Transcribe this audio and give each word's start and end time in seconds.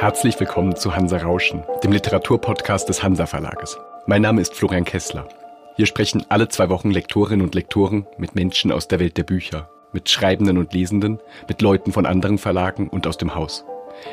Herzlich 0.00 0.40
willkommen 0.40 0.76
zu 0.76 0.96
Hansa 0.96 1.18
Rauschen, 1.18 1.62
dem 1.84 1.92
Literaturpodcast 1.92 2.88
des 2.88 3.02
Hansa 3.02 3.26
Verlages. 3.26 3.76
Mein 4.06 4.22
Name 4.22 4.40
ist 4.40 4.54
Florian 4.54 4.86
Kessler. 4.86 5.28
Hier 5.76 5.84
sprechen 5.84 6.24
alle 6.30 6.48
zwei 6.48 6.70
Wochen 6.70 6.90
Lektorinnen 6.90 7.44
und 7.44 7.54
Lektoren 7.54 8.06
mit 8.16 8.34
Menschen 8.34 8.72
aus 8.72 8.88
der 8.88 8.98
Welt 8.98 9.18
der 9.18 9.24
Bücher, 9.24 9.68
mit 9.92 10.08
Schreibenden 10.08 10.56
und 10.56 10.72
Lesenden, 10.72 11.18
mit 11.48 11.60
Leuten 11.60 11.92
von 11.92 12.06
anderen 12.06 12.38
Verlagen 12.38 12.88
und 12.88 13.06
aus 13.06 13.18
dem 13.18 13.34
Haus. 13.34 13.66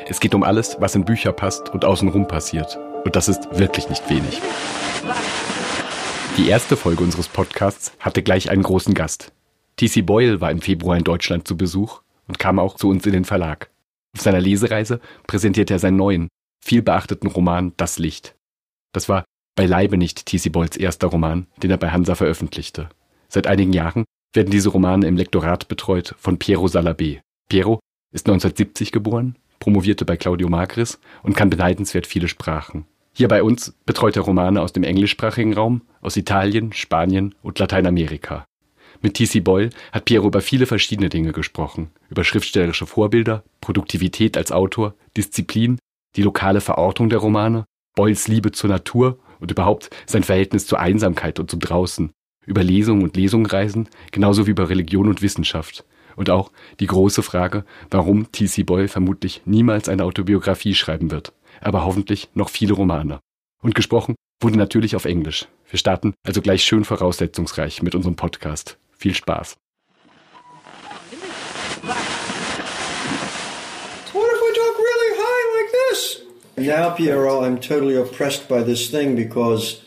Es 0.06 0.20
geht 0.20 0.34
um 0.34 0.42
alles, 0.42 0.76
was 0.78 0.94
in 0.94 1.06
Bücher 1.06 1.32
passt 1.32 1.70
und 1.70 1.86
außenrum 1.86 2.28
passiert. 2.28 2.78
Und 3.06 3.16
das 3.16 3.30
ist 3.30 3.58
wirklich 3.58 3.88
nicht 3.88 4.10
wenig. 4.10 4.42
Die 6.36 6.50
erste 6.50 6.76
Folge 6.76 7.02
unseres 7.02 7.28
Podcasts 7.28 7.94
hatte 7.98 8.22
gleich 8.22 8.50
einen 8.50 8.62
großen 8.62 8.92
Gast. 8.92 9.32
T.C. 9.76 10.02
Boyle 10.02 10.42
war 10.42 10.50
im 10.50 10.60
Februar 10.60 10.98
in 10.98 11.04
Deutschland 11.04 11.48
zu 11.48 11.56
Besuch 11.56 12.02
und 12.26 12.38
kam 12.38 12.58
auch 12.58 12.76
zu 12.76 12.90
uns 12.90 13.06
in 13.06 13.14
den 13.14 13.24
Verlag. 13.24 13.70
Auf 14.16 14.22
seiner 14.22 14.40
Lesereise 14.40 15.00
präsentierte 15.26 15.74
er 15.74 15.78
seinen 15.78 15.96
neuen, 15.96 16.28
viel 16.64 16.82
beachteten 16.82 17.28
Roman 17.28 17.72
Das 17.76 17.98
Licht. 17.98 18.34
Das 18.92 19.08
war 19.08 19.24
beileibe 19.56 19.96
nicht 19.98 20.26
T.C. 20.26 20.50
Boyles 20.50 20.76
erster 20.76 21.08
Roman, 21.08 21.46
den 21.62 21.70
er 21.70 21.78
bei 21.78 21.90
Hansa 21.90 22.14
veröffentlichte. 22.14 22.88
Seit 23.28 23.46
einigen 23.46 23.72
Jahren 23.72 24.04
werden 24.32 24.50
diese 24.50 24.68
Romane 24.68 25.06
im 25.06 25.16
Lektorat 25.16 25.68
betreut 25.68 26.14
von 26.18 26.38
Piero 26.38 26.66
Salabé. 26.66 27.20
Piero 27.48 27.80
ist 28.12 28.26
1970 28.26 28.92
geboren, 28.92 29.36
promovierte 29.58 30.04
bei 30.04 30.16
Claudio 30.16 30.48
Magris 30.48 31.00
und 31.22 31.34
kann 31.34 31.50
beneidenswert 31.50 32.06
viele 32.06 32.28
Sprachen. 32.28 32.86
Hier 33.12 33.28
bei 33.28 33.42
uns 33.42 33.74
betreut 33.84 34.16
er 34.16 34.22
Romane 34.22 34.62
aus 34.62 34.72
dem 34.72 34.84
englischsprachigen 34.84 35.54
Raum, 35.54 35.82
aus 36.00 36.16
Italien, 36.16 36.72
Spanien 36.72 37.34
und 37.42 37.58
Lateinamerika. 37.58 38.44
Mit 39.00 39.14
T.C. 39.14 39.40
Boyle 39.40 39.70
hat 39.92 40.06
Piero 40.06 40.26
über 40.26 40.40
viele 40.40 40.66
verschiedene 40.66 41.08
Dinge 41.08 41.32
gesprochen. 41.32 41.90
Über 42.10 42.24
schriftstellerische 42.24 42.86
Vorbilder, 42.86 43.44
Produktivität 43.60 44.36
als 44.36 44.50
Autor, 44.50 44.94
Disziplin, 45.16 45.78
die 46.16 46.22
lokale 46.22 46.60
Verortung 46.60 47.08
der 47.08 47.20
Romane, 47.20 47.64
Boyles 47.94 48.26
Liebe 48.26 48.50
zur 48.50 48.70
Natur 48.70 49.18
und 49.38 49.50
überhaupt 49.50 49.90
sein 50.06 50.24
Verhältnis 50.24 50.66
zur 50.66 50.80
Einsamkeit 50.80 51.38
und 51.38 51.50
zum 51.50 51.60
Draußen. 51.60 52.10
Über 52.44 52.64
Lesungen 52.64 53.02
und 53.02 53.16
Lesungreisen, 53.16 53.88
genauso 54.10 54.46
wie 54.46 54.50
über 54.50 54.68
Religion 54.68 55.08
und 55.08 55.22
Wissenschaft. 55.22 55.84
Und 56.16 56.30
auch 56.30 56.50
die 56.80 56.86
große 56.86 57.22
Frage, 57.22 57.64
warum 57.90 58.32
T.C. 58.32 58.64
Boyle 58.64 58.88
vermutlich 58.88 59.42
niemals 59.44 59.88
eine 59.88 60.04
Autobiografie 60.04 60.74
schreiben 60.74 61.12
wird, 61.12 61.32
aber 61.60 61.84
hoffentlich 61.84 62.30
noch 62.34 62.48
viele 62.48 62.72
Romane. 62.72 63.20
Und 63.62 63.76
gesprochen 63.76 64.16
wurde 64.40 64.58
natürlich 64.58 64.96
auf 64.96 65.04
Englisch. 65.04 65.46
Wir 65.70 65.78
starten 65.78 66.14
also 66.26 66.42
gleich 66.42 66.64
schön 66.64 66.84
voraussetzungsreich 66.84 67.82
mit 67.82 67.94
unserem 67.94 68.16
Podcast. 68.16 68.78
Viel 68.98 69.14
Spaß. 69.14 69.56
What 74.12 74.28
if 74.34 74.40
I 74.42 74.52
talk 74.56 74.78
really 74.78 75.16
high 75.16 75.62
like 75.62 75.72
this? 75.72 76.22
Now, 76.56 76.90
Piero, 76.90 77.44
I'm 77.44 77.60
totally 77.60 77.94
oppressed 77.94 78.48
by 78.48 78.62
this 78.62 78.90
thing 78.90 79.14
because 79.14 79.80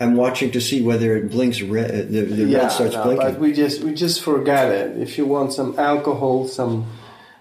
I'm 0.00 0.16
watching 0.16 0.50
to 0.52 0.60
see 0.60 0.82
whether 0.82 1.16
it 1.16 1.30
blinks 1.30 1.60
red. 1.60 1.90
Uh, 1.90 1.96
the, 2.10 2.22
the 2.22 2.54
red 2.54 2.68
starts 2.70 2.94
no, 2.94 3.04
blinking. 3.04 3.32
but 3.32 3.40
we 3.40 3.52
just 3.52 3.82
we 3.82 3.92
just 3.92 4.22
forget 4.22 4.70
it. 4.72 4.96
If 4.98 5.18
you 5.18 5.26
want 5.26 5.52
some 5.52 5.78
alcohol, 5.78 6.48
some, 6.48 6.86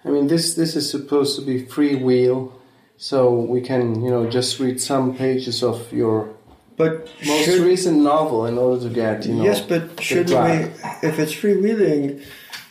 I 0.03 0.09
mean, 0.09 0.27
this 0.27 0.55
this 0.55 0.75
is 0.75 0.89
supposed 0.89 1.39
to 1.39 1.45
be 1.45 1.65
free 1.65 1.95
will, 1.95 2.53
so 2.97 3.33
we 3.33 3.61
can 3.61 4.01
you 4.03 4.09
know 4.09 4.29
just 4.29 4.59
read 4.59 4.81
some 4.81 5.15
pages 5.15 5.63
of 5.63 5.93
your 5.93 6.35
But 6.77 7.07
most 7.25 7.45
should- 7.45 7.61
recent 7.61 7.99
novel 8.01 8.45
in 8.45 8.57
order 8.57 8.83
to 8.87 8.93
get 8.93 9.25
you 9.25 9.35
know. 9.35 9.43
yes, 9.43 9.61
but 9.61 10.01
shouldn't 10.01 10.29
we? 10.29 11.07
If 11.07 11.19
it's 11.19 11.33
freewheeling, 11.33 12.21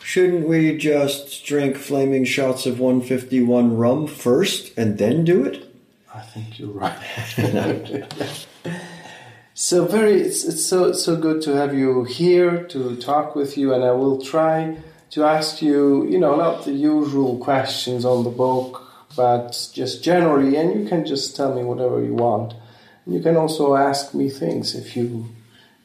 shouldn't 0.03 0.47
we 0.47 0.77
just 0.77 1.45
drink 1.45 1.75
flaming 1.77 2.25
shots 2.25 2.65
of 2.65 2.79
151 2.79 3.75
rum 3.75 4.07
first 4.07 4.77
and 4.77 4.97
then 4.97 5.23
do 5.25 5.43
it? 5.43 5.67
I 6.13 6.21
think 6.21 6.59
you're 6.59 6.69
right. 6.69 6.95
so 9.53 9.85
very, 9.85 10.21
it's, 10.21 10.45
it's 10.45 10.65
so 10.65 10.93
so 10.93 11.15
good 11.17 11.41
to 11.43 11.55
have 11.55 11.73
you 11.73 12.03
here 12.03 12.63
to 12.67 12.95
talk 12.97 13.35
with 13.35 13.57
you, 13.57 13.73
and 13.73 13.83
I 13.83 13.91
will 13.91 14.21
try 14.21 14.77
to 15.11 15.23
ask 15.23 15.61
you, 15.61 16.07
you 16.07 16.19
know, 16.19 16.35
not 16.35 16.65
the 16.65 16.71
usual 16.71 17.37
questions 17.39 18.05
on 18.05 18.23
the 18.23 18.29
book, 18.29 18.83
but 19.15 19.69
just 19.73 20.03
generally, 20.03 20.55
and 20.57 20.79
you 20.79 20.87
can 20.87 21.05
just 21.05 21.35
tell 21.35 21.53
me 21.53 21.63
whatever 21.63 22.01
you 22.03 22.13
want. 22.13 22.53
You 23.07 23.21
can 23.21 23.35
also 23.35 23.75
ask 23.75 24.13
me 24.13 24.29
things 24.29 24.75
if 24.75 24.95
you 24.95 25.27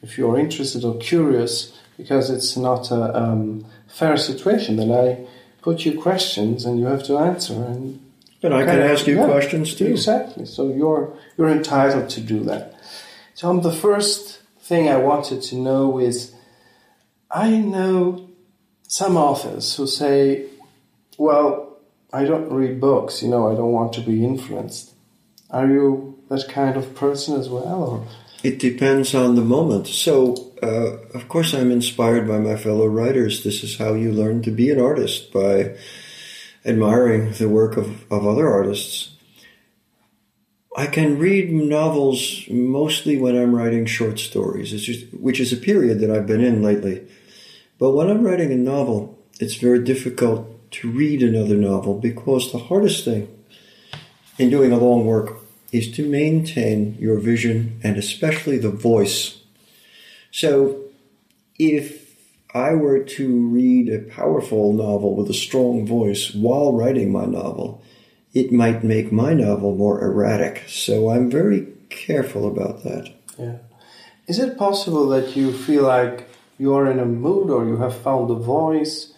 if 0.01 0.17
you're 0.17 0.39
interested 0.39 0.83
or 0.83 0.97
curious, 0.97 1.77
because 1.95 2.29
it's 2.31 2.57
not 2.57 2.89
a 2.91 3.15
um, 3.15 3.65
fair 3.87 4.17
situation. 4.17 4.77
that 4.77 4.91
I 4.91 5.27
put 5.61 5.85
you 5.85 5.99
questions 6.01 6.65
and 6.65 6.79
you 6.79 6.85
have 6.85 7.03
to 7.03 7.17
answer 7.17 7.53
and 7.53 7.99
And 8.43 8.53
I 8.53 8.65
can 8.65 8.79
of, 8.79 8.91
ask 8.91 9.05
you 9.05 9.17
yeah, 9.17 9.27
questions 9.27 9.75
too. 9.75 9.85
Exactly. 9.85 10.45
So 10.45 10.69
you're 10.73 11.13
you're 11.37 11.51
entitled 11.51 12.09
to 12.09 12.21
do 12.21 12.43
that. 12.45 12.73
Tom, 13.35 13.61
the 13.61 13.71
first 13.71 14.41
thing 14.61 14.89
I 14.89 14.97
wanted 14.97 15.41
to 15.49 15.55
know 15.55 15.99
is 15.99 16.33
I 17.29 17.57
know 17.57 18.29
some 18.87 19.15
authors 19.15 19.75
who 19.75 19.87
say, 19.87 20.47
Well, 21.17 21.77
I 22.11 22.25
don't 22.25 22.51
read 22.51 22.81
books, 22.81 23.21
you 23.21 23.29
know, 23.29 23.51
I 23.51 23.55
don't 23.55 23.71
want 23.71 23.93
to 23.93 24.01
be 24.01 24.25
influenced. 24.25 24.93
Are 25.49 25.67
you 25.67 26.10
that 26.31 26.47
kind 26.47 26.77
of 26.77 26.95
person 26.95 27.39
as 27.39 27.49
well? 27.49 27.83
Or 27.83 28.07
It 28.41 28.57
depends 28.57 29.13
on 29.13 29.35
the 29.35 29.43
moment. 29.43 29.87
So, 29.87 30.51
uh, 30.63 30.97
of 31.13 31.27
course, 31.27 31.53
I'm 31.53 31.71
inspired 31.71 32.27
by 32.27 32.39
my 32.39 32.55
fellow 32.55 32.87
writers. 32.87 33.43
This 33.43 33.63
is 33.63 33.77
how 33.77 33.93
you 33.93 34.11
learn 34.11 34.41
to 34.43 34.51
be 34.51 34.69
an 34.69 34.79
artist 34.79 35.33
by 35.33 35.75
admiring 36.65 37.33
the 37.33 37.49
work 37.49 37.75
of, 37.75 38.09
of 38.11 38.25
other 38.25 38.49
artists. 38.49 39.09
I 40.77 40.85
can 40.85 41.19
read 41.19 41.51
novels 41.51 42.45
mostly 42.49 43.17
when 43.17 43.35
I'm 43.35 43.53
writing 43.53 43.85
short 43.85 44.17
stories, 44.17 44.71
just, 44.71 45.13
which 45.13 45.41
is 45.41 45.51
a 45.51 45.57
period 45.57 45.99
that 45.99 46.09
I've 46.09 46.27
been 46.27 46.43
in 46.43 46.63
lately. 46.63 47.05
But 47.77 47.91
when 47.91 48.09
I'm 48.09 48.23
writing 48.23 48.53
a 48.53 48.55
novel, 48.55 49.19
it's 49.41 49.55
very 49.55 49.83
difficult 49.83 50.71
to 50.79 50.89
read 50.89 51.21
another 51.21 51.57
novel 51.57 51.99
because 51.99 52.53
the 52.53 52.57
hardest 52.57 53.03
thing 53.03 53.27
in 54.37 54.49
doing 54.49 54.71
a 54.71 54.77
long 54.77 55.05
work 55.05 55.40
is 55.71 55.91
to 55.91 56.07
maintain 56.07 56.97
your 56.99 57.17
vision 57.19 57.79
and 57.83 57.97
especially 57.97 58.57
the 58.57 58.69
voice. 58.69 59.41
So, 60.31 60.83
if 61.57 62.15
I 62.53 62.73
were 62.73 62.99
to 62.99 63.47
read 63.47 63.89
a 63.89 63.99
powerful 63.99 64.73
novel 64.73 65.15
with 65.15 65.29
a 65.29 65.33
strong 65.33 65.85
voice 65.85 66.33
while 66.33 66.73
writing 66.73 67.11
my 67.11 67.25
novel, 67.25 67.81
it 68.33 68.51
might 68.51 68.83
make 68.83 69.11
my 69.11 69.33
novel 69.33 69.75
more 69.75 70.03
erratic. 70.03 70.63
So, 70.67 71.09
I'm 71.09 71.29
very 71.29 71.67
careful 71.89 72.47
about 72.47 72.83
that. 72.83 73.13
yeah. 73.37 73.57
Is 74.27 74.39
it 74.39 74.57
possible 74.57 75.07
that 75.09 75.35
you 75.35 75.51
feel 75.51 75.83
like 75.83 76.29
you're 76.57 76.89
in 76.89 76.99
a 76.99 77.05
mood 77.05 77.49
or 77.49 77.65
you 77.65 77.77
have 77.77 77.97
found 77.97 78.29
a 78.29 78.35
voice 78.35 79.13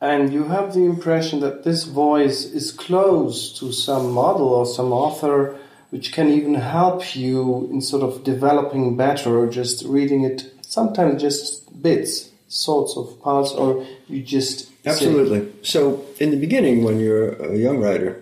and 0.00 0.32
you 0.32 0.44
have 0.44 0.74
the 0.74 0.84
impression 0.84 1.40
that 1.40 1.64
this 1.64 1.84
voice 1.84 2.44
is 2.44 2.70
close 2.70 3.58
to 3.58 3.72
some 3.72 4.12
model 4.12 4.48
or 4.48 4.66
some 4.66 4.92
author 4.92 5.58
which 5.94 6.12
can 6.12 6.28
even 6.28 6.54
help 6.54 7.14
you 7.14 7.68
in 7.70 7.80
sort 7.80 8.02
of 8.02 8.24
developing 8.24 8.96
better 8.96 9.30
or 9.38 9.46
just 9.46 9.84
reading 9.86 10.24
it 10.24 10.52
sometimes 10.62 11.22
just 11.22 11.44
bits 11.80 12.30
sorts 12.48 12.96
of 12.96 13.06
parts 13.22 13.52
or 13.52 13.86
you 14.08 14.20
just 14.20 14.66
say- 14.66 14.90
Absolutely. 14.90 15.40
So, 15.62 16.04
in 16.18 16.32
the 16.32 16.36
beginning, 16.36 16.82
when 16.82 16.98
you're 16.98 17.30
a 17.52 17.56
young 17.56 17.78
writer, 17.78 18.20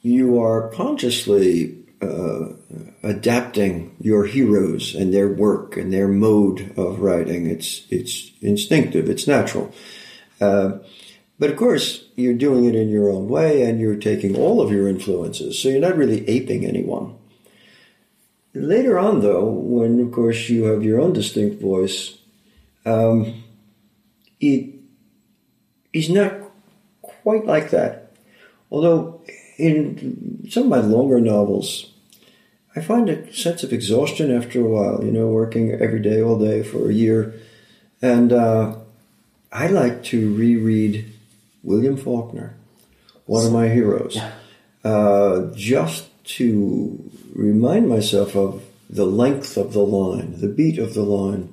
you 0.00 0.40
are 0.40 0.70
consciously 0.70 1.76
uh, 2.00 2.46
adapting 3.02 3.94
your 4.00 4.24
heroes 4.24 4.94
and 4.94 5.12
their 5.12 5.28
work 5.28 5.76
and 5.76 5.92
their 5.92 6.08
mode 6.08 6.72
of 6.78 7.00
writing. 7.00 7.46
It's 7.46 7.86
it's 7.90 8.30
instinctive. 8.40 9.10
It's 9.10 9.26
natural. 9.26 9.66
Uh, 10.40 10.78
but 11.38 11.50
of 11.50 11.56
course, 11.56 12.04
you're 12.16 12.34
doing 12.34 12.64
it 12.64 12.74
in 12.74 12.88
your 12.88 13.10
own 13.10 13.28
way, 13.28 13.62
and 13.62 13.80
you're 13.80 13.96
taking 13.96 14.36
all 14.36 14.60
of 14.60 14.72
your 14.72 14.88
influences. 14.88 15.58
So 15.58 15.68
you're 15.68 15.80
not 15.80 15.96
really 15.96 16.26
aping 16.28 16.64
anyone. 16.64 17.16
Later 18.54 18.98
on, 18.98 19.20
though, 19.20 19.44
when 19.44 20.00
of 20.00 20.12
course 20.12 20.48
you 20.48 20.64
have 20.64 20.82
your 20.82 20.98
own 20.98 21.12
distinct 21.12 21.60
voice, 21.60 22.16
um, 22.86 23.44
it 24.40 24.74
is 25.92 26.08
not 26.08 26.32
quite 27.02 27.44
like 27.44 27.70
that. 27.70 28.12
Although 28.70 29.20
in 29.58 30.46
some 30.50 30.64
of 30.64 30.68
my 30.68 30.78
longer 30.78 31.20
novels, 31.20 31.92
I 32.74 32.80
find 32.80 33.08
a 33.08 33.32
sense 33.32 33.62
of 33.62 33.72
exhaustion 33.72 34.34
after 34.34 34.60
a 34.60 34.68
while, 34.68 35.04
you 35.04 35.10
know, 35.10 35.28
working 35.28 35.72
every 35.72 36.00
day, 36.00 36.22
all 36.22 36.38
day 36.38 36.62
for 36.62 36.88
a 36.88 36.94
year. 36.94 37.34
And 38.00 38.32
uh, 38.32 38.76
I 39.52 39.68
like 39.68 40.02
to 40.04 40.34
reread 40.34 41.12
William 41.62 41.96
Faulkner, 41.96 42.56
one 43.26 43.46
of 43.46 43.52
my 43.52 43.68
heroes, 43.68 44.18
uh, 44.84 45.50
just 45.54 46.08
to 46.24 47.10
remind 47.34 47.88
myself 47.88 48.36
of 48.36 48.62
the 48.88 49.06
length 49.06 49.56
of 49.56 49.72
the 49.72 49.84
line, 49.84 50.40
the 50.40 50.48
beat 50.48 50.78
of 50.78 50.94
the 50.94 51.02
line, 51.02 51.52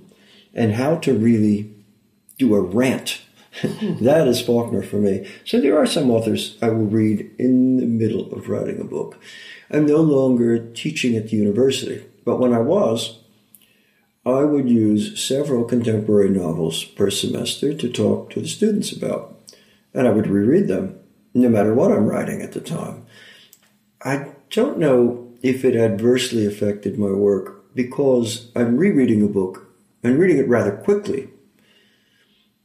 and 0.54 0.74
how 0.74 0.98
to 0.98 1.14
really 1.14 1.74
do 2.38 2.54
a 2.56 2.62
rant 2.62 3.22
that 4.02 4.28
is 4.28 4.42
Faulkner 4.42 4.82
for 4.82 4.96
me. 4.96 5.30
So 5.46 5.62
there 5.62 5.78
are 5.78 5.86
some 5.86 6.10
authors 6.10 6.58
I 6.62 6.70
will 6.70 6.86
read 6.86 7.30
in 7.38 7.78
the 7.78 7.86
middle 7.86 8.34
of 8.34 8.50
writing 8.50 8.80
a 8.80 8.84
book. 8.84 9.20
I'm 9.70 9.86
no 9.86 9.98
longer 9.98 10.72
teaching 10.74 11.16
at 11.16 11.30
the 11.30 11.38
university, 11.38 12.04
but 12.26 12.40
when 12.40 12.54
I 12.54 12.60
was, 12.60 13.20
I 14.26 14.44
would 14.44 14.70
use 14.70 15.22
several 15.22 15.66
contemporary 15.66 16.30
novels 16.30 16.84
per 16.84 17.12
semester 17.12 17.74
to 17.74 17.90
talk 17.90 18.32
to 18.32 18.42
the 18.42 18.48
students 18.48 18.92
about. 18.92 19.38
And 19.94 20.08
I 20.08 20.12
would 20.12 20.28
reread 20.28 20.68
them, 20.68 21.00
no 21.34 21.50
matter 21.50 21.74
what 21.74 21.92
I'm 21.92 22.08
writing 22.08 22.42
at 22.42 22.54
the 22.54 22.62
time. 22.62 23.06
I 24.04 24.34
don't 24.50 24.78
know 24.78 25.32
if 25.42 25.64
it 25.64 25.76
adversely 25.76 26.46
affected 26.46 26.98
my 26.98 27.12
work 27.12 27.74
because 27.76 28.52
I'm 28.56 28.78
rereading 28.78 29.22
a 29.24 29.28
book 29.28 29.68
and 30.04 30.18
reading 30.18 30.38
it 30.38 30.48
rather 30.48 30.72
quickly. 30.72 31.30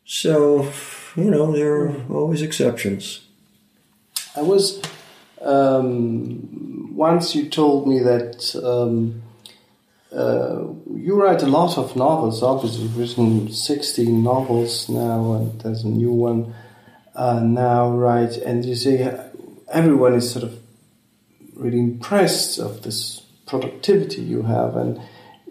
So, 0.05 0.71
you 1.17 1.31
know, 1.31 1.53
there 1.53 1.75
are 1.75 1.95
always 2.11 2.43
exceptions. 2.43 3.21
I 4.37 4.43
was 4.43 4.81
um, 5.43 6.95
once 6.95 7.35
you 7.35 7.49
told 7.49 7.87
me 7.87 8.01
that 8.01 8.55
um, 8.65 9.23
uh, 10.15 10.65
you 10.95 11.21
write 11.21 11.43
a 11.43 11.47
lot 11.47 11.77
of 11.77 11.95
novels. 11.97 12.43
Obviously, 12.43 12.83
you've 12.83 12.99
written 12.99 13.53
16 13.53 14.23
novels 14.23 14.89
now, 14.89 15.35
and 15.35 15.61
there's 15.61 15.85
a 15.85 15.89
new 15.89 16.13
one 16.13 16.55
uh, 17.19 17.41
now, 17.41 17.91
right? 17.91 18.35
And 18.37 18.65
you 18.65 18.77
see, 18.77 19.07
everyone 19.73 20.15
is 20.15 20.31
sort 20.31 20.45
of 20.45 20.59
really 21.57 21.81
impressed 21.81 22.59
of 22.59 22.83
this 22.83 23.23
productivity 23.45 24.23
you 24.23 24.43
have. 24.43 24.77
And 24.77 25.01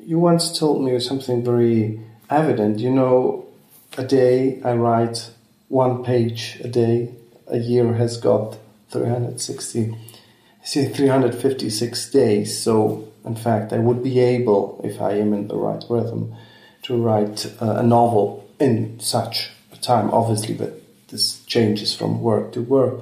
you 0.02 0.18
once 0.18 0.58
told 0.58 0.84
me 0.84 0.98
something 1.00 1.44
very 1.44 2.00
evident. 2.30 2.80
You 2.80 2.92
know, 2.92 3.48
a 3.98 4.06
day 4.06 4.62
I 4.64 4.74
write 4.74 5.32
one 5.68 6.06
page 6.06 6.58
a 6.64 6.70
day. 6.70 7.14
A 7.48 7.58
year 7.58 7.94
has 7.94 8.18
got 8.18 8.58
360, 8.92 9.96
see, 10.64 10.86
356 10.86 12.12
days. 12.12 12.58
So, 12.58 13.12
in 13.26 13.36
fact, 13.36 13.74
I 13.74 13.80
would 13.80 14.02
be 14.02 14.20
able, 14.20 14.80
if 14.86 15.02
I 15.02 15.14
am 15.14 15.34
in 15.34 15.50
the 15.50 15.56
right 15.56 15.84
rhythm, 15.90 16.34
to 16.84 16.96
write 16.96 17.46
uh, 17.62 17.76
a 17.76 17.84
novel 17.84 18.50
in 18.60 19.00
such 19.02 19.50
a 19.74 19.78
time, 19.78 20.10
obviously, 20.12 20.54
but 20.54 20.82
this 21.08 21.44
changes 21.46 21.96
from 21.96 22.22
work 22.22 22.52
to 22.54 22.62
work. 22.62 23.02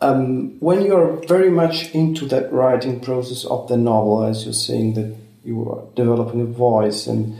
Um, 0.00 0.58
when 0.58 0.84
you're 0.84 1.24
very 1.26 1.50
much 1.50 1.94
into 1.94 2.26
that 2.26 2.52
writing 2.52 3.00
process 3.00 3.44
of 3.44 3.68
the 3.68 3.76
novel, 3.76 4.24
as 4.24 4.44
you're 4.44 4.52
saying 4.52 4.94
that 4.94 5.16
you 5.44 5.68
are 5.70 5.84
developing 5.94 6.40
a 6.40 6.46
voice 6.46 7.06
and 7.06 7.38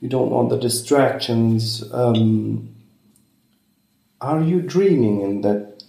you 0.00 0.08
don't 0.08 0.30
want 0.30 0.48
the 0.48 0.58
distractions, 0.58 1.84
um, 1.92 2.74
are 4.20 4.42
you 4.42 4.62
dreaming 4.62 5.20
in 5.20 5.40
that 5.42 5.82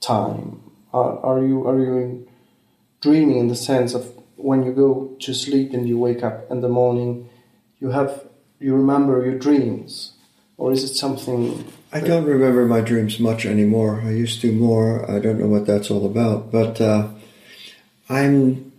time? 0.00 0.60
Are, 0.92 1.18
are 1.20 1.42
you 1.42 1.66
are 1.66 1.78
you 1.78 1.96
in 1.98 2.28
dreaming 3.00 3.38
in 3.38 3.48
the 3.48 3.56
sense 3.56 3.94
of 3.94 4.12
when 4.36 4.64
you 4.64 4.72
go 4.72 5.16
to 5.20 5.34
sleep 5.34 5.72
and 5.72 5.88
you 5.88 5.98
wake 5.98 6.22
up 6.22 6.50
in 6.50 6.60
the 6.60 6.68
morning, 6.68 7.28
you 7.78 7.90
have 7.90 8.24
you 8.58 8.74
remember 8.74 9.24
your 9.24 9.38
dreams, 9.38 10.12
or 10.58 10.72
is 10.72 10.84
it 10.84 10.94
something? 10.94 11.70
I 11.92 12.00
don't 12.00 12.24
remember 12.24 12.66
my 12.66 12.80
dreams 12.80 13.20
much 13.20 13.46
anymore. 13.46 14.00
I 14.04 14.10
used 14.10 14.40
to 14.40 14.52
more. 14.52 15.10
I 15.10 15.18
don't 15.18 15.38
know 15.38 15.46
what 15.46 15.66
that's 15.66 15.90
all 15.90 16.06
about, 16.06 16.50
but 16.50 16.80
uh, 16.80 17.08
I'm 18.08 18.72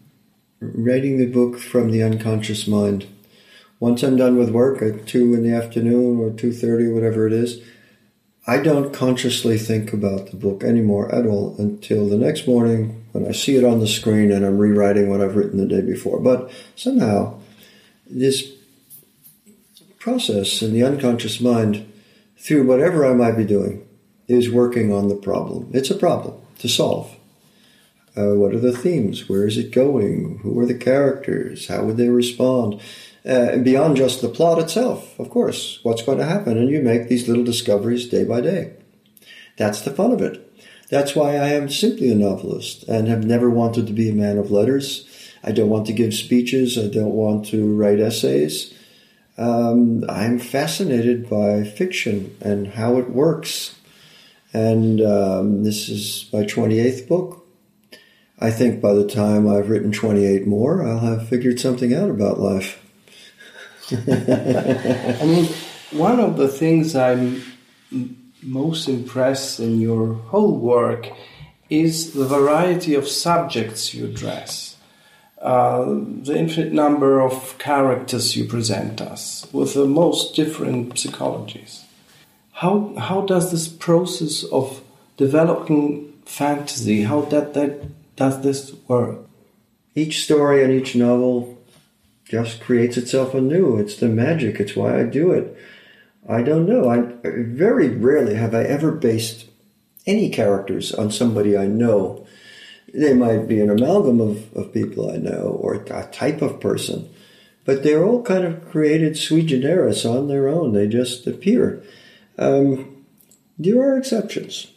writing 0.60 1.18
the 1.18 1.28
book 1.28 1.60
from 1.60 1.92
the 1.92 2.04
unconscious 2.04 2.68
mind. 2.68 3.08
Once 3.80 4.02
I'm 4.02 4.18
done 4.18 4.38
with 4.38 4.50
work 4.50 4.82
at 4.82 5.06
two 5.06 5.34
in 5.36 5.44
the 5.44 5.56
afternoon 5.56 6.20
or 6.20 6.32
two 6.32 6.52
thirty, 6.52 6.88
whatever 6.88 7.28
it 7.28 7.34
is, 7.34 7.62
I 8.48 8.58
don't 8.58 8.94
consciously 8.94 9.58
think 9.58 9.94
about 9.94 10.32
the 10.32 10.38
book 10.38 10.64
anymore 10.64 11.14
at 11.14 11.28
all 11.28 11.56
until 11.60 12.08
the 12.08 12.18
next 12.18 12.48
morning 12.48 13.06
when 13.12 13.28
I 13.28 13.32
see 13.32 13.56
it 13.56 13.64
on 13.64 13.80
the 13.80 13.88
screen 13.88 14.32
and 14.32 14.46
I'm 14.46 14.58
rewriting 14.58 15.10
what 15.10 15.22
I've 15.22 15.36
written 15.36 15.58
the 15.58 15.68
day 15.68 15.82
before. 15.82 16.20
But 16.20 16.50
somehow, 16.76 17.40
this 18.10 18.54
process 20.08 20.62
in 20.62 20.72
the 20.72 20.84
unconscious 20.84 21.42
mind, 21.42 21.86
through 22.38 22.66
whatever 22.66 23.06
I 23.06 23.14
might 23.14 23.36
be 23.36 23.44
doing, 23.44 23.86
is 24.30 24.50
working 24.50 24.94
on 24.94 25.10
the 25.10 25.18
problem. 25.18 25.70
It's 25.74 25.92
a 25.92 25.96
problem 25.96 26.40
to 26.60 26.70
solve. 26.70 27.14
Uh, 28.16 28.36
what 28.36 28.54
are 28.54 28.60
the 28.60 28.72
themes? 28.72 29.28
Where 29.28 29.46
is 29.46 29.58
it 29.58 29.74
going? 29.74 30.40
Who 30.44 30.58
are 30.62 30.66
the 30.66 30.78
characters? 30.78 31.68
How 31.68 31.84
would 31.84 31.98
they 31.98 32.08
respond? 32.08 32.80
Uh, 33.28 33.58
beyond 33.58 33.98
just 33.98 34.22
the 34.22 34.30
plot 34.30 34.60
itself, 34.60 35.20
of 35.20 35.30
course, 35.30 35.82
what's 35.84 36.04
going 36.04 36.20
to 36.20 36.26
happen? 36.26 36.58
And 36.58 36.70
you 36.70 36.82
make 36.82 37.10
these 37.10 37.28
little 37.28 37.44
discoveries 37.44 38.08
day 38.08 38.24
by 38.24 38.40
day. 38.40 38.78
That's 39.58 39.82
the 39.82 39.92
fun 39.92 40.14
of 40.14 40.22
it. 40.22 40.42
That's 40.90 41.18
why 41.18 41.32
I 41.36 41.50
am 41.50 41.68
simply 41.68 42.10
a 42.14 42.16
novelist 42.16 42.84
and 42.84 43.10
have 43.10 43.26
never 43.26 43.50
wanted 43.50 43.88
to 43.88 43.94
be 43.94 44.10
a 44.10 44.14
man 44.14 44.38
of 44.38 44.52
letters. 44.52 45.06
I 45.44 45.52
don't 45.52 45.70
want 45.70 45.86
to 45.88 45.94
give 45.94 46.14
speeches. 46.14 46.78
I 46.78 46.88
don't 46.88 47.14
want 47.14 47.46
to 47.48 47.76
write 47.76 48.00
essays. 48.00 48.74
Um, 49.38 50.04
I'm 50.10 50.40
fascinated 50.40 51.30
by 51.30 51.64
fiction 51.64 52.36
and 52.42 52.68
how 52.68 52.98
it 52.98 53.12
works. 53.12 53.76
And 54.54 55.02
um, 55.02 55.64
this 55.64 55.90
is 55.90 56.30
my 56.34 56.44
28th 56.44 57.08
book. 57.08 57.46
I 58.40 58.52
think 58.52 58.82
by 58.82 58.94
the 58.94 59.08
time 59.08 59.48
I've 59.48 59.70
written 59.70 59.92
28 59.92 60.48
more, 60.48 60.88
I'll 60.88 61.00
have 61.00 61.28
figured 61.28 61.60
something 61.60 61.94
out 61.94 62.10
about 62.10 62.40
life. 62.40 62.84
I 63.92 65.26
mean, 65.26 65.46
one 65.92 66.20
of 66.20 66.38
the 66.38 66.48
things 66.48 66.96
I'm 66.96 67.42
most 68.42 68.88
impressed 68.88 69.60
in 69.60 69.82
your 69.82 70.14
whole 70.14 70.58
work 70.58 71.08
is 71.70 72.14
the 72.14 72.26
variety 72.26 72.96
of 72.96 73.08
subjects 73.08 73.94
you 73.94 74.06
address, 74.06 74.77
uh, 75.42 75.86
the 75.86 76.36
infinite 76.36 76.74
number 76.74 77.22
of 77.22 77.58
characters 77.58 78.36
you 78.36 78.46
present 78.46 79.02
us 79.02 79.48
with 79.54 79.74
the 79.74 79.86
most 79.86 80.36
different 80.36 80.96
psychologies. 80.96 81.84
How, 82.54 82.94
how 82.98 83.22
does 83.22 83.52
this 83.52 83.68
process 83.68 84.44
of 84.46 84.82
developing 85.16 86.14
fantasy, 86.26 87.04
how 87.04 87.22
that, 87.22 87.54
that 87.54 88.16
does 88.16 88.42
this 88.42 88.74
work? 88.88 89.20
Each 89.94 90.24
story 90.24 90.64
and 90.64 90.74
each 90.74 90.96
novel 90.96 91.58
just 92.26 92.62
creates 92.62 92.98
itself 92.98 93.34
anew. 93.34 93.78
It's 93.78 93.96
the 93.96 94.10
magic. 94.10 94.60
It's 94.60 94.76
why 94.76 95.00
I 95.00 95.04
do 95.04 95.32
it. 95.32 95.56
I 96.28 96.42
don't 96.42 96.68
know. 96.68 96.90
I 96.90 97.04
very 97.24 97.90
rarely 97.90 98.36
have 98.36 98.54
I 98.54 98.64
ever 98.64 98.92
based 98.92 99.46
any 100.06 100.30
characters 100.30 100.94
on 100.94 101.12
somebody 101.12 101.58
I 101.58 101.68
know. 101.68 102.27
They 102.98 103.14
might 103.14 103.48
be 103.48 103.62
an 103.62 103.70
amalgam 103.70 104.20
of, 104.20 104.52
of 104.56 104.74
people 104.74 105.12
I 105.12 105.18
know 105.18 105.60
or 105.62 105.76
a 105.76 106.08
type 106.12 106.42
of 106.42 106.60
person, 106.60 107.08
but 107.64 107.84
they're 107.84 108.04
all 108.04 108.24
kind 108.24 108.44
of 108.44 108.68
created 108.68 109.16
sui 109.16 109.44
generis 109.44 110.04
on 110.04 110.28
their 110.28 110.48
own. 110.48 110.74
They 110.74 110.88
just 110.88 111.28
appear. 111.28 111.84
Um, 112.40 113.06
there 113.60 113.80
are 113.80 114.00
exceptions. 114.00 114.72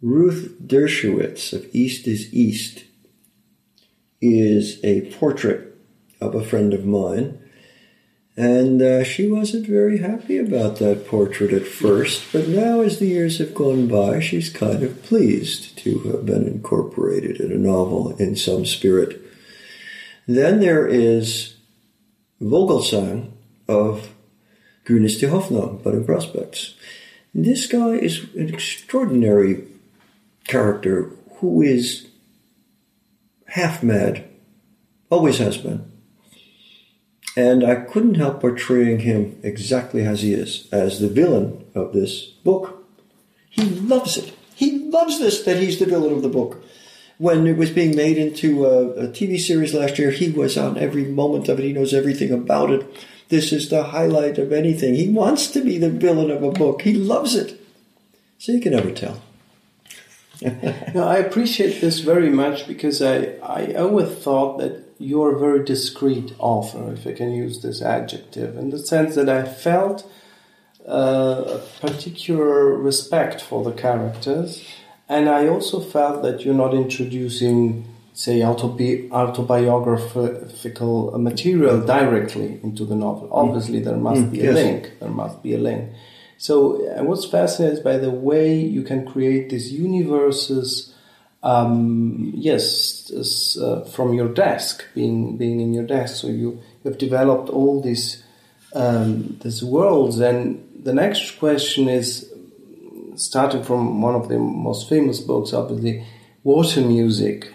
Ruth 0.00 0.56
Dershowitz 0.64 1.52
of 1.52 1.66
East 1.74 2.08
is 2.08 2.32
East 2.32 2.84
is 4.22 4.82
a 4.82 5.12
portrait 5.12 5.76
of 6.22 6.34
a 6.34 6.42
friend 6.42 6.72
of 6.72 6.86
mine. 6.86 7.41
And 8.36 8.80
uh, 8.80 9.04
she 9.04 9.30
wasn't 9.30 9.66
very 9.66 9.98
happy 9.98 10.38
about 10.38 10.76
that 10.78 11.06
portrait 11.06 11.52
at 11.52 11.66
first, 11.66 12.32
but 12.32 12.48
now 12.48 12.80
as 12.80 12.98
the 12.98 13.06
years 13.06 13.38
have 13.38 13.54
gone 13.54 13.88
by, 13.88 14.20
she's 14.20 14.48
kind 14.48 14.82
of 14.82 15.02
pleased 15.02 15.76
to 15.78 15.98
have 16.00 16.24
been 16.24 16.46
incorporated 16.46 17.40
in 17.40 17.52
a 17.52 17.58
novel 17.58 18.16
in 18.16 18.34
some 18.36 18.64
spirit. 18.64 19.20
Then 20.26 20.60
there 20.60 20.86
is 20.86 21.56
Vogelsang 22.40 23.32
of 23.68 24.08
Grün 24.84 25.04
ist 25.04 25.20
die 25.20 25.28
Hoffnung, 25.28 25.82
Budding 25.82 26.04
Prospects. 26.04 26.74
This 27.34 27.66
guy 27.66 27.96
is 27.96 28.24
an 28.34 28.48
extraordinary 28.48 29.64
character 30.48 31.10
who 31.36 31.62
is 31.62 32.08
half 33.46 33.82
mad, 33.82 34.24
always 35.10 35.38
has 35.38 35.58
been 35.58 35.91
and 37.36 37.64
I 37.64 37.76
couldn't 37.76 38.16
help 38.16 38.40
portraying 38.40 39.00
him 39.00 39.38
exactly 39.42 40.02
as 40.02 40.22
he 40.22 40.34
is, 40.34 40.68
as 40.70 41.00
the 41.00 41.08
villain 41.08 41.64
of 41.74 41.92
this 41.92 42.26
book. 42.26 42.84
He 43.48 43.64
loves 43.64 44.16
it. 44.16 44.34
He 44.54 44.78
loves 44.90 45.18
this, 45.18 45.42
that 45.44 45.58
he's 45.58 45.78
the 45.78 45.86
villain 45.86 46.12
of 46.12 46.22
the 46.22 46.28
book. 46.28 46.62
When 47.18 47.46
it 47.46 47.56
was 47.56 47.70
being 47.70 47.96
made 47.96 48.18
into 48.18 48.66
a, 48.66 48.88
a 49.04 49.08
TV 49.08 49.38
series 49.38 49.74
last 49.74 49.98
year, 49.98 50.10
he 50.10 50.30
was 50.30 50.58
on 50.58 50.76
every 50.76 51.04
moment 51.04 51.48
of 51.48 51.58
it. 51.58 51.64
He 51.64 51.72
knows 51.72 51.94
everything 51.94 52.32
about 52.32 52.70
it. 52.70 52.86
This 53.28 53.52
is 53.52 53.70
the 53.70 53.84
highlight 53.84 54.38
of 54.38 54.52
anything. 54.52 54.94
He 54.94 55.08
wants 55.08 55.46
to 55.52 55.62
be 55.62 55.78
the 55.78 55.90
villain 55.90 56.30
of 56.30 56.42
a 56.42 56.50
book. 56.50 56.82
He 56.82 56.94
loves 56.94 57.34
it. 57.34 57.58
So 58.38 58.52
you 58.52 58.60
can 58.60 58.72
never 58.72 58.90
tell. 58.90 59.22
no, 60.94 61.06
I 61.06 61.16
appreciate 61.18 61.80
this 61.80 62.00
very 62.00 62.28
much 62.28 62.66
because 62.66 63.00
I, 63.00 63.36
I 63.42 63.74
always 63.74 64.10
thought 64.18 64.58
that 64.58 64.91
you're 65.02 65.36
a 65.36 65.38
very 65.38 65.64
discreet 65.64 66.34
author, 66.38 66.92
if 66.92 67.06
I 67.06 67.12
can 67.12 67.32
use 67.32 67.62
this 67.62 67.82
adjective, 67.82 68.56
in 68.56 68.70
the 68.70 68.78
sense 68.78 69.14
that 69.16 69.28
I 69.28 69.44
felt 69.44 70.10
uh, 70.88 71.44
a 71.46 71.58
particular 71.80 72.76
respect 72.76 73.40
for 73.40 73.64
the 73.64 73.72
characters, 73.72 74.64
and 75.08 75.28
I 75.28 75.48
also 75.48 75.80
felt 75.80 76.22
that 76.22 76.44
you're 76.44 76.54
not 76.54 76.74
introducing, 76.74 77.84
say, 78.14 78.40
autobi- 78.40 79.10
autobiographical 79.10 81.18
material 81.18 81.84
directly 81.84 82.60
into 82.62 82.84
the 82.84 82.94
novel. 82.94 83.28
Mm. 83.28 83.32
Obviously, 83.32 83.80
there 83.80 83.96
must 83.96 84.22
mm, 84.22 84.32
be 84.32 84.40
a 84.40 84.44
yes. 84.44 84.54
link. 84.54 84.92
There 85.00 85.10
must 85.10 85.42
be 85.42 85.54
a 85.54 85.58
link. 85.58 85.90
So 86.38 86.88
I 86.96 87.02
was 87.02 87.24
fascinated 87.24 87.84
by 87.84 87.98
the 87.98 88.10
way 88.10 88.58
you 88.58 88.82
can 88.82 89.06
create 89.06 89.50
these 89.50 89.72
universes. 89.72 90.91
Um, 91.42 92.32
yes, 92.34 93.10
uh, 93.60 93.80
from 93.92 94.14
your 94.14 94.28
desk, 94.28 94.84
being 94.94 95.36
being 95.36 95.60
in 95.60 95.74
your 95.74 95.84
desk. 95.84 96.16
So 96.16 96.28
you 96.28 96.62
have 96.84 96.98
developed 96.98 97.48
all 97.48 97.82
these 97.82 98.22
um, 98.74 99.38
these 99.42 99.64
worlds. 99.64 100.20
And 100.20 100.62
the 100.84 100.92
next 100.92 101.38
question 101.38 101.88
is, 101.88 102.32
starting 103.16 103.62
from 103.62 104.00
one 104.00 104.14
of 104.14 104.28
the 104.28 104.38
most 104.38 104.88
famous 104.88 105.20
books, 105.20 105.52
obviously, 105.52 106.06
Water 106.44 106.80
Music. 106.80 107.52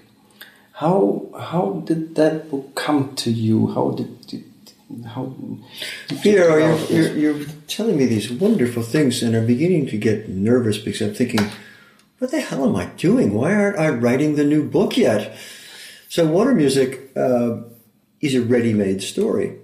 How 0.73 1.25
how 1.39 1.81
did 1.85 2.15
that 2.15 2.51
book 2.51 2.75
come 2.75 3.15
to 3.15 3.31
you? 3.31 3.67
How 3.73 3.91
did 3.91 4.33
it, 4.33 4.43
how? 5.05 5.33
Peter, 6.21 6.59
you're, 6.59 6.77
you're, 6.85 7.17
you're 7.17 7.45
telling 7.67 7.97
me 7.97 8.05
these 8.05 8.31
wonderful 8.31 8.83
things, 8.83 9.23
and 9.23 9.35
I'm 9.35 9.47
beginning 9.47 9.87
to 9.87 9.97
get 9.97 10.29
nervous 10.29 10.77
because 10.77 11.01
I'm 11.01 11.15
thinking, 11.15 11.49
what 12.19 12.31
the 12.31 12.41
hell 12.41 12.65
am 12.65 12.75
I 12.75 12.85
doing? 12.85 13.33
Why 13.33 13.53
aren't 13.53 13.79
I 13.79 13.89
writing 13.89 14.35
the 14.35 14.43
new 14.43 14.67
book 14.67 14.97
yet? 14.97 15.37
So, 16.09 16.25
Water 16.25 16.53
Music 16.53 17.11
uh, 17.15 17.57
is 18.21 18.33
a 18.33 18.41
ready-made 18.41 19.03
story. 19.03 19.57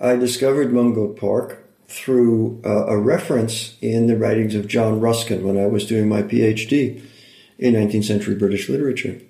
I 0.00 0.16
discovered 0.16 0.72
Mungo 0.72 1.08
Park 1.08 1.64
through 1.88 2.60
uh, 2.64 2.86
a 2.86 2.98
reference 2.98 3.76
in 3.80 4.08
the 4.08 4.16
writings 4.16 4.54
of 4.54 4.66
John 4.66 5.00
Ruskin 5.00 5.44
when 5.44 5.56
I 5.56 5.66
was 5.66 5.86
doing 5.86 6.08
my 6.08 6.22
PhD 6.22 7.02
in 7.58 7.74
19th 7.74 8.04
century 8.04 8.34
British 8.34 8.68
literature. 8.68 9.20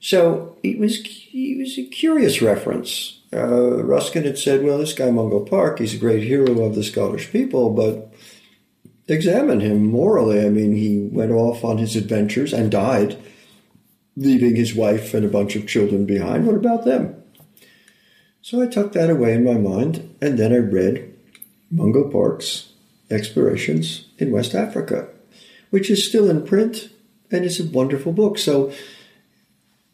So 0.00 0.56
it 0.62 0.78
was 0.78 1.00
it 1.32 1.58
was 1.58 1.78
a 1.78 1.84
curious 1.84 2.40
reference. 2.40 3.20
Uh, 3.32 3.84
Ruskin 3.84 4.24
had 4.24 4.38
said, 4.38 4.64
"Well, 4.64 4.78
this 4.78 4.94
guy 4.94 5.10
Mungo 5.10 5.40
Park, 5.40 5.78
he's 5.78 5.94
a 5.94 5.98
great 5.98 6.24
hero 6.24 6.64
of 6.64 6.74
the 6.74 6.82
Scottish 6.82 7.30
people, 7.30 7.70
but 7.70 8.09
examine 9.10 9.60
him 9.60 9.86
morally. 9.86 10.44
I 10.44 10.48
mean, 10.48 10.74
he 10.74 11.08
went 11.12 11.32
off 11.32 11.64
on 11.64 11.78
his 11.78 11.96
adventures 11.96 12.52
and 12.52 12.70
died, 12.70 13.16
leaving 14.16 14.56
his 14.56 14.74
wife 14.74 15.14
and 15.14 15.24
a 15.24 15.28
bunch 15.28 15.56
of 15.56 15.66
children 15.66 16.06
behind. 16.06 16.46
What 16.46 16.56
about 16.56 16.84
them?" 16.84 17.14
So 18.42 18.62
I 18.62 18.66
tucked 18.66 18.94
that 18.94 19.10
away 19.10 19.34
in 19.34 19.44
my 19.44 19.54
mind, 19.54 20.16
and 20.20 20.38
then 20.38 20.52
I 20.52 20.58
read 20.58 21.12
Mungo 21.70 22.08
Park's 22.10 22.72
Explorations 23.10 24.06
in 24.18 24.30
West 24.30 24.54
Africa, 24.54 25.08
which 25.70 25.90
is 25.90 26.06
still 26.06 26.30
in 26.30 26.42
print 26.42 26.88
and 27.30 27.44
is 27.44 27.60
a 27.60 27.64
wonderful 27.64 28.12
book. 28.12 28.38
So 28.38 28.72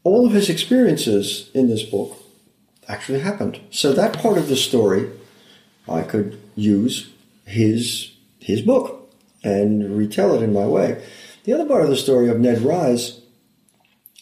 all 0.05 0.27
of 0.27 0.33
his 0.33 0.49
experiences 0.49 1.51
in 1.55 1.69
this 1.69 1.83
book 1.83 2.23
actually 2.89 3.21
happened. 3.21 3.59
So 3.71 3.93
that 3.93 4.19
part 4.19 4.39
of 4.39 4.49
the 4.49 4.57
story, 4.57 5.11
I 5.89 6.03
could 6.03 6.39
use 6.55 7.11
his 7.45 8.13
his 8.39 8.63
book 8.63 9.06
and 9.47 9.97
retell 9.97 10.35
it 10.35 10.43
in 10.43 10.53
my 10.53 10.67
way. 10.67 11.03
The 11.45 11.53
other 11.53 11.67
part 11.67 11.85
of 11.85 11.91
the 11.91 11.97
story 11.97 12.29
of 12.29 12.41
Ned 12.41 12.61
Rise 12.61 13.21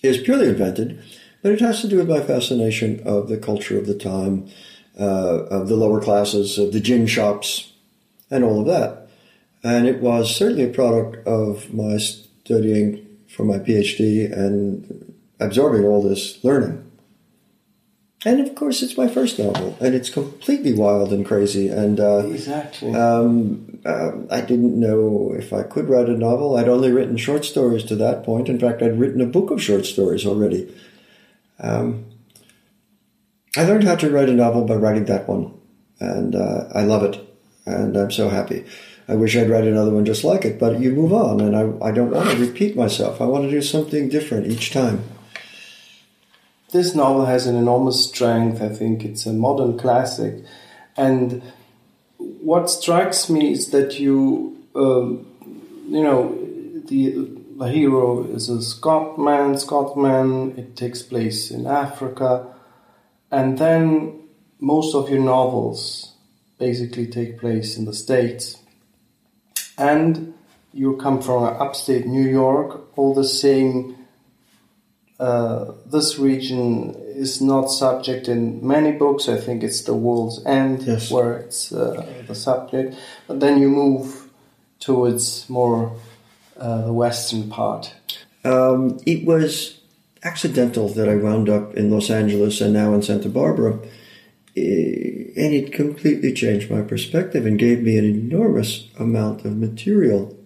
is 0.03 0.19
purely 0.19 0.49
invented 0.49 1.03
but 1.45 1.53
it 1.53 1.61
has 1.61 1.83
to 1.83 1.89
do 1.89 1.99
with 1.99 2.09
my 2.09 2.23
fascination 2.23 3.03
of 3.05 3.29
the 3.29 3.37
culture 3.37 3.77
of 3.77 3.87
the 3.87 3.95
time, 3.95 4.49
uh, 4.99 5.45
of 5.51 5.69
the 5.69 5.77
lower 5.77 6.01
classes, 6.01 6.57
of 6.57 6.73
the 6.73 6.81
gin 6.81 7.07
shops, 7.07 7.71
and 8.31 8.43
all 8.43 8.61
of 8.61 8.67
that. 8.67 9.09
And 9.63 9.87
it 9.87 10.01
was 10.01 10.35
certainly 10.35 10.65
a 10.65 10.73
product 10.73 11.27
of 11.29 11.73
my 11.75 11.99
studying 11.99 13.07
for 13.29 13.45
my 13.45 13.59
PhD 13.59 14.33
and 14.33 15.15
absorbing 15.39 15.85
all 15.85 16.01
this 16.01 16.43
learning. 16.43 16.84
And 18.27 18.41
of 18.41 18.55
course, 18.55 18.83
it's 18.83 18.97
my 18.97 19.07
first 19.07 19.39
novel, 19.39 19.77
and 19.81 19.95
it's 19.95 20.09
completely 20.09 20.73
wild 20.73 21.13
and 21.13 21.27
crazy. 21.27 21.69
And 21.69 22.01
uh, 22.01 22.27
exactly, 22.27 22.95
um, 22.95 23.81
uh, 23.85 24.13
I 24.31 24.41
didn't 24.41 24.81
know 24.81 25.35
if 25.37 25.53
I 25.53 25.63
could 25.63 25.91
write 25.91 26.09
a 26.09 26.17
novel. 26.17 26.57
I'd 26.57 26.69
only 26.69 26.91
written 26.91 27.19
short 27.19 27.45
stories 27.45 27.85
to 27.85 27.97
that 27.97 28.25
point. 28.25 28.49
In 28.49 28.59
fact, 28.59 28.83
I'd 28.83 28.99
written 28.99 29.21
a 29.21 29.27
book 29.27 29.51
of 29.51 29.63
short 29.63 29.85
stories 29.85 30.25
already. 30.25 30.75
Um, 31.61 32.07
I 33.57 33.65
learned 33.65 33.85
how 33.85 33.97
to 33.97 34.11
write 34.11 34.31
a 34.31 34.35
novel 34.35 34.65
by 34.65 34.75
writing 34.75 35.05
that 35.05 35.29
one, 35.29 35.53
and 36.01 36.35
uh, 36.35 36.69
I 36.75 36.85
love 36.85 37.03
it, 37.03 37.21
and 37.67 37.95
I'm 37.95 38.11
so 38.11 38.31
happy. 38.31 38.65
I 39.07 39.17
wish 39.17 39.37
I'd 39.37 39.51
write 39.51 39.65
another 39.67 39.91
one 39.91 40.07
just 40.07 40.25
like 40.25 40.47
it, 40.47 40.59
but 40.59 40.81
you 40.81 40.93
move 40.93 41.13
on, 41.13 41.43
and 41.43 41.55
I, 41.55 41.89
I 41.89 41.93
don't 41.93 42.11
want 42.11 42.31
to 42.31 42.37
repeat 42.39 42.75
myself. 42.75 43.21
I 43.21 43.27
want 43.27 43.45
to 43.45 43.51
do 43.51 43.61
something 43.61 44.09
different 44.09 44.47
each 44.47 44.71
time. 44.71 45.05
This 46.75 46.93
novel 46.93 47.27
has 47.27 47.47
an 47.47 47.55
enormous 47.55 48.05
strength. 48.05 48.61
I 48.61 48.69
think 48.69 49.05
it's 49.05 49.27
a 49.27 49.33
modern 49.33 49.79
classic, 49.79 50.45
and 50.97 51.41
what 52.19 52.69
strikes 52.69 53.31
me 53.31 53.53
is 53.53 53.71
that 53.71 54.01
you, 54.01 54.59
um, 54.75 55.25
you 55.89 56.03
know, 56.03 56.37
the 56.89 57.29
the 57.57 57.69
hero 57.69 58.25
is 58.25 58.49
a 58.49 58.61
Scotman, 58.61 59.57
Scotman, 59.57 60.59
it 60.59 60.75
takes 60.75 61.01
place 61.01 61.53
in 61.53 61.69
Africa, 61.69 62.53
and 63.31 63.57
then 63.57 64.25
most 64.59 64.97
of 64.97 65.09
your 65.09 65.23
novels 65.23 66.17
basically 66.59 67.07
take 67.07 67.39
place 67.39 67.79
in 67.79 67.85
the 67.85 67.95
States. 67.95 68.59
And 69.79 70.35
you 70.73 70.97
come 70.97 71.23
from 71.23 71.45
upstate 71.45 72.05
New 72.05 72.29
York, 72.29 72.99
all 72.99 73.15
the 73.15 73.23
same, 73.23 73.94
uh, 75.19 75.73
this 75.87 76.19
region 76.19 76.95
is 76.99 77.41
not 77.41 77.67
subject 77.67 78.29
in 78.29 78.67
many 78.67 78.93
books. 78.93 79.29
I 79.29 79.37
think 79.37 79.63
it's 79.63 79.83
The 79.83 79.95
World's 79.95 80.45
End 80.45 80.83
yes. 80.83 81.11
where 81.11 81.37
it's 81.39 81.73
uh, 81.73 82.07
the 82.27 82.35
subject. 82.35 82.97
But 83.27 83.41
then 83.41 83.61
you 83.61 83.69
move 83.69 84.29
towards 84.81 85.49
more 85.49 85.97
uh, 86.57 86.83
the 86.83 86.93
western 86.93 87.49
part? 87.49 87.95
Um, 88.45 89.01
it 89.07 89.25
was 89.25 89.81
accidental 90.23 90.89
that 90.91 91.09
I 91.09 91.17
wound 91.17 91.49
up 91.49 91.75
in 91.75 91.91
Los 91.91 92.11
Angeles 92.11 92.61
and 92.61 92.73
now 92.73 92.93
in 92.95 93.03
Santa 93.03 93.29
Barbara. 93.29 93.79
And 94.57 95.53
it 95.53 95.73
completely 95.73 96.33
changed 96.33 96.71
my 96.71 96.83
perspective 96.83 97.45
and 97.45 97.59
gave 97.59 97.83
me 97.83 97.99
an 97.99 98.05
enormous 98.05 98.89
amount 98.99 99.45
of 99.45 99.57
material. 99.57 100.37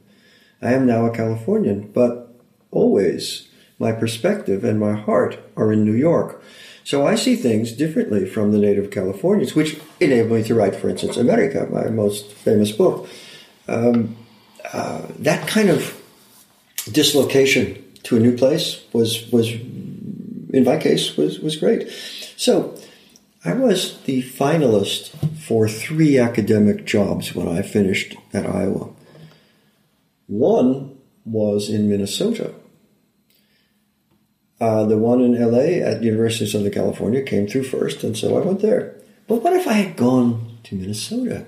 I 0.62 0.72
am 0.72 0.86
now 0.86 1.04
a 1.04 1.14
Californian, 1.14 1.90
but 1.92 2.34
always 2.70 3.47
my 3.78 3.92
perspective 3.92 4.64
and 4.64 4.78
my 4.78 4.92
heart 4.92 5.38
are 5.56 5.72
in 5.72 5.84
New 5.84 5.94
York. 5.94 6.42
So 6.84 7.06
I 7.06 7.16
see 7.16 7.36
things 7.36 7.72
differently 7.72 8.24
from 8.24 8.52
the 8.52 8.58
native 8.58 8.90
Californians, 8.90 9.54
which 9.54 9.78
enabled 10.00 10.40
me 10.40 10.42
to 10.44 10.54
write, 10.54 10.74
for 10.74 10.88
instance, 10.88 11.16
America, 11.16 11.68
my 11.70 11.88
most 11.88 12.32
famous 12.32 12.72
book. 12.72 13.08
Um, 13.68 14.16
uh, 14.72 15.02
that 15.18 15.46
kind 15.46 15.68
of 15.68 16.02
dislocation 16.90 17.84
to 18.04 18.16
a 18.16 18.20
new 18.20 18.36
place 18.36 18.82
was 18.92 19.30
was 19.30 19.52
in 19.52 20.64
my 20.64 20.78
case 20.78 21.16
was 21.16 21.40
was 21.40 21.56
great. 21.56 21.90
So 22.36 22.74
I 23.44 23.52
was 23.52 24.00
the 24.02 24.22
finalist 24.22 25.10
for 25.38 25.68
three 25.68 26.18
academic 26.18 26.84
jobs 26.84 27.34
when 27.34 27.48
I 27.48 27.62
finished 27.62 28.16
at 28.32 28.46
Iowa. 28.46 28.90
One 30.26 30.98
was 31.24 31.68
in 31.68 31.88
Minnesota. 31.88 32.54
Uh, 34.60 34.84
the 34.84 34.98
one 34.98 35.20
in 35.20 35.40
LA 35.40 35.86
at 35.86 36.02
University 36.02 36.44
of 36.44 36.50
Southern 36.50 36.72
California 36.72 37.22
came 37.22 37.46
through 37.46 37.62
first, 37.62 38.02
and 38.02 38.16
so 38.16 38.36
I 38.36 38.44
went 38.44 38.60
there. 38.60 38.96
But 39.28 39.42
what 39.42 39.52
if 39.52 39.68
I 39.68 39.74
had 39.74 39.96
gone 39.96 40.58
to 40.64 40.74
Minnesota? 40.74 41.46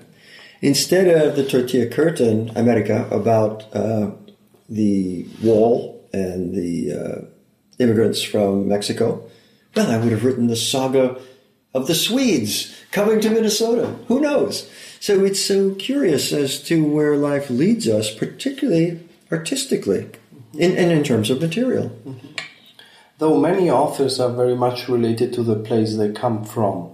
Instead 0.61 1.07
of 1.07 1.35
the 1.35 1.43
tortilla 1.43 1.87
curtain, 1.87 2.51
America, 2.55 3.07
about 3.11 3.65
uh, 3.75 4.11
the 4.69 5.27
wall 5.43 6.07
and 6.13 6.53
the 6.53 6.93
uh, 6.93 7.25
immigrants 7.79 8.21
from 8.21 8.67
Mexico, 8.67 9.27
well, 9.75 9.91
I 9.91 9.97
would 9.97 10.11
have 10.11 10.23
written 10.23 10.47
the 10.47 10.55
saga 10.55 11.19
of 11.73 11.87
the 11.87 11.95
Swedes 11.95 12.75
coming 12.91 13.19
to 13.21 13.29
Minnesota. 13.29 13.87
Who 14.07 14.19
knows? 14.19 14.69
So 14.99 15.25
it's 15.25 15.43
so 15.43 15.73
curious 15.75 16.31
as 16.31 16.61
to 16.63 16.83
where 16.83 17.15
life 17.15 17.49
leads 17.49 17.87
us, 17.87 18.13
particularly 18.13 18.99
artistically 19.31 20.11
in, 20.53 20.77
and 20.77 20.91
in 20.91 21.03
terms 21.03 21.29
of 21.29 21.41
material. 21.41 21.89
Mm-hmm. 22.05 22.27
Though 23.21 23.39
many 23.39 23.69
authors 23.69 24.19
are 24.19 24.33
very 24.33 24.55
much 24.55 24.89
related 24.89 25.31
to 25.33 25.43
the 25.43 25.55
place 25.55 25.95
they 25.95 26.11
come 26.11 26.43
from. 26.43 26.89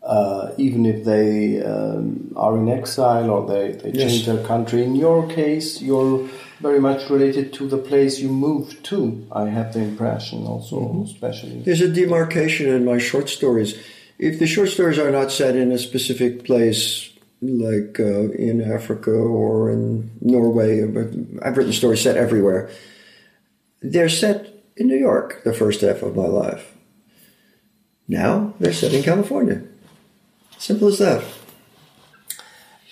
Uh, 0.00 0.52
even 0.56 0.86
if 0.86 1.04
they 1.04 1.60
um, 1.60 2.32
are 2.36 2.56
in 2.56 2.68
exile 2.68 3.28
or 3.28 3.48
they, 3.48 3.72
they 3.72 3.90
yes. 3.90 4.12
change 4.12 4.26
their 4.26 4.44
country. 4.44 4.84
In 4.84 4.94
your 4.94 5.28
case, 5.28 5.82
you're 5.82 6.28
very 6.60 6.78
much 6.78 7.10
related 7.10 7.52
to 7.54 7.66
the 7.66 7.78
place 7.78 8.20
you 8.20 8.28
moved 8.28 8.84
to. 8.84 9.26
I 9.32 9.48
have 9.48 9.72
the 9.72 9.80
impression, 9.80 10.46
also, 10.46 10.76
mm-hmm. 10.76 11.02
especially. 11.02 11.62
There's 11.62 11.80
a 11.80 11.88
demarcation 11.88 12.68
in 12.68 12.84
my 12.84 12.98
short 12.98 13.28
stories. 13.28 13.76
If 14.20 14.38
the 14.38 14.46
short 14.46 14.68
stories 14.68 15.00
are 15.00 15.10
not 15.10 15.32
set 15.32 15.56
in 15.56 15.72
a 15.72 15.78
specific 15.78 16.44
place, 16.44 17.10
like 17.42 17.98
uh, 17.98 18.30
in 18.48 18.62
Africa 18.62 19.10
or 19.10 19.72
in 19.72 20.12
Norway. 20.20 20.80
I've 21.42 21.56
written 21.56 21.72
stories 21.72 22.02
set 22.02 22.16
everywhere. 22.16 22.70
They're 23.80 24.08
set 24.08 24.51
in 24.76 24.86
New 24.86 24.96
York 24.96 25.42
the 25.44 25.52
first 25.52 25.80
half 25.80 26.02
of 26.02 26.16
my 26.16 26.26
life. 26.26 26.74
Now 28.08 28.54
they're 28.58 28.72
set 28.72 28.94
in 28.94 29.02
California. 29.02 29.62
Simple 30.58 30.88
as 30.88 30.98
that. 30.98 31.24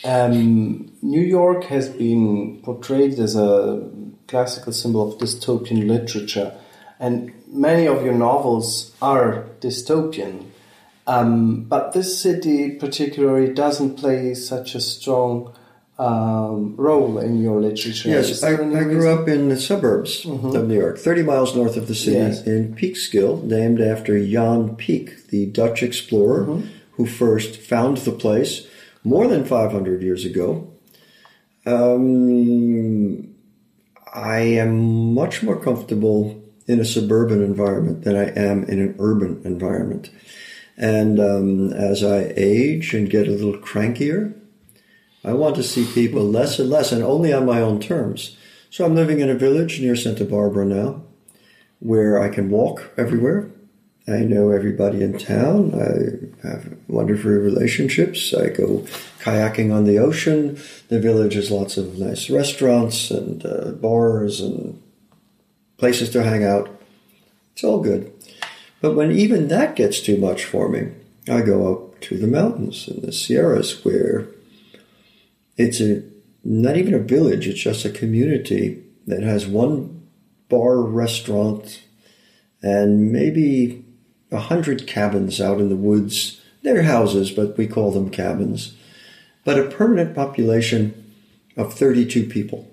Um, 0.03 0.93
New 1.03 1.21
York 1.21 1.65
has 1.65 1.89
been 1.89 2.61
portrayed 2.63 3.19
as 3.19 3.37
a 3.37 3.89
classical 4.29 4.73
symbol 4.73 5.13
of 5.13 5.19
dystopian 5.19 5.87
literature, 5.87 6.57
and 6.99 7.33
many 7.47 7.87
of 7.87 8.03
your 8.03 8.15
novels 8.15 8.97
are 9.03 9.47
dystopian. 9.61 10.47
Um, 11.07 11.65
but 11.65 11.93
this 11.93 12.19
city, 12.21 12.71
particularly, 12.71 13.53
doesn't 13.53 13.97
play 13.97 14.35
such 14.35 14.75
a 14.75 14.81
strong 14.81 15.55
um, 16.01 16.77
role 16.77 17.19
in 17.19 17.43
your 17.43 17.61
literature. 17.61 18.09
Yes, 18.09 18.43
I, 18.43 18.55
I, 18.55 18.85
grew 18.85 19.11
up 19.11 19.29
in 19.29 19.51
the 19.51 19.61
suburbs 19.61 20.25
mm-hmm. 20.25 20.57
of 20.57 20.67
New 20.67 20.81
York, 20.81 20.99
30 20.99 21.23
miles 21.25 21.55
north 21.55 21.77
of 21.77 21.89
the 21.89 21.95
city, 21.95 22.17
yes. 22.17 22.47
in 22.47 22.75
Peekskill, 22.75 23.45
named 23.45 23.83
after 23.83 24.19
Jan 24.19 24.77
Peek, 24.77 25.29
the 25.29 25.45
Dutch 25.45 25.83
explorer 25.83 26.47
mm-hmm. 26.47 26.69
who 26.93 27.07
first 27.07 27.61
found 27.61 27.99
the 27.99 28.13
place 28.13 28.67
more 29.05 29.29
than 29.29 29.45
500 29.45 30.03
years 30.03 30.25
ago. 30.25 30.73
Um, 31.67 33.35
I 34.15 34.39
am 34.39 35.13
much 35.13 35.43
more 35.43 35.61
comfortable 35.61 36.43
in 36.67 36.81
a 36.81 36.85
suburban 36.85 37.45
environment 37.45 38.05
than 38.05 38.17
I 38.17 38.31
am 38.31 38.65
in 38.65 38.81
an 38.81 38.97
urban 38.99 39.43
environment. 39.45 40.09
And 40.79 41.21
um, 41.21 41.75
as 41.75 42.03
I 42.03 42.33
age 42.39 42.95
and 42.95 43.11
get 43.11 43.29
a 43.29 43.33
little 43.33 43.59
crankier, 43.59 44.40
I 45.25 45.33
want 45.35 45.57
to 45.57 45.63
see 45.63 45.87
people 45.93 46.23
less 46.23 46.59
and 46.59 46.71
less 46.71 46.93
and 46.93 47.03
only 47.03 47.33
on 47.33 47.45
my 47.47 47.61
own 47.61 47.81
terms. 47.81 48.37
So 48.71 48.85
I'm 48.85 48.95
living 48.95 49.21
in 49.21 49.29
a 49.29 49.35
village 49.35 49.81
near 49.81 49.97
Santa 49.97 50.25
Barbara 50.25 50.65
now 50.65 51.03
where 51.81 52.21
I 52.23 52.29
can 52.29 52.51
walk 52.51 52.91
everywhere. 52.97 53.51
I 54.09 54.21
know 54.21 54.51
everybody 54.51 55.03
in 55.03 55.19
town. 55.19 55.75
I 55.75 56.47
have 56.47 56.77
wonderful 56.89 57.31
relationships. 57.31 58.35
I 58.35 58.49
go 58.49 58.87
kayaking 59.21 59.73
on 59.75 59.85
the 59.85 59.99
ocean. 59.99 60.59
The 60.89 61.01
village 61.01 61.35
has 61.35 61.51
lots 61.51 61.77
of 61.77 61.99
nice 61.99 62.31
restaurants 62.31 63.11
and 63.11 63.45
uh, 63.45 63.73
bars 63.73 64.41
and 64.41 64.83
places 65.77 66.11
to 66.11 66.23
hang 66.23 66.45
out. 66.45 66.71
It's 67.53 67.65
all 67.65 67.81
good. 67.81 68.13
But 68.81 68.95
when 68.95 69.13
even 69.13 69.49
that 69.49 69.77
gets 69.77 70.01
too 70.01 70.17
much 70.17 70.45
for 70.45 70.69
me, 70.69 70.93
I 71.29 71.43
go 71.43 71.73
up 71.73 72.01
to 72.03 72.17
the 72.17 72.27
mountains 72.27 72.89
in 72.89 73.03
the 73.03 73.13
Sierras 73.13 73.85
where 73.85 74.27
it's 75.61 75.81
a 75.81 76.03
not 76.43 76.77
even 76.77 76.95
a 76.95 76.99
village, 76.99 77.47
it's 77.47 77.61
just 77.61 77.85
a 77.85 77.91
community 77.91 78.83
that 79.07 79.23
has 79.23 79.47
one 79.47 80.09
bar 80.49 80.81
restaurant 80.81 81.83
and 82.63 83.13
maybe 83.13 83.85
a 84.33 84.39
hundred 84.39 84.87
cabins 84.87 85.41
out 85.41 85.61
in 85.61 85.69
the 85.69 85.77
woods. 85.77 86.41
They're 86.63 86.83
houses, 86.83 87.31
but 87.31 87.59
we 87.59 87.67
call 87.67 87.91
them 87.91 88.11
cabins. 88.11 88.75
But 89.45 89.59
a 89.59 89.69
permanent 89.71 90.15
population 90.15 91.15
of 91.57 91.75
32 91.75 92.27
people. 92.27 92.67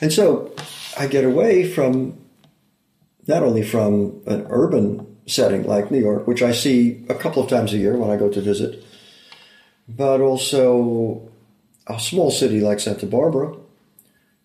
And 0.00 0.12
so 0.12 0.52
I 0.98 1.06
get 1.06 1.24
away 1.24 1.68
from 1.68 2.18
not 3.28 3.44
only 3.44 3.62
from 3.62 4.20
an 4.26 4.46
urban 4.50 5.16
setting 5.26 5.64
like 5.64 5.92
New 5.92 6.00
York, 6.00 6.26
which 6.26 6.42
I 6.42 6.52
see 6.52 7.04
a 7.08 7.14
couple 7.14 7.42
of 7.42 7.48
times 7.48 7.72
a 7.72 7.78
year 7.78 7.96
when 7.96 8.10
I 8.10 8.16
go 8.16 8.28
to 8.28 8.40
visit, 8.40 8.84
but 9.88 10.20
also 10.20 11.28
a 11.86 11.98
small 11.98 12.30
city 12.30 12.60
like 12.60 12.80
Santa 12.80 13.06
Barbara 13.06 13.56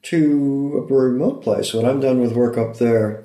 to 0.03 0.87
a 0.89 0.93
remote 0.93 1.43
place. 1.43 1.73
When 1.73 1.85
I'm 1.85 1.99
done 1.99 2.19
with 2.21 2.33
work 2.33 2.57
up 2.57 2.77
there, 2.77 3.23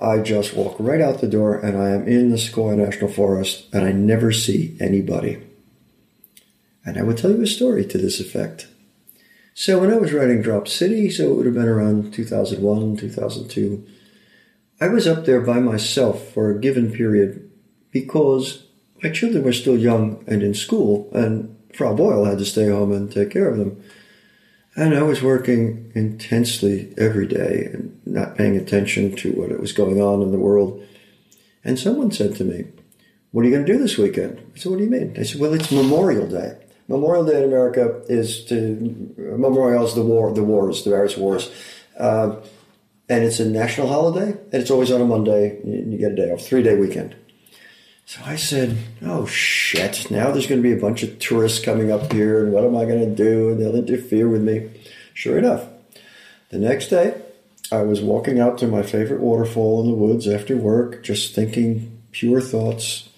I 0.00 0.18
just 0.18 0.54
walk 0.54 0.76
right 0.78 1.00
out 1.00 1.20
the 1.20 1.28
door 1.28 1.58
and 1.58 1.76
I 1.76 1.90
am 1.90 2.08
in 2.08 2.30
the 2.30 2.38
Sequoia 2.38 2.76
National 2.76 3.10
Forest 3.10 3.72
and 3.72 3.84
I 3.84 3.92
never 3.92 4.32
see 4.32 4.76
anybody. 4.80 5.40
And 6.84 6.98
I 6.98 7.02
will 7.02 7.14
tell 7.14 7.30
you 7.30 7.42
a 7.42 7.46
story 7.46 7.86
to 7.86 7.98
this 7.98 8.18
effect. 8.18 8.66
So 9.54 9.78
when 9.78 9.92
I 9.92 9.98
was 9.98 10.12
writing 10.12 10.42
Drop 10.42 10.66
City, 10.66 11.10
so 11.10 11.30
it 11.30 11.36
would 11.36 11.46
have 11.46 11.54
been 11.54 11.68
around 11.68 12.12
2001, 12.12 12.96
2002, 12.96 13.86
I 14.80 14.88
was 14.88 15.06
up 15.06 15.24
there 15.24 15.40
by 15.40 15.60
myself 15.60 16.32
for 16.32 16.50
a 16.50 16.58
given 16.58 16.90
period 16.90 17.48
because 17.92 18.66
my 19.02 19.10
children 19.10 19.44
were 19.44 19.52
still 19.52 19.76
young 19.76 20.24
and 20.26 20.42
in 20.42 20.54
school, 20.54 21.10
and 21.12 21.56
Frau 21.74 21.94
Boyle 21.94 22.24
had 22.24 22.38
to 22.38 22.44
stay 22.44 22.68
home 22.68 22.92
and 22.92 23.10
take 23.10 23.30
care 23.30 23.48
of 23.48 23.58
them. 23.58 23.82
And 24.74 24.94
I 24.94 25.02
was 25.02 25.22
working 25.22 25.92
intensely 25.94 26.94
every 26.96 27.26
day 27.26 27.68
and 27.72 28.00
not 28.06 28.36
paying 28.36 28.56
attention 28.56 29.14
to 29.16 29.32
what 29.32 29.58
was 29.60 29.72
going 29.72 30.00
on 30.00 30.22
in 30.22 30.32
the 30.32 30.38
world. 30.38 30.82
And 31.64 31.78
someone 31.78 32.10
said 32.10 32.36
to 32.36 32.44
me, 32.44 32.66
What 33.32 33.42
are 33.42 33.48
you 33.48 33.54
going 33.54 33.66
to 33.66 33.72
do 33.72 33.78
this 33.78 33.98
weekend? 33.98 34.38
I 34.54 34.58
said, 34.58 34.70
What 34.70 34.78
do 34.78 34.84
you 34.84 34.90
mean? 34.90 35.14
I 35.18 35.24
said, 35.24 35.40
Well, 35.40 35.52
it's 35.52 35.70
Memorial 35.70 36.26
Day. 36.26 36.58
Memorial 36.88 37.24
Day 37.24 37.38
in 37.38 37.44
America 37.44 38.02
is 38.08 38.44
to 38.46 39.14
memorialize 39.16 39.94
the 39.94 40.02
war, 40.02 40.32
the 40.32 40.42
wars, 40.42 40.84
the 40.84 40.90
various 40.90 41.16
wars. 41.16 41.50
Uh, 41.98 42.36
and 43.08 43.24
it's 43.24 43.40
a 43.40 43.48
national 43.48 43.88
holiday, 43.88 44.30
and 44.30 44.54
it's 44.54 44.70
always 44.70 44.90
on 44.90 45.00
a 45.00 45.04
Monday. 45.04 45.60
You 45.64 45.98
get 45.98 46.12
a 46.12 46.16
day 46.16 46.32
off, 46.32 46.42
three 46.42 46.62
day 46.62 46.76
weekend. 46.76 47.14
So 48.12 48.20
I 48.26 48.36
said, 48.36 48.76
oh 49.00 49.24
shit, 49.24 50.10
now 50.10 50.30
there's 50.30 50.46
going 50.46 50.62
to 50.62 50.68
be 50.68 50.76
a 50.76 50.80
bunch 50.80 51.02
of 51.02 51.18
tourists 51.18 51.64
coming 51.64 51.90
up 51.90 52.12
here, 52.12 52.44
and 52.44 52.52
what 52.52 52.62
am 52.62 52.76
I 52.76 52.84
going 52.84 53.00
to 53.00 53.14
do? 53.14 53.48
And 53.48 53.58
they'll 53.58 53.74
interfere 53.74 54.28
with 54.28 54.42
me. 54.42 54.68
Sure 55.14 55.38
enough, 55.38 55.64
the 56.50 56.58
next 56.58 56.88
day, 56.88 57.22
I 57.72 57.80
was 57.80 58.02
walking 58.02 58.38
out 58.38 58.58
to 58.58 58.66
my 58.66 58.82
favorite 58.82 59.22
waterfall 59.22 59.80
in 59.80 59.86
the 59.86 59.96
woods 59.96 60.28
after 60.28 60.58
work, 60.58 61.02
just 61.02 61.34
thinking 61.34 62.02
pure 62.10 62.42
thoughts. 62.42 63.08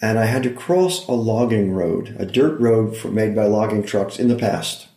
And 0.00 0.18
I 0.18 0.24
had 0.24 0.44
to 0.44 0.50
cross 0.50 1.06
a 1.06 1.12
logging 1.12 1.74
road, 1.74 2.16
a 2.18 2.24
dirt 2.24 2.58
road 2.58 3.04
made 3.04 3.36
by 3.36 3.44
logging 3.44 3.82
trucks 3.82 4.18
in 4.18 4.28
the 4.28 4.34
past. 4.34 4.88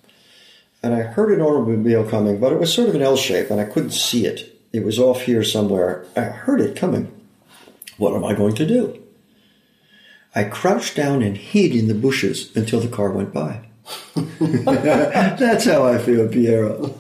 And 0.82 0.93
I 0.93 1.02
heard 1.02 1.38
an 1.38 1.41
automobile 1.41 2.10
coming, 2.10 2.39
but 2.39 2.54
it 2.54 2.60
was 2.62 2.73
sort 2.73 2.88
of 2.88 2.95
an 2.95 3.02
L 3.02 3.17
shape, 3.17 3.50
and 3.50 3.60
I 3.60 3.65
couldn't 3.65 3.91
see 3.91 4.26
it. 4.26 4.58
It 4.71 4.86
was 4.86 4.97
off 4.97 5.23
here 5.23 5.43
somewhere. 5.43 6.06
I 6.15 6.21
heard 6.21 6.62
it 6.62 6.78
coming. 6.78 7.12
What 7.98 8.16
am 8.16 8.24
I 8.24 8.34
going 8.34 8.56
to 8.56 8.66
do? 8.66 9.02
I 10.36 10.44
crouched 10.44 10.96
down 10.96 11.24
and 11.24 11.36
hid 11.36 11.76
in 11.76 11.88
the 11.88 11.96
bushes 11.96 12.56
until 12.56 12.80
the 12.80 12.88
car 12.88 13.12
went 13.12 13.34
by. 13.34 13.68
That's 14.16 15.66
how 15.66 15.86
I 15.86 15.98
feel, 15.98 16.28
Piero. 16.28 16.94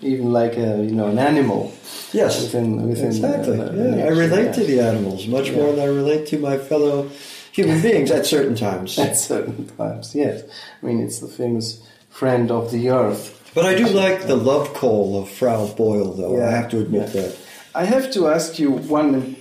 Even 0.00 0.32
like 0.32 0.56
a, 0.56 0.82
you 0.82 0.92
know 0.92 1.08
an 1.08 1.18
animal. 1.18 1.72
Yes, 2.12 2.42
within, 2.42 2.88
within 2.88 3.06
exactly. 3.06 3.56
The, 3.56 3.64
the, 3.64 3.96
yeah, 3.98 4.04
I 4.04 4.08
relate 4.08 4.44
yeah. 4.46 4.52
to 4.52 4.64
the 4.64 4.80
animals 4.80 5.26
much 5.26 5.48
yeah. 5.48 5.56
more 5.56 5.72
than 5.72 5.80
I 5.80 5.86
relate 5.86 6.26
to 6.28 6.38
my 6.38 6.58
fellow 6.58 7.08
human 7.52 7.80
beings 7.80 8.10
at 8.10 8.26
certain 8.26 8.56
times. 8.56 8.98
At 8.98 9.16
certain 9.16 9.66
times, 9.68 10.14
yes. 10.14 10.42
I 10.82 10.86
mean, 10.86 11.00
it's 11.00 11.20
the 11.20 11.28
famous 11.28 11.86
friend 12.10 12.50
of 12.50 12.70
the 12.70 12.90
earth. 12.90 13.38
But 13.54 13.66
I 13.66 13.74
do 13.74 13.86
like 13.86 14.26
the 14.26 14.36
love 14.36 14.74
call 14.74 15.22
of 15.22 15.28
Frau 15.30 15.66
Boyle, 15.68 16.12
though. 16.12 16.42
I 16.42 16.50
have 16.50 16.70
to 16.70 16.80
admit 16.80 17.12
that. 17.12 17.36
I 17.74 17.84
have 17.84 18.10
to 18.12 18.28
ask 18.28 18.58
you 18.58 18.70
one 18.70 19.36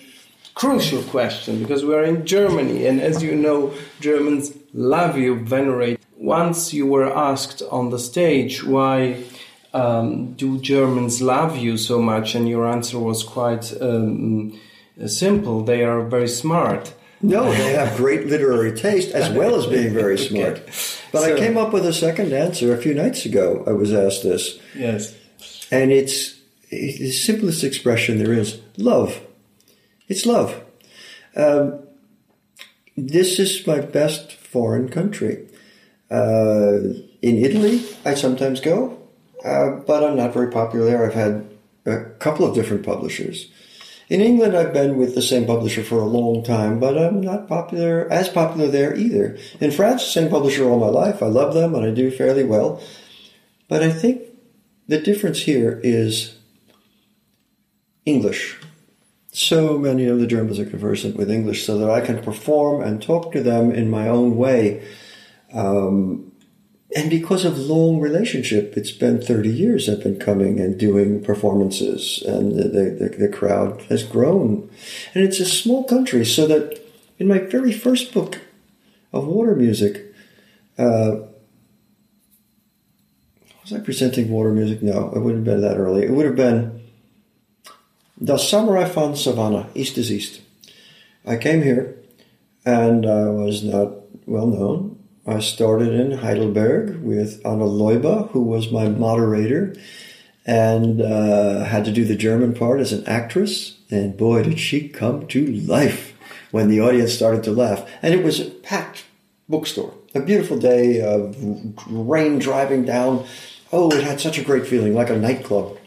crucial 0.53 1.03
question 1.03 1.61
because 1.61 1.85
we're 1.85 2.03
in 2.03 2.25
Germany, 2.25 2.85
and 2.85 3.01
as 3.01 3.23
you 3.23 3.35
know, 3.35 3.73
Germans 3.99 4.53
love 4.73 5.17
you, 5.17 5.35
venerate. 5.35 5.99
Once 6.17 6.73
you 6.73 6.85
were 6.85 7.11
asked 7.11 7.61
on 7.71 7.89
the 7.89 7.99
stage 7.99 8.63
why 8.63 9.23
um, 9.73 10.33
do 10.33 10.59
Germans 10.59 11.21
love 11.21 11.57
you 11.57 11.77
so 11.77 12.01
much, 12.01 12.35
and 12.35 12.47
your 12.47 12.67
answer 12.67 12.99
was 12.99 13.23
quite 13.23 13.73
um, 13.81 14.59
simple. 15.07 15.63
They 15.63 15.83
are 15.83 16.01
very 16.03 16.27
smart. 16.27 16.93
No, 17.23 17.51
they 17.51 17.73
have 17.73 17.97
great 17.97 18.27
literary 18.27 18.75
taste 18.75 19.11
as 19.11 19.29
well 19.29 19.55
as 19.55 19.67
being 19.67 19.93
very 19.93 20.17
smart. 20.29 20.57
okay. 20.57 20.71
But 21.11 21.21
so, 21.21 21.35
I 21.35 21.39
came 21.39 21.57
up 21.57 21.71
with 21.71 21.85
a 21.85 21.93
second 21.93 22.33
answer 22.33 22.73
a 22.73 22.77
few 22.81 22.93
nights 22.93 23.25
ago. 23.25 23.63
I 23.67 23.71
was 23.71 23.93
asked 23.93 24.23
this. 24.23 24.59
Yes. 24.75 25.15
And 25.71 25.91
it's, 25.91 26.35
it's 26.69 26.99
the 26.99 27.11
simplest 27.11 27.63
expression 27.63 28.17
there 28.17 28.33
is 28.33 28.59
love. 28.77 29.21
It's 30.11 30.25
love. 30.25 30.61
Um, 31.37 31.87
this 32.97 33.39
is 33.39 33.65
my 33.65 33.79
best 33.79 34.33
foreign 34.33 34.89
country. 34.89 35.47
Uh, 36.11 36.79
in 37.21 37.37
Italy, 37.37 37.85
I 38.03 38.15
sometimes 38.15 38.59
go, 38.59 39.01
uh, 39.45 39.69
but 39.87 40.03
I'm 40.03 40.17
not 40.17 40.33
very 40.33 40.51
popular 40.51 40.85
there. 40.85 41.05
I've 41.05 41.13
had 41.13 41.49
a 41.85 42.03
couple 42.19 42.45
of 42.45 42.53
different 42.53 42.85
publishers. 42.85 43.49
In 44.09 44.19
England, 44.19 44.53
I've 44.53 44.73
been 44.73 44.97
with 44.97 45.15
the 45.15 45.21
same 45.21 45.45
publisher 45.45 45.81
for 45.81 45.99
a 45.99 46.13
long 46.19 46.43
time, 46.43 46.77
but 46.77 46.97
I'm 46.97 47.21
not 47.21 47.47
popular 47.47 48.11
as 48.11 48.27
popular 48.27 48.67
there 48.67 48.93
either. 48.93 49.37
In 49.61 49.71
France, 49.71 50.03
same 50.03 50.27
publisher 50.29 50.65
all 50.65 50.77
my 50.77 50.87
life. 50.87 51.23
I 51.23 51.27
love 51.27 51.53
them 51.53 51.73
and 51.73 51.85
I 51.85 51.91
do 51.91 52.11
fairly 52.11 52.43
well. 52.43 52.83
But 53.69 53.81
I 53.81 53.89
think 53.89 54.23
the 54.89 54.99
difference 54.99 55.43
here 55.43 55.79
is 55.81 56.35
English. 58.05 58.60
So 59.31 59.77
many 59.77 60.05
of 60.07 60.19
the 60.19 60.27
Germans 60.27 60.59
are 60.59 60.65
conversant 60.65 61.15
with 61.15 61.31
English 61.31 61.65
so 61.65 61.77
that 61.77 61.89
I 61.89 62.01
can 62.01 62.21
perform 62.21 62.81
and 62.83 63.01
talk 63.01 63.31
to 63.31 63.41
them 63.41 63.71
in 63.71 63.89
my 63.89 64.09
own 64.09 64.35
way. 64.35 64.85
Um, 65.53 66.33
and 66.93 67.09
because 67.09 67.45
of 67.45 67.57
long 67.57 68.01
relationship, 68.01 68.75
it's 68.75 68.91
been 68.91 69.21
30 69.21 69.49
years 69.49 69.87
I've 69.87 70.03
been 70.03 70.19
coming 70.19 70.59
and 70.59 70.77
doing 70.77 71.23
performances 71.23 72.21
and 72.27 72.51
the, 72.51 72.67
the, 72.67 73.15
the 73.17 73.29
crowd 73.29 73.81
has 73.83 74.03
grown. 74.03 74.69
And 75.13 75.23
it's 75.23 75.39
a 75.39 75.45
small 75.45 75.85
country 75.85 76.25
so 76.25 76.45
that 76.47 76.81
in 77.17 77.29
my 77.29 77.39
very 77.39 77.71
first 77.71 78.13
book 78.13 78.39
of 79.13 79.25
water 79.25 79.55
music, 79.55 80.13
uh, 80.77 81.21
was 83.61 83.71
I 83.71 83.79
presenting 83.79 84.29
water 84.29 84.51
music? 84.51 84.83
No, 84.83 85.13
it 85.15 85.19
wouldn't 85.19 85.47
have 85.47 85.55
been 85.55 85.61
that 85.61 85.77
early. 85.77 86.03
It 86.03 86.11
would 86.11 86.25
have 86.25 86.35
been 86.35 86.80
the 88.21 88.37
Samurai 88.37 88.85
von 88.85 89.15
Savannah, 89.15 89.67
East 89.73 89.97
is 89.97 90.11
East. 90.11 90.41
I 91.25 91.37
came 91.37 91.63
here 91.63 91.97
and 92.63 93.03
I 93.05 93.25
was 93.29 93.63
not 93.63 93.93
well 94.27 94.45
known. 94.45 95.03
I 95.25 95.39
started 95.39 95.89
in 95.93 96.19
Heidelberg 96.19 97.01
with 97.01 97.41
Anna 97.43 97.65
Leuba, 97.65 98.29
who 98.29 98.43
was 98.43 98.71
my 98.71 98.87
moderator, 98.89 99.75
and 100.45 101.01
uh, 101.01 101.63
had 101.63 101.85
to 101.85 101.91
do 101.91 102.05
the 102.05 102.15
German 102.15 102.53
part 102.53 102.79
as 102.79 102.91
an 102.91 103.05
actress. 103.07 103.77
And 103.89 104.15
boy, 104.15 104.43
did 104.43 104.59
she 104.59 104.87
come 104.87 105.27
to 105.27 105.45
life 105.47 106.15
when 106.51 106.69
the 106.69 106.81
audience 106.81 107.13
started 107.13 107.43
to 107.45 107.51
laugh. 107.51 107.89
And 108.01 108.13
it 108.13 108.23
was 108.23 108.39
a 108.39 108.49
packed 108.49 109.05
bookstore. 109.49 109.93
A 110.13 110.19
beautiful 110.19 110.59
day, 110.59 111.01
of 111.01 111.35
rain 111.87 112.37
driving 112.37 112.85
down. 112.85 113.25
Oh, 113.71 113.91
it 113.91 114.03
had 114.03 114.19
such 114.19 114.37
a 114.37 114.43
great 114.43 114.67
feeling, 114.67 114.93
like 114.93 115.09
a 115.09 115.17
nightclub. 115.17 115.77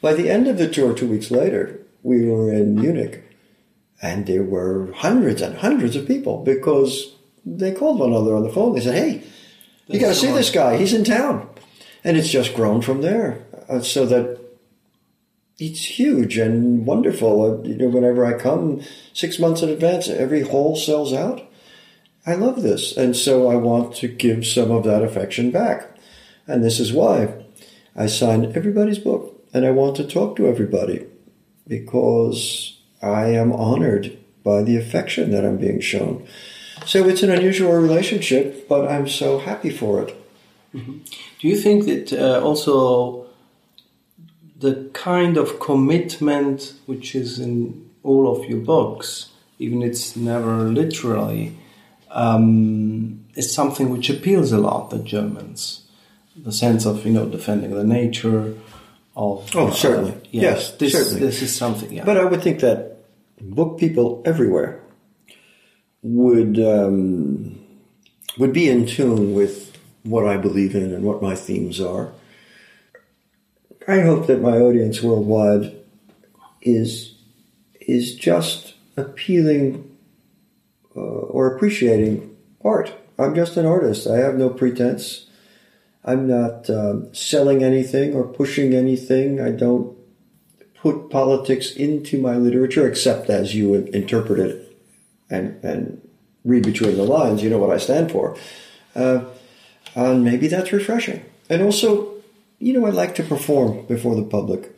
By 0.00 0.14
the 0.14 0.30
end 0.30 0.48
of 0.48 0.56
the 0.56 0.68
tour, 0.68 0.94
two 0.94 1.08
weeks 1.08 1.30
later, 1.30 1.80
we 2.02 2.24
were 2.24 2.52
in 2.52 2.74
Munich, 2.74 3.22
and 4.00 4.26
there 4.26 4.42
were 4.42 4.92
hundreds 4.92 5.42
and 5.42 5.58
hundreds 5.58 5.94
of 5.94 6.06
people 6.06 6.42
because 6.42 7.14
they 7.44 7.72
called 7.72 7.98
one 7.98 8.10
another 8.10 8.34
on 8.34 8.42
the 8.42 8.52
phone. 8.52 8.74
They 8.74 8.80
said, 8.80 8.94
"Hey, 8.94 9.22
you 9.88 10.00
got 10.00 10.08
to 10.08 10.14
see 10.14 10.32
this 10.32 10.50
guy. 10.50 10.78
He's 10.78 10.94
in 10.94 11.04
town," 11.04 11.48
and 12.02 12.16
it's 12.16 12.30
just 12.30 12.54
grown 12.54 12.80
from 12.80 13.02
there. 13.02 13.44
Uh, 13.68 13.80
so 13.80 14.06
that 14.06 14.40
it's 15.58 15.84
huge 15.84 16.38
and 16.38 16.86
wonderful. 16.86 17.42
Uh, 17.42 17.68
you 17.68 17.76
know, 17.76 17.88
whenever 17.88 18.24
I 18.24 18.38
come 18.38 18.80
six 19.12 19.38
months 19.38 19.60
in 19.60 19.68
advance, 19.68 20.08
every 20.08 20.40
hall 20.40 20.76
sells 20.76 21.12
out. 21.12 21.46
I 22.26 22.34
love 22.34 22.62
this, 22.62 22.96
and 22.96 23.14
so 23.14 23.50
I 23.50 23.56
want 23.56 23.96
to 23.96 24.08
give 24.08 24.46
some 24.46 24.70
of 24.70 24.84
that 24.84 25.02
affection 25.02 25.50
back, 25.50 25.94
and 26.46 26.64
this 26.64 26.80
is 26.80 26.92
why 26.92 27.34
I 27.94 28.06
signed 28.06 28.56
everybody's 28.56 28.98
book 28.98 29.39
and 29.52 29.66
I 29.66 29.70
want 29.70 29.96
to 29.96 30.04
talk 30.06 30.36
to 30.36 30.46
everybody 30.46 31.06
because 31.66 32.78
I 33.02 33.26
am 33.26 33.52
honored 33.52 34.16
by 34.42 34.62
the 34.62 34.76
affection 34.76 35.30
that 35.30 35.44
I'm 35.44 35.58
being 35.58 35.80
shown. 35.80 36.26
So 36.86 37.06
it's 37.06 37.22
an 37.22 37.30
unusual 37.30 37.72
relationship, 37.72 38.68
but 38.68 38.90
I'm 38.90 39.08
so 39.08 39.38
happy 39.38 39.70
for 39.70 40.02
it. 40.02 40.16
Mm-hmm. 40.74 40.98
Do 41.40 41.48
you 41.48 41.56
think 41.56 41.84
that 41.86 42.12
uh, 42.12 42.40
also 42.42 43.26
the 44.58 44.90
kind 44.92 45.36
of 45.36 45.60
commitment 45.60 46.74
which 46.86 47.14
is 47.14 47.38
in 47.38 47.90
all 48.02 48.30
of 48.30 48.48
your 48.48 48.60
books, 48.60 49.30
even 49.58 49.82
it's 49.82 50.16
never 50.16 50.64
literally, 50.64 51.56
um, 52.10 53.24
is 53.34 53.52
something 53.52 53.90
which 53.90 54.10
appeals 54.10 54.52
a 54.52 54.58
lot 54.58 54.90
to 54.90 54.98
Germans? 54.98 55.86
The 56.36 56.52
sense 56.52 56.86
of 56.86 57.04
you 57.04 57.12
know 57.12 57.26
defending 57.26 57.72
the 57.72 57.84
nature, 57.84 58.54
of. 59.20 59.54
Oh, 59.54 59.70
certainly. 59.70 60.12
Uh, 60.12 60.20
yes, 60.30 60.32
yes, 60.32 60.70
this, 60.78 60.92
certainly. 60.92 61.20
This 61.20 61.42
is 61.42 61.54
something. 61.54 61.92
Yeah. 61.92 62.04
But 62.04 62.16
I 62.16 62.24
would 62.24 62.42
think 62.42 62.60
that 62.60 62.96
book 63.40 63.78
people 63.78 64.22
everywhere 64.24 64.80
would 66.02 66.58
um, 66.58 67.60
would 68.38 68.52
be 68.52 68.68
in 68.68 68.86
tune 68.86 69.34
with 69.34 69.76
what 70.02 70.26
I 70.26 70.36
believe 70.38 70.74
in 70.74 70.94
and 70.94 71.04
what 71.04 71.22
my 71.22 71.34
themes 71.34 71.80
are. 71.80 72.12
I 73.86 74.00
hope 74.00 74.26
that 74.26 74.40
my 74.40 74.56
audience 74.58 75.02
worldwide 75.02 75.76
is 76.62 77.14
is 77.80 78.14
just 78.14 78.74
appealing 78.96 79.96
uh, 80.96 81.00
or 81.00 81.54
appreciating 81.54 82.36
art. 82.64 82.92
I'm 83.18 83.34
just 83.34 83.56
an 83.56 83.66
artist. 83.66 84.06
I 84.06 84.16
have 84.18 84.36
no 84.36 84.48
pretense. 84.48 85.26
I'm 86.04 86.26
not 86.26 86.70
um, 86.70 87.12
selling 87.14 87.62
anything 87.62 88.14
or 88.14 88.24
pushing 88.24 88.74
anything. 88.74 89.40
I 89.40 89.50
don't 89.50 89.96
put 90.74 91.10
politics 91.10 91.72
into 91.72 92.20
my 92.20 92.36
literature, 92.36 92.88
except 92.88 93.28
as 93.28 93.54
you 93.54 93.74
interpret 93.74 94.40
it 94.40 94.78
and, 95.28 95.62
and 95.62 96.08
read 96.44 96.64
between 96.64 96.96
the 96.96 97.04
lines. 97.04 97.42
You 97.42 97.50
know 97.50 97.58
what 97.58 97.70
I 97.70 97.78
stand 97.78 98.10
for. 98.10 98.36
Uh, 98.94 99.24
and 99.94 100.24
maybe 100.24 100.46
that's 100.46 100.72
refreshing. 100.72 101.24
And 101.50 101.62
also, 101.62 102.14
you 102.58 102.72
know, 102.72 102.86
I 102.86 102.90
like 102.90 103.14
to 103.16 103.22
perform 103.22 103.86
before 103.86 104.14
the 104.14 104.22
public. 104.22 104.74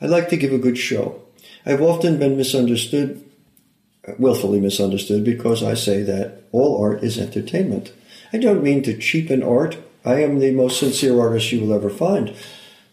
I 0.00 0.06
like 0.06 0.28
to 0.28 0.36
give 0.36 0.52
a 0.52 0.58
good 0.58 0.78
show. 0.78 1.20
I've 1.66 1.82
often 1.82 2.18
been 2.18 2.36
misunderstood, 2.36 3.24
willfully 4.18 4.60
misunderstood, 4.60 5.24
because 5.24 5.62
I 5.62 5.74
say 5.74 6.02
that 6.02 6.44
all 6.52 6.80
art 6.82 7.02
is 7.02 7.18
entertainment. 7.18 7.92
I 8.32 8.38
don't 8.38 8.62
mean 8.62 8.82
to 8.84 8.96
cheapen 8.96 9.42
art 9.42 9.76
I 10.04 10.22
am 10.22 10.38
the 10.38 10.50
most 10.52 10.80
sincere 10.80 11.20
artist 11.20 11.52
you 11.52 11.60
will 11.60 11.74
ever 11.74 11.90
find. 11.90 12.34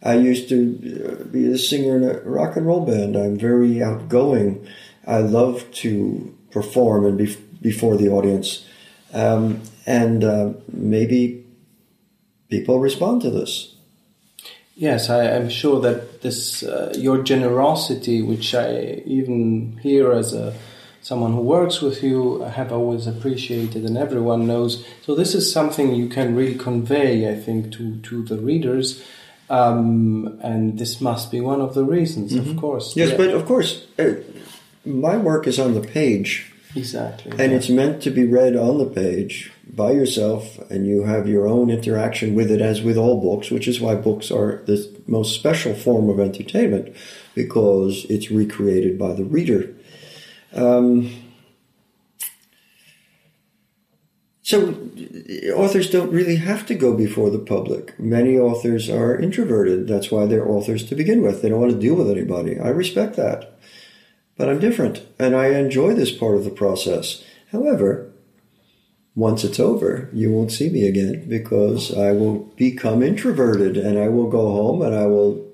I 0.01 0.15
used 0.15 0.47
to 0.49 1.19
uh, 1.19 1.23
be 1.25 1.51
a 1.51 1.57
singer 1.57 1.97
in 1.97 2.03
a 2.03 2.19
rock 2.21 2.55
and 2.55 2.65
roll 2.65 2.85
band. 2.85 3.15
I'm 3.15 3.37
very 3.37 3.83
outgoing. 3.83 4.65
I 5.05 5.19
love 5.19 5.69
to 5.83 6.35
perform 6.51 7.05
and 7.05 7.17
be 7.17 7.35
before 7.61 7.97
the 7.97 8.09
audience. 8.09 8.65
Um, 9.13 9.61
and 9.85 10.23
uh, 10.23 10.53
maybe 10.71 11.45
people 12.49 12.79
respond 12.79 13.21
to 13.23 13.29
this. 13.29 13.75
Yes, 14.75 15.09
I, 15.09 15.25
am 15.25 15.49
sure 15.49 15.81
that 15.81 16.21
this 16.21 16.63
uh, 16.63 16.93
your 16.97 17.21
generosity, 17.21 18.21
which 18.21 18.55
I 18.55 19.01
even 19.05 19.77
hear 19.81 20.13
as 20.13 20.33
a 20.33 20.55
someone 21.09 21.33
who 21.33 21.41
works 21.41 21.81
with 21.81 22.03
you 22.03 22.41
have 22.41 22.71
always 22.71 23.07
appreciated 23.07 23.83
and 23.83 23.97
everyone 23.97 24.45
knows. 24.45 24.85
So 25.01 25.15
this 25.15 25.33
is 25.33 25.51
something 25.51 25.95
you 25.95 26.07
can 26.07 26.35
really 26.35 26.53
convey, 26.53 27.11
I 27.33 27.35
think, 27.45 27.71
to, 27.77 27.99
to 28.07 28.21
the 28.31 28.37
readers. 28.37 29.03
Um, 29.49 30.39
and 30.43 30.77
this 30.77 31.01
must 31.01 31.31
be 31.31 31.41
one 31.41 31.61
of 31.61 31.73
the 31.73 31.83
reasons, 31.83 32.33
mm-hmm. 32.33 32.51
of 32.51 32.57
course. 32.57 32.95
Yes, 32.95 33.09
yeah. 33.09 33.17
but 33.17 33.29
of 33.31 33.47
course, 33.47 33.87
uh, 33.97 34.13
my 34.85 35.17
work 35.17 35.47
is 35.47 35.57
on 35.57 35.73
the 35.73 35.81
page. 35.81 36.53
Exactly. 36.75 37.31
And 37.31 37.51
yeah. 37.51 37.57
it's 37.57 37.69
meant 37.69 38.03
to 38.03 38.11
be 38.11 38.25
read 38.27 38.55
on 38.55 38.77
the 38.77 38.85
page 38.85 39.51
by 39.67 39.91
yourself, 39.93 40.59
and 40.69 40.85
you 40.85 41.05
have 41.05 41.27
your 41.27 41.47
own 41.47 41.71
interaction 41.71 42.35
with 42.35 42.51
it, 42.51 42.61
as 42.61 42.83
with 42.83 42.97
all 42.97 43.19
books, 43.19 43.49
which 43.49 43.67
is 43.67 43.81
why 43.81 43.95
books 43.95 44.29
are 44.29 44.61
the 44.67 44.77
most 45.07 45.33
special 45.33 45.73
form 45.73 46.07
of 46.07 46.19
entertainment, 46.19 46.95
because 47.33 48.05
it's 48.11 48.29
recreated 48.29 48.99
by 48.99 49.13
the 49.13 49.25
reader. 49.25 49.73
Um, 50.53 51.11
so 54.41 54.73
authors 55.55 55.89
don't 55.91 56.11
really 56.11 56.37
have 56.37 56.65
to 56.67 56.75
go 56.75 56.95
before 56.95 57.29
the 57.29 57.39
public. 57.39 57.99
Many 57.99 58.37
authors 58.37 58.89
are 58.89 59.19
introverted. 59.19 59.87
That's 59.87 60.09
why 60.09 60.25
they're 60.25 60.49
authors 60.49 60.83
to 60.89 60.95
begin 60.95 61.21
with. 61.21 61.41
They 61.41 61.49
don't 61.49 61.61
want 61.61 61.73
to 61.73 61.79
deal 61.79 61.95
with 61.95 62.09
anybody. 62.09 62.59
I 62.59 62.69
respect 62.69 63.15
that. 63.17 63.57
But 64.37 64.49
I'm 64.49 64.59
different 64.59 65.05
and 65.19 65.35
I 65.35 65.47
enjoy 65.47 65.93
this 65.93 66.11
part 66.11 66.35
of 66.35 66.45
the 66.45 66.49
process. 66.49 67.23
However, 67.51 68.09
once 69.13 69.43
it's 69.43 69.59
over, 69.59 70.09
you 70.13 70.31
won't 70.31 70.51
see 70.51 70.69
me 70.69 70.87
again 70.87 71.27
because 71.27 71.95
I 71.95 72.13
will 72.13 72.45
become 72.55 73.03
introverted 73.03 73.75
and 73.75 73.99
I 73.99 74.07
will 74.07 74.29
go 74.29 74.49
home 74.49 74.81
and 74.81 74.95
I 74.95 75.07
will 75.07 75.48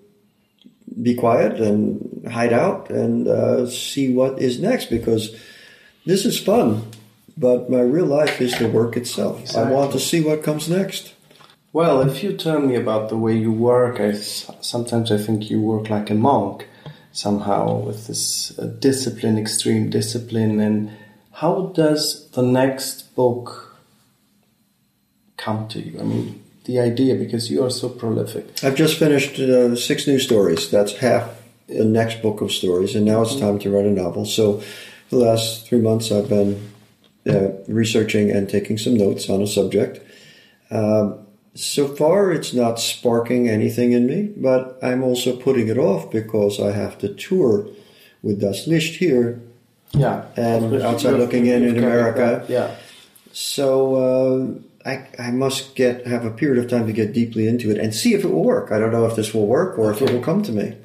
be 1.01 1.15
quiet 1.15 1.60
and 1.60 2.27
hide 2.31 2.53
out 2.53 2.89
and 2.89 3.27
uh, 3.27 3.67
see 3.67 4.13
what 4.13 4.39
is 4.39 4.60
next 4.60 4.89
because 4.89 5.36
this 6.05 6.25
is 6.25 6.39
fun, 6.39 6.84
but 7.38 7.69
my 7.69 7.81
real 7.81 8.05
life 8.05 8.39
is 8.41 8.58
the 8.58 8.69
work 8.69 8.95
itself. 8.95 9.41
Exactly. 9.41 9.73
I 9.73 9.75
want 9.75 9.91
to 9.93 9.99
see 9.99 10.21
what 10.21 10.43
comes 10.43 10.69
next. 10.69 11.13
Well, 11.73 12.01
if 12.01 12.23
you 12.23 12.38
tell 12.38 12.60
me 12.60 12.75
about 12.75 13.10
the 13.10 13.17
way 13.17 13.36
you 13.36 13.51
work, 13.51 13.99
I, 13.99 14.13
sometimes 14.13 15.12
I 15.12 15.17
think 15.17 15.49
you 15.49 15.60
work 15.60 15.89
like 15.89 16.10
a 16.10 16.15
monk 16.15 16.67
somehow 17.12 17.79
with 17.79 18.08
this 18.08 18.58
uh, 18.58 18.67
discipline, 18.79 19.38
extreme 19.38 19.89
discipline. 19.89 20.62
And 20.62 20.91
how 21.34 21.73
does 21.75 22.29
the 22.29 22.43
next 22.43 23.13
book 23.13 23.77
come 25.36 25.67
to 25.67 25.81
you? 25.81 25.99
I 25.99 26.03
mean, 26.03 26.44
the 26.65 26.80
idea 26.80 27.15
because 27.15 27.49
you 27.49 27.63
are 27.63 27.69
so 27.69 27.89
prolific. 27.89 28.45
I've 28.63 28.75
just 28.75 28.97
finished 28.99 29.39
uh, 29.39 29.75
six 29.75 30.08
new 30.08 30.19
stories. 30.19 30.69
That's 30.69 30.93
half 30.97 31.30
the 31.67 31.86
next 31.86 32.21
book 32.21 32.41
of 32.41 32.51
stories, 32.51 32.95
and 32.95 33.06
now 33.06 33.21
it's 33.21 33.36
time 33.39 33.58
to 33.60 33.69
write 33.69 33.86
a 33.86 33.91
novel. 33.91 34.25
So, 34.25 34.62
the 35.10 35.17
last 35.17 35.67
three 35.67 35.80
months, 35.82 36.12
I've 36.12 36.30
been 36.30 36.71
uh, 37.28 37.49
researching 37.67 38.32
and 38.32 38.49
taking 38.49 38.78
some 38.78 38.95
notes 38.95 39.30
on 39.30 39.41
a 39.41 39.47
subject. 39.47 39.99
Um, 40.71 41.19
so 41.54 41.88
far, 41.88 42.32
it's 42.32 42.54
not 42.54 42.80
sparking 42.80 43.47
anything 43.47 43.93
in 43.93 44.08
me, 44.08 44.34
but 44.36 44.78
I'm 44.84 45.04
also 45.04 45.36
putting 45.36 45.67
it 45.69 45.78
off 45.78 46.12
because 46.12 46.60
I 46.60 46.71
have 46.71 46.97
to 46.99 47.13
tour 47.13 47.67
with 48.21 48.41
Das 48.41 48.67
Licht 48.67 48.95
here, 48.95 49.39
Yeah. 49.93 50.25
And 50.36 50.82
outside 50.82 51.13
looking 51.17 51.45
in 51.45 51.63
in 51.63 51.78
America. 51.78 52.43
Yeah. 52.49 52.75
so 53.32 53.95
uh, 53.95 54.60
I, 54.86 55.08
I 55.17 55.32
must 55.32 55.76
get 55.76 56.06
have 56.06 56.26
a 56.26 56.32
period 56.32 56.63
of 56.63 56.69
time 56.69 56.86
to 56.86 56.93
get 56.93 57.12
deeply 57.12 57.48
into 57.48 57.71
it 57.71 57.78
and 57.80 57.93
see 57.93 58.13
if 58.13 58.24
it 58.24 58.32
will 58.32 58.43
work. 58.43 58.71
I 58.71 58.78
don't 58.80 58.91
know 58.91 59.06
if 59.06 59.15
this 59.15 59.34
will 59.34 59.48
work 59.48 59.80
or 59.80 59.91
if 59.91 60.02
it 60.02 60.12
will 60.12 60.21
come 60.21 60.43
to 60.43 60.52
me. 60.52 60.78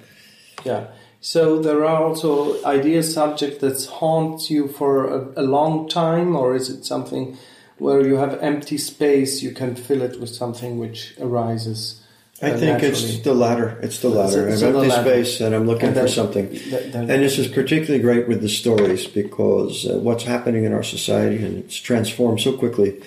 Yeah. 0.64 0.86
So 1.20 1.60
there 1.60 1.84
are 1.84 2.02
also 2.02 2.64
ideas, 2.64 3.12
subjects 3.12 3.58
that 3.58 3.84
haunts 3.90 4.50
you 4.50 4.68
for 4.68 5.06
a, 5.06 5.42
a 5.42 5.42
long 5.42 5.86
time, 5.86 6.34
or 6.34 6.56
is 6.56 6.70
it 6.70 6.86
something 6.86 7.36
where 7.76 8.06
you 8.06 8.16
have 8.16 8.38
empty 8.42 8.78
space, 8.78 9.42
you 9.42 9.52
can 9.52 9.74
fill 9.74 10.00
it 10.00 10.18
with 10.18 10.30
something 10.30 10.78
which 10.78 11.14
arises? 11.20 12.02
I 12.42 12.52
uh, 12.52 12.56
think 12.56 12.82
it's 12.82 13.18
the 13.20 13.34
latter. 13.34 13.78
It's 13.82 13.98
the 13.98 14.08
latter. 14.08 14.48
It's- 14.48 14.54
it's 14.54 14.62
I'm 14.62 14.72
the 14.72 14.78
empty 14.78 14.88
latter. 14.88 15.10
space 15.10 15.40
and 15.42 15.54
I'm 15.54 15.66
looking 15.66 15.90
And 15.90 15.98
for 15.98 16.08
something. 16.08 16.58
Then- 16.70 17.10
And 17.10 17.22
this 17.22 17.38
is 17.38 17.48
particularly 17.48 18.00
great 18.02 18.26
with 18.26 18.40
the 18.40 18.48
stories 18.48 19.06
because 19.06 19.86
uh, 19.86 19.98
what's 19.98 20.24
happening 20.24 20.64
in 20.64 20.72
our 20.72 20.82
society 20.82 21.44
and 21.44 21.58
it's 21.58 21.76
transformed 21.76 22.40
so 22.40 22.56
quickly. 22.56 22.98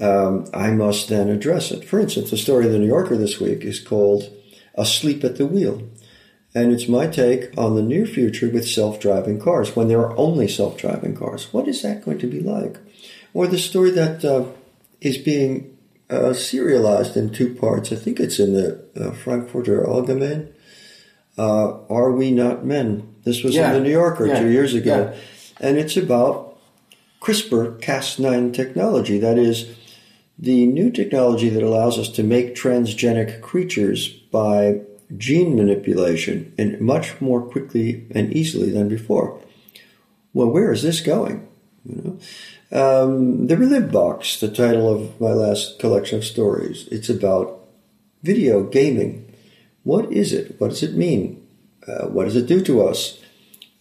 Um, 0.00 0.46
I 0.52 0.70
must 0.72 1.08
then 1.08 1.28
address 1.30 1.70
it. 1.70 1.84
For 1.84 1.98
instance, 1.98 2.30
the 2.30 2.36
story 2.36 2.66
of 2.66 2.72
the 2.72 2.78
New 2.78 2.86
Yorker 2.86 3.16
this 3.16 3.40
week 3.40 3.64
is 3.64 3.80
called 3.80 4.30
"Asleep 4.74 5.24
at 5.24 5.36
the 5.36 5.46
Wheel," 5.46 5.82
and 6.54 6.72
it's 6.72 6.86
my 6.88 7.06
take 7.06 7.56
on 7.56 7.76
the 7.76 7.82
near 7.82 8.04
future 8.04 8.50
with 8.50 8.68
self-driving 8.68 9.40
cars. 9.40 9.74
When 9.74 9.88
there 9.88 10.00
are 10.00 10.16
only 10.18 10.48
self-driving 10.48 11.16
cars, 11.16 11.50
what 11.52 11.66
is 11.66 11.80
that 11.82 12.04
going 12.04 12.18
to 12.18 12.26
be 12.26 12.40
like? 12.40 12.76
Or 13.32 13.46
the 13.46 13.58
story 13.58 13.90
that 13.92 14.22
uh, 14.24 14.44
is 15.00 15.16
being 15.18 15.76
uh, 16.10 16.32
serialized 16.34 17.16
in 17.16 17.30
two 17.32 17.54
parts. 17.54 17.90
I 17.90 17.96
think 17.96 18.20
it's 18.20 18.38
in 18.38 18.52
the 18.52 18.84
uh, 18.98 19.12
Frankfurter 19.12 19.82
Allgemein. 19.82 20.48
Uh, 21.38 21.80
Are 21.88 22.12
we 22.12 22.30
not 22.30 22.64
men? 22.64 23.14
This 23.24 23.42
was 23.42 23.54
Yeah. 23.54 23.68
in 23.68 23.74
the 23.78 23.80
New 23.88 23.90
Yorker 23.92 24.26
Yeah. 24.26 24.40
two 24.40 24.48
years 24.50 24.72
ago, 24.72 25.10
Yeah. 25.12 25.14
and 25.60 25.76
it's 25.78 25.96
about 25.96 26.56
CRISPR 27.20 27.80
Cas9 27.80 28.52
technology. 28.54 29.18
That 29.18 29.36
is 29.38 29.66
the 30.38 30.66
new 30.66 30.90
technology 30.90 31.48
that 31.48 31.62
allows 31.62 31.98
us 31.98 32.08
to 32.10 32.22
make 32.22 32.54
transgenic 32.54 33.40
creatures 33.40 34.08
by 34.08 34.80
gene 35.16 35.56
manipulation 35.56 36.52
and 36.58 36.80
much 36.80 37.20
more 37.20 37.40
quickly 37.40 38.06
and 38.10 38.32
easily 38.32 38.70
than 38.70 38.88
before. 38.88 39.40
Well, 40.34 40.48
where 40.48 40.72
is 40.72 40.82
this 40.82 41.00
going? 41.00 41.48
You 41.84 42.02
know? 42.02 42.18
Um, 42.72 43.46
the 43.46 43.56
Relive 43.56 43.92
Box, 43.92 44.40
the 44.40 44.48
title 44.48 44.92
of 44.92 45.20
my 45.20 45.32
last 45.32 45.78
collection 45.78 46.18
of 46.18 46.24
stories, 46.24 46.88
it's 46.90 47.08
about 47.08 47.60
video 48.22 48.64
gaming. 48.64 49.32
What 49.84 50.12
is 50.12 50.32
it? 50.32 50.60
What 50.60 50.70
does 50.70 50.82
it 50.82 50.94
mean? 50.94 51.46
Uh, 51.86 52.06
what 52.08 52.24
does 52.24 52.36
it 52.36 52.46
do 52.46 52.60
to 52.64 52.82
us? 52.82 53.20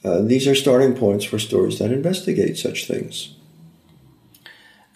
Uh, 0.04 0.22
these 0.22 0.48
are 0.48 0.54
starting 0.54 0.96
points 0.96 1.26
for 1.26 1.40
stories 1.40 1.80
that 1.80 1.92
investigate 1.92 2.58
such 2.58 2.86
things. 2.86 3.35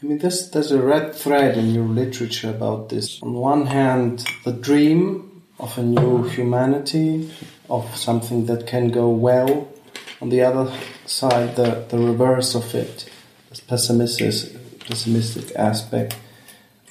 I 0.01 0.05
mean, 0.05 0.19
there's, 0.19 0.49
there's 0.51 0.71
a 0.71 0.81
red 0.81 1.13
thread 1.13 1.57
in 1.57 1.73
your 1.73 1.83
literature 1.83 2.49
about 2.49 2.87
this. 2.87 3.21
On 3.21 3.33
one 3.33 3.65
hand, 3.65 4.25
the 4.45 4.53
dream 4.53 5.43
of 5.59 5.77
a 5.77 5.83
new 5.83 6.23
humanity, 6.23 7.29
of 7.69 7.97
something 7.97 8.45
that 8.45 8.65
can 8.65 8.91
go 8.91 9.09
well. 9.09 9.67
On 10.21 10.29
the 10.29 10.41
other 10.41 10.73
side, 11.05 11.57
the, 11.57 11.85
the 11.89 11.97
reverse 11.97 12.55
of 12.55 12.73
it, 12.73 13.09
this 13.49 13.59
pessimistic, 13.59 14.79
pessimistic 14.79 15.53
aspect. 15.57 16.15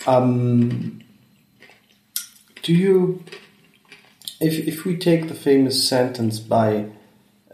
Um, 0.07 1.01
do 2.63 2.75
you, 2.75 3.25
if, 4.39 4.69
if 4.69 4.85
we 4.85 4.99
take 4.99 5.29
the 5.29 5.35
famous 5.35 5.89
sentence 5.89 6.41
by 6.41 6.91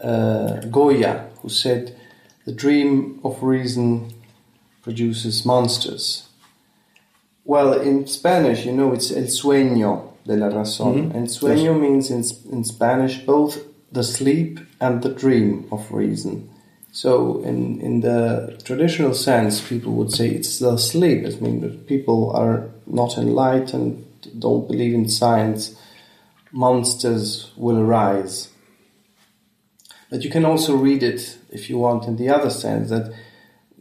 uh, 0.01 0.59
Goya, 0.65 1.29
who 1.41 1.47
said, 1.47 1.97
the 2.45 2.51
dream 2.51 3.21
of 3.23 3.41
reason 3.41 4.13
produces 4.85 5.43
monsters. 5.45 6.27
Well, 7.43 7.73
in 7.73 8.05
Spanish, 8.05 8.65
you 8.65 8.71
know, 8.71 8.93
it's 8.93 9.11
el 9.11 9.27
sueño 9.27 10.13
de 10.25 10.35
la 10.37 10.49
razón. 10.49 10.95
Mhm. 10.95 11.15
And 11.15 11.27
sueño 11.27 11.73
means 11.79 12.11
in, 12.11 12.23
in 12.51 12.63
Spanish 12.63 13.25
both 13.25 13.57
the 13.91 14.03
sleep 14.03 14.59
and 14.79 15.01
the 15.01 15.09
dream 15.09 15.65
of 15.71 15.91
reason. 15.91 16.49
So, 16.91 17.41
in, 17.43 17.81
in 17.81 18.01
the 18.01 18.57
traditional 18.63 19.13
sense, 19.13 19.59
people 19.59 19.93
would 19.93 20.11
say 20.11 20.29
it's 20.29 20.59
the 20.59 20.77
sleep. 20.77 21.25
I 21.25 21.31
mean, 21.41 21.61
that 21.61 21.87
people 21.87 22.31
are 22.31 22.69
not 22.85 23.17
enlightened, 23.17 24.05
don't 24.39 24.67
believe 24.67 24.93
in 24.93 25.09
science, 25.09 25.75
monsters 26.51 27.51
will 27.57 27.79
arise. 27.79 28.49
But 30.09 30.23
you 30.23 30.29
can 30.29 30.45
also 30.45 30.75
read 30.75 31.03
it, 31.03 31.37
if 31.49 31.69
you 31.69 31.79
want, 31.79 32.05
in 32.07 32.15
the 32.17 32.29
other 32.29 32.51
sense 32.51 32.89
that 32.89 33.11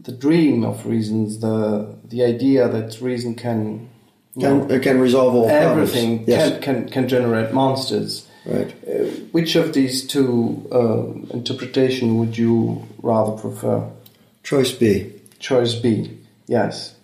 the 0.05 0.13
dream 0.13 0.65
of 0.65 0.87
reasons, 0.87 1.39
the 1.41 1.95
the 2.09 2.23
idea 2.25 2.69
that 2.69 3.01
reason 3.01 3.35
can, 3.35 3.89
Can, 4.41 4.59
know, 4.59 4.75
it 4.75 4.83
can 4.83 5.01
resolve 5.01 5.35
all 5.35 5.49
everything 5.49 6.25
problems. 6.25 6.29
Yes, 6.29 6.65
can, 6.65 6.83
can 6.85 6.89
can 6.91 7.09
generate 7.09 7.53
monsters. 7.53 8.27
right. 8.47 8.71
Uh, 8.87 9.05
which 9.33 9.57
of 9.57 9.73
these 9.73 10.07
two 10.07 10.67
uh, 10.73 11.35
interpretation 11.37 12.19
would 12.19 12.37
you 12.37 12.83
rather 13.03 13.33
prefer? 13.41 13.89
Choice 14.43 14.73
B. 14.73 15.11
Choice 15.39 15.75
B. 15.75 16.11
Yes. 16.47 16.95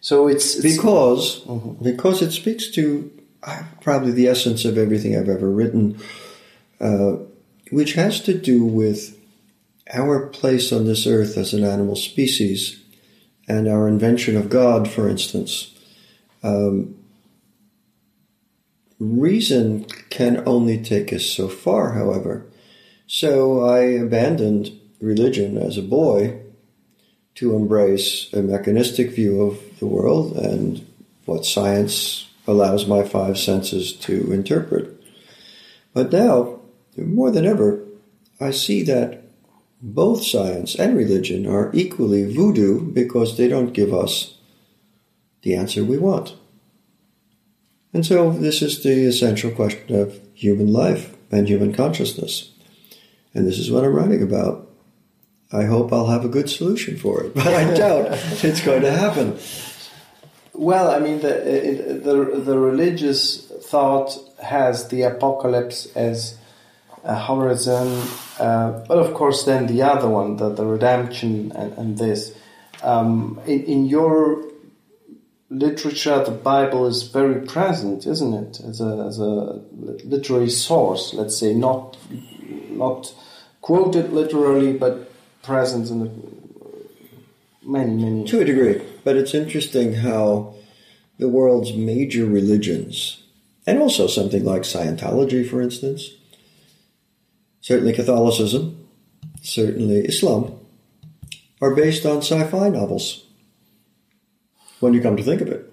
So 0.00 0.28
it's, 0.28 0.56
it's 0.56 0.76
because 0.76 1.44
Mhm. 1.46 1.82
because 1.82 2.22
it 2.26 2.32
speaks 2.32 2.70
to 2.76 3.10
uh, 3.42 3.62
probably 3.82 4.12
the 4.12 4.26
essence 4.28 4.64
of 4.64 4.78
everything 4.78 5.14
I've 5.16 5.28
ever 5.28 5.50
written, 5.50 5.98
uh, 6.80 7.16
which 7.70 7.92
has 7.94 8.20
to 8.22 8.32
do 8.34 8.64
with 8.64 9.17
our 9.92 10.26
place 10.26 10.72
on 10.72 10.84
this 10.84 11.06
earth 11.06 11.36
as 11.36 11.54
an 11.54 11.64
animal 11.64 11.96
species 11.96 12.82
and 13.48 13.66
our 13.66 13.88
invention 13.88 14.36
of 14.36 14.50
God, 14.50 14.88
for 14.88 15.08
instance. 15.08 15.74
Um, 16.42 16.96
reason 18.98 19.84
can 20.10 20.42
only 20.46 20.82
take 20.82 21.12
us 21.12 21.24
so 21.24 21.48
far, 21.48 21.92
however. 21.92 22.46
So 23.06 23.64
I 23.64 23.80
abandoned 23.80 24.78
religion 25.00 25.56
as 25.56 25.78
a 25.78 25.82
boy 25.82 26.40
to 27.36 27.54
embrace 27.54 28.32
a 28.32 28.42
mechanistic 28.42 29.10
view 29.12 29.42
of 29.42 29.78
the 29.78 29.86
world 29.86 30.36
and 30.36 30.84
what 31.24 31.46
science 31.46 32.28
allows 32.46 32.86
my 32.86 33.04
five 33.04 33.38
senses 33.38 33.92
to 33.92 34.32
interpret. 34.32 35.00
But 35.94 36.12
now, 36.12 36.60
more 36.96 37.30
than 37.30 37.46
ever, 37.46 37.84
I 38.40 38.50
see 38.50 38.82
that 38.84 39.27
both 39.80 40.24
science 40.24 40.74
and 40.74 40.96
religion 40.96 41.46
are 41.46 41.70
equally 41.72 42.32
voodoo 42.32 42.80
because 42.80 43.36
they 43.36 43.48
don't 43.48 43.72
give 43.72 43.94
us 43.94 44.38
the 45.42 45.54
answer 45.54 45.84
we 45.84 45.98
want. 45.98 46.34
And 47.92 48.04
so, 48.04 48.32
this 48.32 48.60
is 48.60 48.82
the 48.82 49.06
essential 49.06 49.50
question 49.50 49.98
of 49.98 50.20
human 50.34 50.72
life 50.72 51.16
and 51.30 51.48
human 51.48 51.72
consciousness. 51.72 52.52
And 53.34 53.46
this 53.46 53.58
is 53.58 53.70
what 53.70 53.84
I'm 53.84 53.94
writing 53.94 54.22
about. 54.22 54.68
I 55.52 55.64
hope 55.64 55.92
I'll 55.92 56.06
have 56.06 56.24
a 56.24 56.28
good 56.28 56.50
solution 56.50 56.96
for 56.96 57.24
it, 57.24 57.34
but 57.34 57.46
I 57.46 57.72
doubt 57.74 58.08
it's 58.44 58.60
going 58.60 58.82
to 58.82 58.90
happen. 58.90 59.38
Well, 60.52 60.90
I 60.90 60.98
mean, 60.98 61.20
the, 61.20 62.00
the 62.02 62.40
the 62.40 62.58
religious 62.58 63.46
thought 63.62 64.18
has 64.42 64.88
the 64.88 65.02
apocalypse 65.02 65.86
as 65.94 66.37
horizon, 67.14 68.02
uh, 68.38 68.84
but 68.86 68.98
of 68.98 69.14
course, 69.14 69.44
then 69.44 69.66
the 69.66 69.82
other 69.82 70.08
one, 70.08 70.36
the, 70.36 70.50
the 70.50 70.64
redemption 70.64 71.52
and, 71.54 71.72
and 71.78 71.98
this. 71.98 72.36
Um, 72.82 73.40
in, 73.46 73.64
in 73.64 73.86
your 73.86 74.44
literature, 75.50 76.22
the 76.22 76.30
Bible 76.30 76.86
is 76.86 77.04
very 77.04 77.46
present, 77.46 78.06
isn't 78.06 78.34
it? 78.34 78.60
As 78.60 78.80
a, 78.80 79.04
as 79.06 79.18
a 79.18 79.62
literary 80.04 80.50
source, 80.50 81.14
let's 81.14 81.38
say, 81.38 81.54
not 81.54 81.96
not 82.70 83.12
quoted 83.60 84.12
literally, 84.12 84.72
but 84.72 85.10
present 85.42 85.90
in 85.90 86.00
the, 86.00 86.10
many, 87.62 87.94
many. 87.94 88.24
To 88.24 88.40
a 88.40 88.44
degree, 88.44 88.80
but 89.04 89.16
it's 89.16 89.34
interesting 89.34 89.94
how 89.94 90.54
the 91.18 91.28
world's 91.28 91.72
major 91.74 92.26
religions, 92.26 93.22
and 93.66 93.78
also 93.78 94.06
something 94.06 94.44
like 94.44 94.62
Scientology, 94.62 95.48
for 95.48 95.60
instance, 95.60 96.10
certainly 97.68 97.92
Catholicism, 97.92 98.88
certainly 99.42 99.98
Islam, 100.06 100.58
are 101.60 101.74
based 101.74 102.06
on 102.06 102.22
sci 102.22 102.42
fi 102.44 102.70
novels. 102.70 103.26
When 104.80 104.94
you 104.94 105.02
come 105.02 105.18
to 105.18 105.22
think 105.22 105.42
of 105.42 105.48
it, 105.48 105.70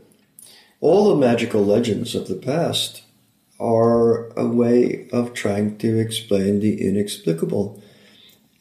all 0.82 1.08
the 1.08 1.16
magical 1.16 1.64
legends 1.64 2.14
of 2.14 2.28
the 2.28 2.36
past 2.36 3.04
are 3.62 4.28
a 4.38 4.46
way 4.46 5.08
of 5.14 5.34
trying 5.34 5.78
to 5.78 5.98
explain 5.98 6.60
the 6.60 6.86
inexplicable. 6.86 7.82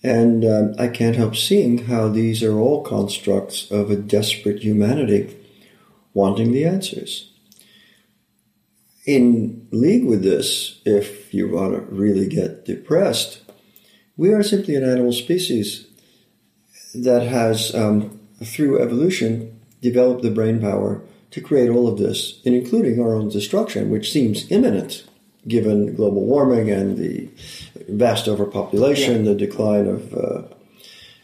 And 0.05 0.45
um, 0.45 0.75
I 0.79 0.87
can't 0.87 1.17
help 1.17 1.35
seeing 1.35 1.87
how 1.87 2.09
these 2.09 2.41
are 2.45 2.57
all 2.57 2.85
constructs 2.85 3.69
of 3.69 3.91
a 3.91 3.97
desperate 3.97 4.63
humanity 4.63 5.37
wanting 6.13 6.53
the 6.53 6.67
answers. 6.67 7.33
In 9.07 9.67
league 9.73 10.05
with 10.05 10.23
this, 10.23 10.81
if 10.85 11.24
you 11.35 11.49
want 11.49 11.75
to 11.75 11.81
really 11.95 12.29
get 12.29 12.65
depressed, 12.65 13.41
We 14.17 14.33
are 14.33 14.45
simply 14.45 14.77
an 14.77 14.85
animal 14.85 15.13
species 15.13 15.89
that 16.95 17.27
has, 17.27 17.75
um, 17.75 18.21
through 18.45 18.81
evolution, 18.81 19.61
developed 19.83 20.23
the 20.23 20.31
brain 20.31 20.61
power 20.61 21.03
to 21.33 21.41
create 21.41 21.69
all 21.69 21.89
of 21.89 21.99
this, 21.99 22.41
and 22.47 22.55
including 22.55 23.01
our 23.01 23.15
own 23.15 23.29
destruction, 23.29 23.91
which 23.91 24.13
seems 24.13 24.51
imminent 24.53 25.05
given 25.47 25.95
global 25.95 26.25
warming 26.25 26.71
and 26.71 26.97
the 26.97 27.29
vast 27.89 28.29
overpopulation, 28.29 29.25
yeah. 29.25 29.33
the 29.33 29.35
decline 29.35 29.87
of, 29.87 30.15
uh, 30.15 30.43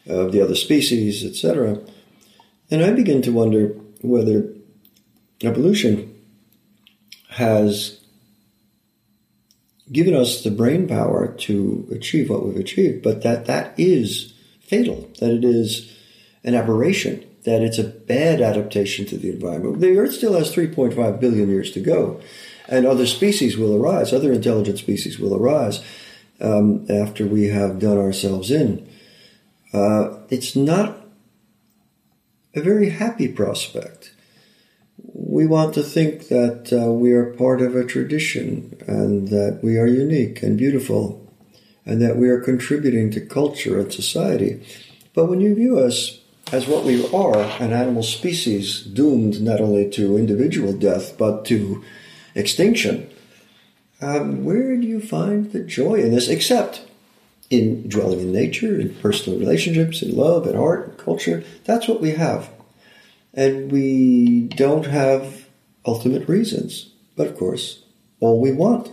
of 0.06 0.32
the 0.32 0.42
other 0.42 0.54
species, 0.54 1.24
etc. 1.24 1.80
And 2.70 2.84
I 2.84 2.92
begin 2.92 3.22
to 3.22 3.32
wonder 3.32 3.68
whether 4.02 4.52
evolution 5.42 6.14
has 7.30 7.99
given 9.92 10.14
us 10.14 10.42
the 10.42 10.50
brain 10.50 10.86
power 10.86 11.34
to 11.38 11.88
achieve 11.90 12.30
what 12.30 12.44
we've 12.44 12.56
achieved, 12.56 13.02
but 13.02 13.22
that 13.22 13.46
that 13.46 13.74
is 13.78 14.32
fatal, 14.60 15.10
that 15.20 15.30
it 15.30 15.44
is 15.44 15.96
an 16.44 16.54
aberration, 16.54 17.24
that 17.44 17.62
it's 17.62 17.78
a 17.78 17.84
bad 17.84 18.40
adaptation 18.40 19.04
to 19.06 19.16
the 19.16 19.30
environment. 19.30 19.80
The 19.80 19.98
Earth 19.98 20.14
still 20.14 20.34
has 20.34 20.54
3.5 20.54 21.20
billion 21.20 21.48
years 21.48 21.72
to 21.72 21.80
go, 21.80 22.20
and 22.68 22.86
other 22.86 23.06
species 23.06 23.56
will 23.56 23.74
arise, 23.74 24.12
other 24.12 24.32
intelligent 24.32 24.78
species 24.78 25.18
will 25.18 25.34
arise 25.34 25.84
um, 26.40 26.86
after 26.88 27.26
we 27.26 27.48
have 27.48 27.78
done 27.78 27.98
ourselves 27.98 28.50
in. 28.50 28.88
Uh, 29.72 30.18
it's 30.28 30.54
not 30.56 31.06
a 32.54 32.60
very 32.60 32.90
happy 32.90 33.28
prospect 33.28 34.12
we 35.02 35.46
want 35.46 35.74
to 35.74 35.82
think 35.82 36.28
that 36.28 36.72
uh, 36.72 36.92
we 36.92 37.12
are 37.12 37.32
part 37.34 37.60
of 37.60 37.76
a 37.76 37.84
tradition 37.84 38.76
and 38.86 39.28
that 39.28 39.60
we 39.62 39.78
are 39.78 39.86
unique 39.86 40.42
and 40.42 40.58
beautiful 40.58 41.20
and 41.86 42.02
that 42.02 42.16
we 42.16 42.28
are 42.28 42.40
contributing 42.40 43.10
to 43.10 43.20
culture 43.20 43.78
and 43.78 43.92
society. 43.92 44.64
But 45.14 45.26
when 45.26 45.40
you 45.40 45.54
view 45.54 45.78
us 45.78 46.20
as 46.52 46.66
what 46.66 46.84
we 46.84 47.06
are, 47.12 47.38
an 47.62 47.72
animal 47.72 48.02
species 48.02 48.82
doomed 48.82 49.40
not 49.40 49.60
only 49.60 49.88
to 49.90 50.18
individual 50.18 50.72
death 50.72 51.16
but 51.16 51.44
to 51.46 51.84
extinction, 52.34 53.08
um, 54.00 54.44
where 54.44 54.76
do 54.76 54.86
you 54.86 55.00
find 55.00 55.52
the 55.52 55.60
joy 55.60 55.94
in 55.94 56.12
this 56.12 56.28
except 56.28 56.82
in 57.50 57.88
dwelling 57.88 58.20
in 58.20 58.32
nature, 58.32 58.80
in 58.80 58.94
personal 58.96 59.38
relationships, 59.38 60.02
in 60.02 60.16
love, 60.16 60.46
in 60.46 60.56
art, 60.56 60.88
in 60.88 60.94
culture? 60.96 61.44
That's 61.64 61.86
what 61.86 62.00
we 62.00 62.12
have. 62.12 62.50
And 63.34 63.70
we 63.70 64.48
don't 64.48 64.86
have 64.86 65.46
ultimate 65.86 66.28
reasons. 66.28 66.90
But 67.16 67.28
of 67.28 67.36
course, 67.36 67.82
all 68.20 68.40
we 68.40 68.52
want 68.52 68.92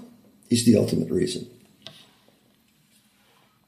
is 0.49 0.65
the 0.65 0.77
ultimate 0.77 1.09
reason. 1.09 1.49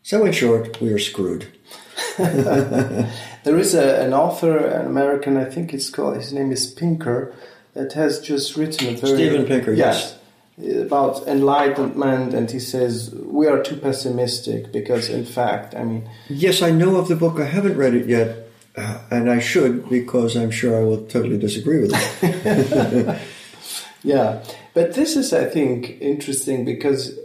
So, 0.03 0.25
in 0.25 0.31
short, 0.31 0.81
we 0.81 0.91
are 0.91 0.99
screwed. 0.99 1.47
there 2.17 3.57
is 3.57 3.75
a, 3.75 4.01
an 4.01 4.13
author, 4.13 4.57
an 4.57 4.87
American, 4.87 5.37
I 5.37 5.45
think 5.45 5.73
it's 5.73 5.89
called, 5.89 6.15
his 6.15 6.33
name 6.33 6.51
is 6.51 6.65
Pinker, 6.65 7.33
that 7.73 7.93
has 7.93 8.19
just 8.19 8.57
written 8.57 8.95
a 8.95 8.97
very. 8.97 9.13
Steven 9.13 9.45
Pinker, 9.45 9.73
yes. 9.73 10.17
About 10.57 11.25
enlightenment, 11.27 12.33
and 12.33 12.51
he 12.51 12.59
says 12.59 13.11
we 13.13 13.47
are 13.47 13.63
too 13.63 13.77
pessimistic 13.77 14.73
because, 14.73 15.09
in 15.09 15.23
fact, 15.23 15.73
I 15.73 15.83
mean. 15.83 16.09
Yes, 16.27 16.61
I 16.61 16.71
know 16.71 16.97
of 16.97 17.07
the 17.07 17.15
book. 17.15 17.39
I 17.39 17.45
haven't 17.45 17.77
read 17.77 17.93
it 17.93 18.07
yet 18.07 18.48
Uh, 18.75 18.99
and 19.11 19.29
I 19.29 19.39
should 19.39 19.89
because 19.89 20.35
I'm 20.35 20.51
sure 20.51 20.79
I 20.79 20.83
will 20.83 21.05
totally 21.05 21.37
disagree 21.37 21.79
with 21.79 21.91
it. 21.93 23.21
yeah, 24.03 24.43
but 24.73 24.93
this 24.93 25.15
is, 25.15 25.33
I 25.33 25.45
think, 25.45 25.97
interesting 25.99 26.65
because 26.65 27.17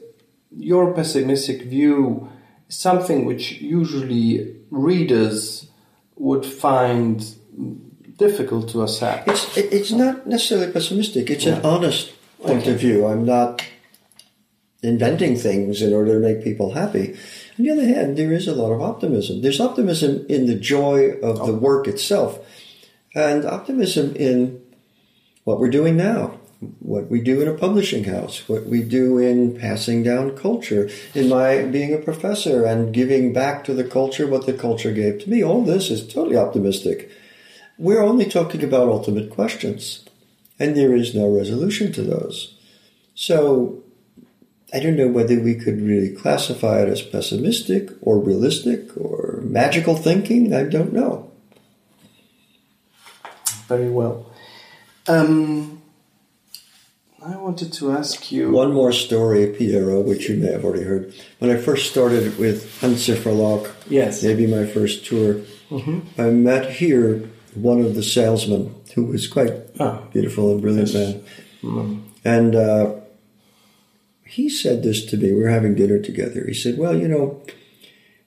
your 0.51 0.93
pessimistic 0.95 1.63
view 1.63 2.31
is 2.69 2.77
something 2.77 3.25
which 3.25 3.53
usually 3.61 4.57
readers 4.71 5.69
would 6.17 6.47
find 6.47 7.25
difficult 8.17 8.69
to 8.71 8.83
accept. 8.83 9.29
It's 9.29 9.57
it's 9.57 9.93
not 9.93 10.27
necessarily 10.27 10.73
pessimistic. 10.73 11.31
It's 11.31 11.45
yeah. 11.45 11.57
an 11.57 11.67
honest 11.67 12.13
point 12.41 12.63
okay. 12.63 12.73
of 12.73 12.81
view. 12.81 13.07
I'm 13.07 13.25
not 13.25 13.63
inventing 14.83 15.37
things 15.37 15.83
in 15.83 15.93
order 15.93 16.15
to 16.15 16.21
make 16.21 16.45
people 16.45 16.73
happy. 16.73 17.17
On 17.59 17.65
the 17.65 17.71
other 17.71 17.87
hand, 17.87 18.17
there 18.17 18.33
is 18.33 18.49
a 18.49 18.55
lot 18.55 18.73
of 18.73 18.83
optimism. 18.83 19.43
There's 19.43 19.61
optimism 19.61 20.27
in 20.29 20.47
the 20.47 20.57
joy 20.57 21.11
of 21.23 21.37
the 21.39 21.53
oh. 21.53 21.55
work 21.55 21.87
itself, 21.87 22.39
and 23.15 23.45
optimism 23.45 24.17
in 24.17 24.61
what 25.45 25.61
we're 25.61 25.71
doing 25.71 25.97
now, 25.97 26.41
what 26.81 27.09
we 27.11 27.21
do 27.21 27.41
in 27.41 27.49
a 27.49 27.55
publishing 27.55 28.05
house, 28.05 28.49
what 28.49 28.67
we 28.67 28.83
do 28.83 29.19
in 29.19 29.57
passing 29.59 30.03
down 30.03 30.37
culture, 30.37 30.91
in 31.15 31.29
my 31.29 31.63
being 31.63 31.95
a 31.95 31.99
professor 31.99 32.65
and 32.65 32.93
giving 32.93 33.33
back 33.33 33.63
to 33.65 33.75
the 33.75 33.85
culture 33.85 34.27
what 34.27 34.47
the 34.47 34.53
culture 34.53 34.93
gave 34.93 35.23
to 35.23 35.31
me. 35.31 35.45
All 35.45 35.63
this 35.63 35.91
is 35.91 36.07
totally 36.07 36.37
optimistic. 36.37 37.11
We're 37.79 38.03
only 38.03 38.25
talking 38.25 38.65
about 38.65 38.89
ultimate 38.89 39.31
questions, 39.31 40.05
and 40.59 40.77
there 40.77 40.95
is 40.95 41.15
no 41.15 41.29
resolution 41.29 41.93
to 41.93 42.03
those. 42.03 42.57
So 43.15 43.84
I 44.75 44.81
don't 44.81 44.97
know 44.97 45.07
whether 45.07 45.39
we 45.39 45.55
could 45.55 45.81
really 45.81 46.11
classify 46.11 46.83
it 46.83 46.89
as 46.89 47.01
pessimistic 47.01 47.91
or 48.03 48.19
realistic 48.19 48.91
or 48.97 49.39
magical 49.45 49.95
thinking. 49.95 50.53
I 50.53 50.65
don't 50.65 50.93
know. 50.93 51.31
Very 53.69 53.89
well. 53.89 54.27
Um, 55.07 55.81
I 57.25 57.37
wanted 57.37 57.73
to 57.75 57.93
ask 57.93 58.33
you 58.33 58.51
one 58.51 58.73
more 58.73 58.91
story, 58.91 59.47
Piero, 59.47 60.01
which 60.01 60.29
you 60.29 60.37
may 60.39 60.51
have 60.51 60.65
already 60.65 60.83
heard. 60.83 61.15
When 61.39 61.53
I 61.53 61.57
first 61.57 61.89
started 61.89 62.37
with 62.37 62.81
Hanser 62.81 63.15
Verlag, 63.15 63.71
yes, 63.89 64.25
maybe 64.25 64.49
my 64.49 64.67
first 64.67 65.07
tour, 65.07 65.35
mm-hmm. 65.71 66.01
I 66.21 66.31
met 66.31 66.69
here 66.73 67.31
one 67.55 67.81
of 67.81 67.95
the 67.95 68.03
salesmen 68.03 68.75
who 68.97 69.05
was 69.05 69.29
quite 69.29 69.53
ah, 69.79 70.01
beautiful 70.13 70.51
and 70.51 70.61
brilliant 70.61 70.91
yes. 70.91 71.15
man, 71.15 71.25
mm-hmm. 71.63 72.01
and. 72.25 72.57
Uh, 72.57 72.95
he 74.35 74.49
said 74.49 74.83
this 74.83 75.05
to 75.07 75.17
me. 75.17 75.33
We 75.33 75.45
were 75.45 75.49
having 75.49 75.77
dinner 75.77 76.01
together. 76.01 76.45
He 76.45 76.55
said, 76.55 76.77
Well, 76.77 76.99
you 76.99 77.07
know, 77.07 77.41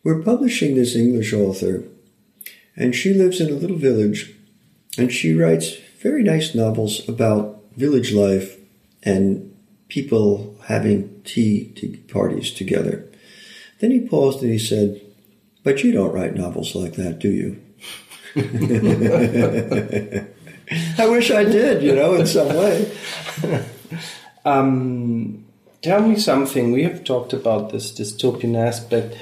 we're 0.05 0.23
publishing 0.23 0.73
this 0.73 0.95
English 0.95 1.33
author, 1.33 1.83
and 2.77 2.95
she 2.95 3.13
lives 3.13 3.41
in 3.41 3.49
a 3.49 3.57
little 3.57 3.75
village, 3.75 4.33
and 4.97 5.11
she 5.11 5.35
writes 5.35 5.73
very 5.99 6.23
nice 6.23 6.55
novels 6.55 7.07
about 7.09 7.61
village 7.75 8.13
life 8.13 8.57
and 9.03 9.53
people 9.89 10.57
having 10.67 11.21
tea, 11.25 11.73
tea 11.75 11.97
parties 11.97 12.53
together. 12.53 13.05
Then 13.79 13.91
he 13.91 13.99
paused 13.99 14.41
and 14.41 14.51
he 14.51 14.59
said, 14.59 15.01
But 15.65 15.83
you 15.83 15.91
don't 15.91 16.13
write 16.13 16.35
novels 16.35 16.73
like 16.73 16.93
that, 16.93 17.19
do 17.19 17.29
you? 17.29 17.61
I 20.97 21.07
wish 21.07 21.31
I 21.31 21.43
did, 21.43 21.83
you 21.83 21.95
know, 21.95 22.15
in 22.15 22.25
some 22.25 22.47
way. 22.47 22.97
Um, 24.45 25.46
tell 25.87 26.01
me 26.01 26.17
something. 26.17 26.71
We 26.71 26.83
have 26.83 27.03
talked 27.03 27.33
about 27.33 27.71
this 27.71 27.91
dystopian 27.91 28.55
aspect. 28.57 29.17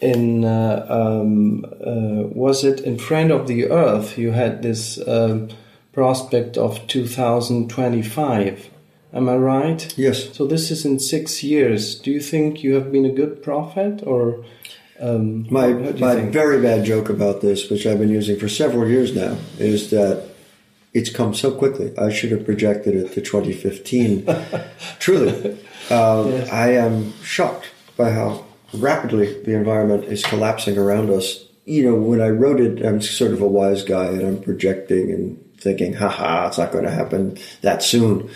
In 0.00 0.44
uh, 0.44 0.86
um, 0.88 1.64
uh, 1.64 2.28
was 2.44 2.64
it 2.64 2.80
in 2.80 2.98
Friend 2.98 3.30
of 3.30 3.46
the 3.46 3.70
Earth? 3.70 4.18
You 4.18 4.32
had 4.32 4.62
this 4.62 4.98
um, 5.08 5.48
prospect 5.92 6.56
of 6.56 6.86
2025. 6.86 8.70
Am 9.12 9.28
I 9.28 9.36
right? 9.36 9.94
Yes. 9.96 10.36
So 10.36 10.46
this 10.46 10.70
is 10.70 10.84
in 10.84 10.98
six 10.98 11.42
years. 11.42 11.98
Do 11.98 12.10
you 12.10 12.20
think 12.20 12.62
you 12.62 12.74
have 12.74 12.92
been 12.92 13.06
a 13.06 13.12
good 13.12 13.42
prophet, 13.42 14.02
or 14.04 14.44
um, 15.00 15.46
my 15.50 15.68
my 15.72 16.14
think? 16.14 16.32
very 16.32 16.60
bad 16.60 16.84
joke 16.84 17.08
about 17.08 17.40
this, 17.40 17.70
which 17.70 17.86
I've 17.86 17.98
been 17.98 18.16
using 18.20 18.38
for 18.38 18.48
several 18.48 18.86
years 18.88 19.16
now, 19.16 19.36
is 19.58 19.90
that 19.90 20.28
it's 20.92 21.10
come 21.10 21.34
so 21.34 21.50
quickly. 21.52 21.92
I 21.98 22.10
should 22.10 22.32
have 22.32 22.44
projected 22.44 22.94
it 22.94 23.12
to 23.14 23.20
2015. 23.20 24.26
Truly, 24.98 25.58
uh, 25.90 26.24
yes. 26.28 26.50
I 26.50 26.72
am 26.72 27.12
shocked 27.22 27.70
by 27.96 28.10
how 28.10 28.44
rapidly 28.74 29.42
the 29.42 29.54
environment 29.54 30.04
is 30.04 30.24
collapsing 30.24 30.78
around 30.78 31.10
us. 31.10 31.44
You 31.64 31.84
know, 31.84 31.94
when 31.94 32.20
I 32.20 32.28
wrote 32.28 32.60
it, 32.60 32.84
I'm 32.84 33.00
sort 33.00 33.32
of 33.32 33.40
a 33.40 33.46
wise 33.46 33.82
guy 33.82 34.06
and 34.06 34.22
I'm 34.22 34.42
projecting 34.42 35.10
and 35.10 35.44
thinking, 35.58 35.94
haha, 35.94 36.48
it's 36.48 36.58
not 36.58 36.72
going 36.72 36.84
to 36.84 36.90
happen 36.90 37.36
that 37.62 37.82
soon. 37.82 38.30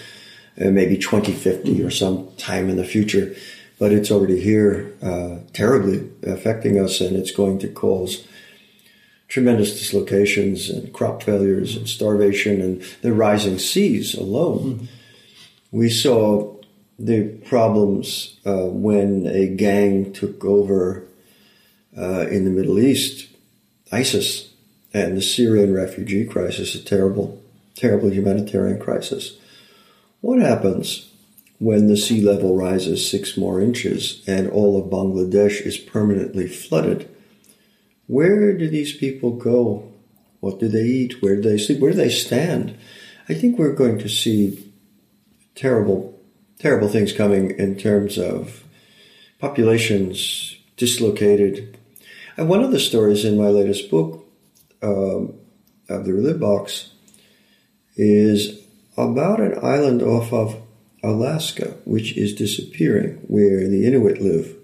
Uh, 0.60 0.70
maybe 0.70 0.98
2050 0.98 1.82
or 1.82 1.90
some 1.90 2.28
time 2.36 2.68
in 2.68 2.76
the 2.76 2.84
future. 2.84 3.34
But 3.78 3.90
it's 3.90 4.10
already 4.10 4.38
here, 4.38 4.92
uh, 5.02 5.38
terribly 5.54 6.08
affecting 6.24 6.78
us, 6.78 7.00
and 7.00 7.16
it's 7.16 7.30
going 7.30 7.58
to 7.60 7.68
cause 7.68 8.26
tremendous 9.28 9.72
dislocations 9.72 10.68
and 10.68 10.92
crop 10.92 11.22
failures 11.22 11.74
and 11.74 11.88
starvation 11.88 12.60
and 12.60 12.82
the 13.00 13.14
rising 13.14 13.58
seas 13.58 14.14
alone. 14.14 14.74
Mm-hmm. 14.74 14.84
We 15.72 15.88
saw 15.88 16.51
the 17.02 17.24
problems 17.46 18.36
uh, 18.46 18.66
when 18.66 19.26
a 19.26 19.48
gang 19.48 20.12
took 20.12 20.44
over 20.44 21.04
uh, 21.98 22.26
in 22.28 22.44
the 22.44 22.50
Middle 22.50 22.78
East, 22.78 23.28
ISIS, 23.90 24.52
and 24.94 25.16
the 25.16 25.22
Syrian 25.22 25.74
refugee 25.74 26.24
crisis, 26.24 26.76
a 26.76 26.84
terrible, 26.84 27.42
terrible 27.74 28.12
humanitarian 28.12 28.78
crisis. 28.78 29.36
What 30.20 30.40
happens 30.40 31.10
when 31.58 31.88
the 31.88 31.96
sea 31.96 32.20
level 32.20 32.56
rises 32.56 33.08
six 33.10 33.36
more 33.36 33.60
inches 33.60 34.22
and 34.28 34.48
all 34.48 34.78
of 34.78 34.90
Bangladesh 34.90 35.60
is 35.66 35.78
permanently 35.78 36.46
flooded, 36.46 37.08
where 38.06 38.56
do 38.56 38.68
these 38.68 38.96
people 38.96 39.32
go? 39.32 39.92
What 40.38 40.60
do 40.60 40.68
they 40.68 40.84
eat? 40.84 41.20
Where 41.20 41.36
do 41.36 41.42
they 41.42 41.58
sleep? 41.58 41.80
Where 41.80 41.90
do 41.90 41.96
they 41.96 42.10
stand? 42.10 42.76
I 43.28 43.34
think 43.34 43.58
we're 43.58 43.74
going 43.74 43.98
to 43.98 44.08
see 44.08 44.72
terrible, 45.54 46.11
terrible 46.62 46.88
things 46.88 47.12
coming 47.12 47.50
in 47.58 47.76
terms 47.76 48.16
of 48.16 48.62
populations 49.40 50.56
dislocated. 50.76 51.76
And 52.36 52.48
one 52.48 52.62
of 52.62 52.70
the 52.70 52.78
stories 52.78 53.24
in 53.24 53.36
my 53.36 53.48
latest 53.48 53.90
book, 53.90 54.24
um, 54.80 55.34
of 55.88 56.04
the 56.04 56.12
Relive 56.12 56.38
Box, 56.38 56.92
is 57.96 58.60
about 58.96 59.40
an 59.40 59.58
island 59.60 60.02
off 60.02 60.32
of 60.32 60.56
Alaska, 61.02 61.76
which 61.84 62.16
is 62.16 62.32
disappearing, 62.32 63.16
where 63.26 63.68
the 63.68 63.84
Inuit 63.84 64.22
live. 64.22 64.56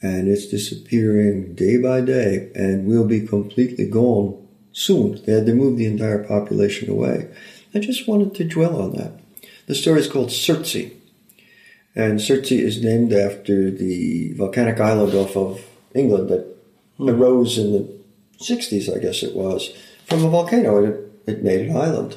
And 0.00 0.28
it's 0.28 0.46
disappearing 0.46 1.56
day 1.56 1.76
by 1.76 2.02
day 2.02 2.52
and 2.54 2.86
will 2.86 3.04
be 3.04 3.26
completely 3.26 3.90
gone 3.90 4.46
soon. 4.70 5.20
They 5.24 5.32
had 5.32 5.46
to 5.46 5.54
move 5.54 5.76
the 5.76 5.86
entire 5.86 6.22
population 6.22 6.88
away. 6.88 7.34
I 7.74 7.80
just 7.80 8.06
wanted 8.06 8.36
to 8.36 8.44
dwell 8.44 8.80
on 8.80 8.92
that. 8.92 9.23
The 9.66 9.74
story 9.74 10.00
is 10.00 10.08
called 10.08 10.28
Surtsey. 10.28 10.92
And 11.94 12.18
Surtsey 12.18 12.58
is 12.58 12.82
named 12.82 13.12
after 13.12 13.70
the 13.70 14.32
volcanic 14.34 14.80
island 14.80 15.14
off 15.14 15.36
of 15.36 15.64
England 15.94 16.28
that 16.30 16.56
hmm. 16.96 17.08
arose 17.08 17.58
in 17.58 17.72
the 17.72 17.88
60s, 18.40 18.94
I 18.94 18.98
guess 18.98 19.22
it 19.22 19.34
was, 19.34 19.74
from 20.06 20.24
a 20.24 20.28
volcano. 20.28 20.78
And 20.78 20.94
it, 20.94 21.12
it 21.26 21.44
made 21.44 21.68
an 21.68 21.76
island. 21.76 22.16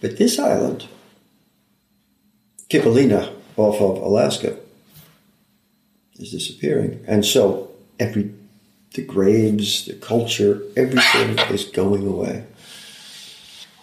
But 0.00 0.18
this 0.18 0.38
island, 0.38 0.86
Kivalina 2.68 3.34
off 3.56 3.80
of 3.80 4.02
Alaska, 4.02 4.56
is 6.18 6.30
disappearing. 6.30 7.04
And 7.06 7.24
so 7.24 7.70
every 7.98 8.34
the 8.94 9.04
graves, 9.04 9.84
the 9.84 9.94
culture, 9.94 10.62
everything 10.76 11.38
is 11.54 11.64
going 11.64 12.06
away. 12.06 12.44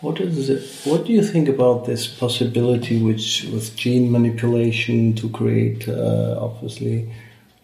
What 0.05 0.21
is 0.21 0.49
it? 0.49 0.61
What 0.89 1.05
do 1.05 1.13
you 1.13 1.23
think 1.23 1.49
about 1.49 1.85
this 1.85 2.05
possibility, 2.05 3.01
which 3.01 3.47
with 3.51 3.75
gene 3.75 4.11
manipulation 4.11 5.15
to 5.15 5.29
create, 5.29 5.89
uh, 5.89 6.37
obviously, 6.39 7.11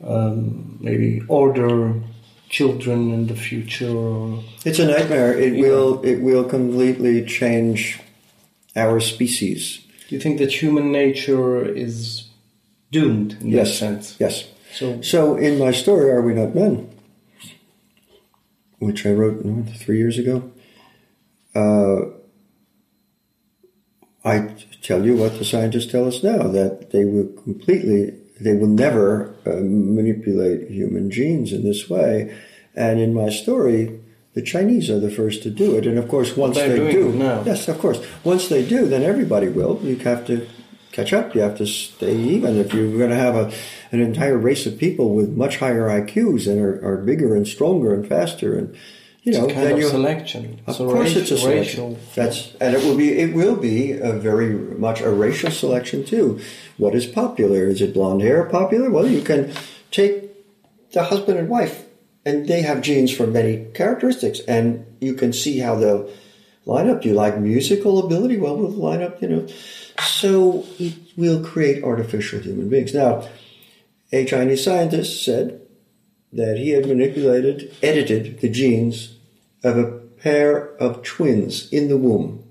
um, 0.03 0.79
maybe 0.81 1.21
order 1.27 2.01
children 2.49 3.13
in 3.13 3.27
the 3.27 3.35
future? 3.35 4.39
It's 4.65 4.79
a 4.79 4.87
nightmare. 4.87 5.37
It 5.37 5.53
will. 5.63 6.01
It 6.01 6.19
will 6.21 6.43
completely 6.43 7.23
change 7.25 7.99
our 8.75 8.99
species. 8.99 9.85
Do 10.07 10.15
you 10.15 10.21
think 10.21 10.39
that 10.39 10.51
human 10.51 10.91
nature 10.91 11.63
is 11.63 12.27
doomed 12.91 13.37
in 13.41 13.49
yes. 13.49 13.69
that 13.69 13.75
sense? 13.75 14.15
Yes. 14.19 14.47
So, 14.73 14.99
so 15.01 15.35
in 15.35 15.59
my 15.59 15.71
story, 15.71 16.09
Are 16.09 16.23
We 16.23 16.33
Not 16.33 16.55
Men? 16.55 16.89
which 18.79 19.05
I 19.05 19.11
wrote 19.11 19.37
three 19.77 19.99
years 19.99 20.17
ago, 20.17 20.51
uh, 21.53 22.17
I 24.23 24.55
tell 24.81 25.05
you 25.05 25.15
what 25.15 25.39
the 25.39 25.45
scientists 25.45 25.91
tell 25.91 26.07
us 26.07 26.23
now 26.23 26.47
that 26.49 26.91
they 26.91 27.05
will 27.05 27.27
completely, 27.43 28.17
they 28.39 28.53
will 28.53 28.67
never 28.67 29.33
uh, 29.45 29.61
manipulate 29.61 30.69
human 30.69 31.09
genes 31.09 31.51
in 31.51 31.63
this 31.63 31.89
way. 31.89 32.37
And 32.75 32.99
in 32.99 33.13
my 33.13 33.29
story, 33.29 33.99
the 34.33 34.41
Chinese 34.41 34.89
are 34.89 34.99
the 34.99 35.11
first 35.11 35.43
to 35.43 35.49
do 35.49 35.75
it. 35.75 35.85
And 35.85 35.97
of 35.97 36.07
course, 36.07 36.37
once 36.37 36.57
they 36.57 36.91
do, 36.91 37.11
now. 37.11 37.43
yes, 37.43 37.67
of 37.67 37.79
course, 37.79 38.05
once 38.23 38.47
they 38.47 38.65
do, 38.65 38.87
then 38.87 39.03
everybody 39.03 39.49
will. 39.49 39.79
You 39.83 39.97
have 39.97 40.25
to 40.27 40.47
catch 40.91 41.13
up. 41.13 41.33
You 41.33 41.41
have 41.41 41.57
to 41.57 41.65
stay 41.65 42.15
even. 42.15 42.57
If 42.57 42.73
you're 42.73 42.97
going 42.97 43.09
to 43.09 43.15
have 43.15 43.35
a, 43.35 43.51
an 43.91 44.01
entire 44.01 44.37
race 44.37 44.65
of 44.65 44.77
people 44.77 45.15
with 45.15 45.29
much 45.29 45.57
higher 45.57 45.87
IQs 45.87 46.47
and 46.49 46.61
are, 46.61 46.85
are 46.85 46.97
bigger 46.97 47.35
and 47.35 47.47
stronger 47.47 47.93
and 47.93 48.07
faster 48.07 48.57
and 48.57 48.75
you 49.23 49.33
know, 49.33 49.45
it's 49.45 49.53
kind 49.53 49.71
of 49.71 49.83
selection. 49.83 50.61
Of 50.65 50.75
so 50.75 50.91
course, 50.91 51.15
it's 51.15 51.29
a 51.29 51.37
selection. 51.37 51.97
That's 52.15 52.55
and 52.55 52.75
it 52.75 52.83
will 52.83 52.97
be 52.97 53.19
it 53.19 53.35
will 53.35 53.55
be 53.55 53.91
a 53.91 54.13
very 54.13 54.49
much 54.49 55.01
a 55.01 55.11
racial 55.11 55.51
selection 55.51 56.03
too. 56.03 56.41
What 56.77 56.95
is 56.95 57.05
popular? 57.05 57.67
Is 57.67 57.81
it 57.81 57.93
blonde 57.93 58.23
hair 58.23 58.45
popular? 58.45 58.89
Well, 58.89 59.07
you 59.07 59.21
can 59.21 59.53
take 59.91 60.31
the 60.91 61.03
husband 61.03 61.37
and 61.37 61.49
wife, 61.49 61.85
and 62.25 62.47
they 62.47 62.63
have 62.63 62.81
genes 62.81 63.15
for 63.15 63.27
many 63.27 63.67
characteristics, 63.75 64.39
and 64.47 64.85
you 64.99 65.13
can 65.13 65.33
see 65.33 65.59
how 65.59 65.75
they'll 65.75 66.09
line 66.65 66.89
up. 66.89 67.03
Do 67.03 67.09
you 67.09 67.15
like 67.15 67.37
musical 67.37 68.03
ability? 68.03 68.37
Well, 68.37 68.57
we'll 68.57 68.69
line 68.69 69.03
up. 69.03 69.21
You 69.21 69.29
know, 69.29 69.47
so 69.99 70.65
it 70.79 70.95
will 71.15 71.43
create 71.43 71.83
artificial 71.83 72.39
human 72.39 72.69
beings. 72.69 72.95
Now, 72.95 73.27
a 74.11 74.25
Chinese 74.25 74.63
scientist 74.63 75.23
said 75.23 75.61
that 76.33 76.57
he 76.57 76.69
had 76.69 76.87
manipulated, 76.87 77.73
edited 77.81 78.39
the 78.39 78.49
genes 78.49 79.17
of 79.63 79.77
a 79.77 79.91
pair 80.21 80.75
of 80.77 81.03
twins 81.03 81.71
in 81.71 81.87
the 81.87 81.97
womb. 81.97 82.43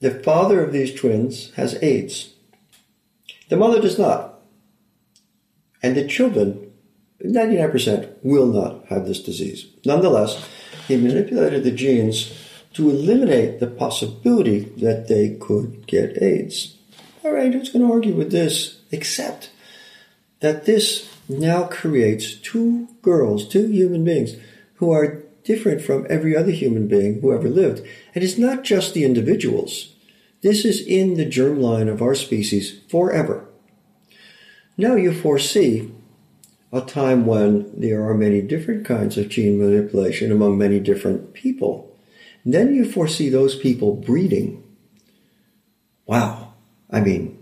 The 0.00 0.22
father 0.22 0.62
of 0.62 0.72
these 0.72 0.94
twins 0.94 1.52
has 1.54 1.82
AIDS. 1.82 2.34
The 3.48 3.56
mother 3.56 3.80
does 3.80 3.98
not. 3.98 4.40
And 5.82 5.96
the 5.96 6.06
children, 6.06 6.72
99%, 7.22 8.14
will 8.22 8.46
not 8.46 8.86
have 8.86 9.06
this 9.06 9.22
disease. 9.22 9.66
Nonetheless, 9.84 10.48
he 10.88 10.96
manipulated 10.96 11.64
the 11.64 11.70
genes 11.70 12.38
to 12.74 12.90
eliminate 12.90 13.60
the 13.60 13.66
possibility 13.66 14.60
that 14.78 15.08
they 15.08 15.36
could 15.40 15.86
get 15.86 16.22
AIDS. 16.22 16.76
All 17.22 17.32
right, 17.32 17.52
who's 17.52 17.70
going 17.70 17.86
to 17.86 17.92
argue 17.92 18.14
with 18.14 18.32
this? 18.32 18.80
Except 18.90 19.50
that 20.40 20.66
this 20.66 21.13
now 21.28 21.64
creates 21.64 22.34
two 22.34 22.88
girls, 23.02 23.48
two 23.48 23.66
human 23.68 24.04
beings, 24.04 24.36
who 24.76 24.90
are 24.90 25.22
different 25.44 25.80
from 25.80 26.06
every 26.08 26.36
other 26.36 26.50
human 26.50 26.88
being 26.88 27.20
who 27.20 27.32
ever 27.32 27.48
lived. 27.48 27.86
And 28.14 28.24
it's 28.24 28.38
not 28.38 28.64
just 28.64 28.94
the 28.94 29.04
individuals. 29.04 29.94
This 30.42 30.64
is 30.64 30.86
in 30.86 31.14
the 31.14 31.26
germline 31.26 31.90
of 31.90 32.02
our 32.02 32.14
species 32.14 32.80
forever. 32.88 33.46
Now 34.76 34.96
you 34.96 35.12
foresee 35.12 35.90
a 36.72 36.80
time 36.80 37.24
when 37.24 37.70
there 37.80 38.04
are 38.04 38.14
many 38.14 38.42
different 38.42 38.84
kinds 38.84 39.16
of 39.16 39.28
gene 39.28 39.58
manipulation 39.58 40.32
among 40.32 40.58
many 40.58 40.80
different 40.80 41.32
people. 41.32 41.90
then 42.46 42.74
you 42.74 42.84
foresee 42.84 43.30
those 43.30 43.56
people 43.56 43.94
breeding. 43.96 44.62
Wow. 46.04 46.52
I 46.90 47.00
mean, 47.00 47.38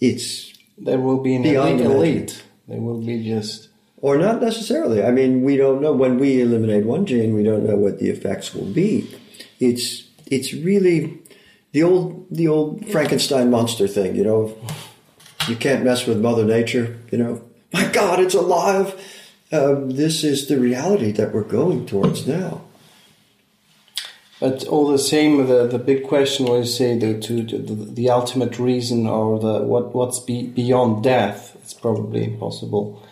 it's 0.00 0.54
there 0.78 0.98
will 0.98 1.20
be 1.20 1.34
an 1.34 1.44
elite, 1.44 1.80
elite. 1.80 2.42
They 2.68 2.78
will 2.78 3.00
be 3.00 3.24
just. 3.24 3.68
Or 3.98 4.18
not 4.18 4.42
necessarily. 4.42 5.02
I 5.02 5.10
mean, 5.10 5.42
we 5.42 5.56
don't 5.56 5.80
know. 5.80 5.92
When 5.92 6.18
we 6.18 6.40
eliminate 6.40 6.84
one 6.84 7.06
gene, 7.06 7.34
we 7.34 7.42
don't 7.42 7.66
know 7.66 7.76
what 7.76 7.98
the 7.98 8.10
effects 8.10 8.54
will 8.54 8.70
be. 8.70 9.08
It's 9.60 10.04
it's 10.26 10.52
really 10.52 11.18
the 11.72 11.82
old 11.82 12.26
the 12.30 12.48
old 12.48 12.86
Frankenstein 12.88 13.50
monster 13.50 13.88
thing. 13.88 14.14
You 14.14 14.24
know, 14.24 14.58
you 15.48 15.56
can't 15.56 15.84
mess 15.84 16.06
with 16.06 16.20
Mother 16.20 16.44
Nature. 16.44 16.98
You 17.10 17.18
know, 17.18 17.42
my 17.72 17.88
God, 17.88 18.20
it's 18.20 18.34
alive. 18.34 18.94
Um, 19.52 19.90
this 19.90 20.24
is 20.24 20.48
the 20.48 20.58
reality 20.58 21.12
that 21.12 21.32
we're 21.32 21.42
going 21.42 21.86
towards 21.86 22.26
now. 22.26 22.62
But 24.40 24.66
all 24.66 24.88
the 24.88 24.98
same, 24.98 25.46
the, 25.46 25.66
the 25.66 25.78
big 25.78 26.06
question 26.08 26.46
was 26.46 26.76
say 26.76 26.98
the, 26.98 27.18
to, 27.20 27.42
the, 27.42 27.74
the 27.74 28.10
ultimate 28.10 28.58
reason 28.58 29.06
or 29.06 29.38
the 29.38 29.64
what 29.64 29.94
what's 29.94 30.18
be, 30.18 30.48
beyond 30.48 31.04
death. 31.04 31.56
It's 31.62 31.74
probably 31.74 32.24
impossible 32.24 33.02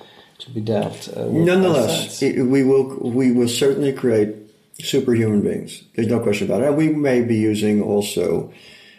to 0.40 0.50
be 0.50 0.60
dealt. 0.60 1.08
Uh, 1.16 1.26
Nonetheless, 1.26 2.20
it, 2.22 2.42
we 2.42 2.64
will 2.64 2.98
we 2.98 3.30
will 3.30 3.48
certainly 3.48 3.92
create 3.92 4.34
superhuman 4.80 5.42
beings. 5.42 5.84
There's 5.94 6.08
no 6.08 6.20
question 6.20 6.50
about 6.50 6.62
it. 6.62 6.74
we 6.74 6.88
may 6.88 7.22
be 7.22 7.36
using 7.36 7.80
also, 7.82 8.52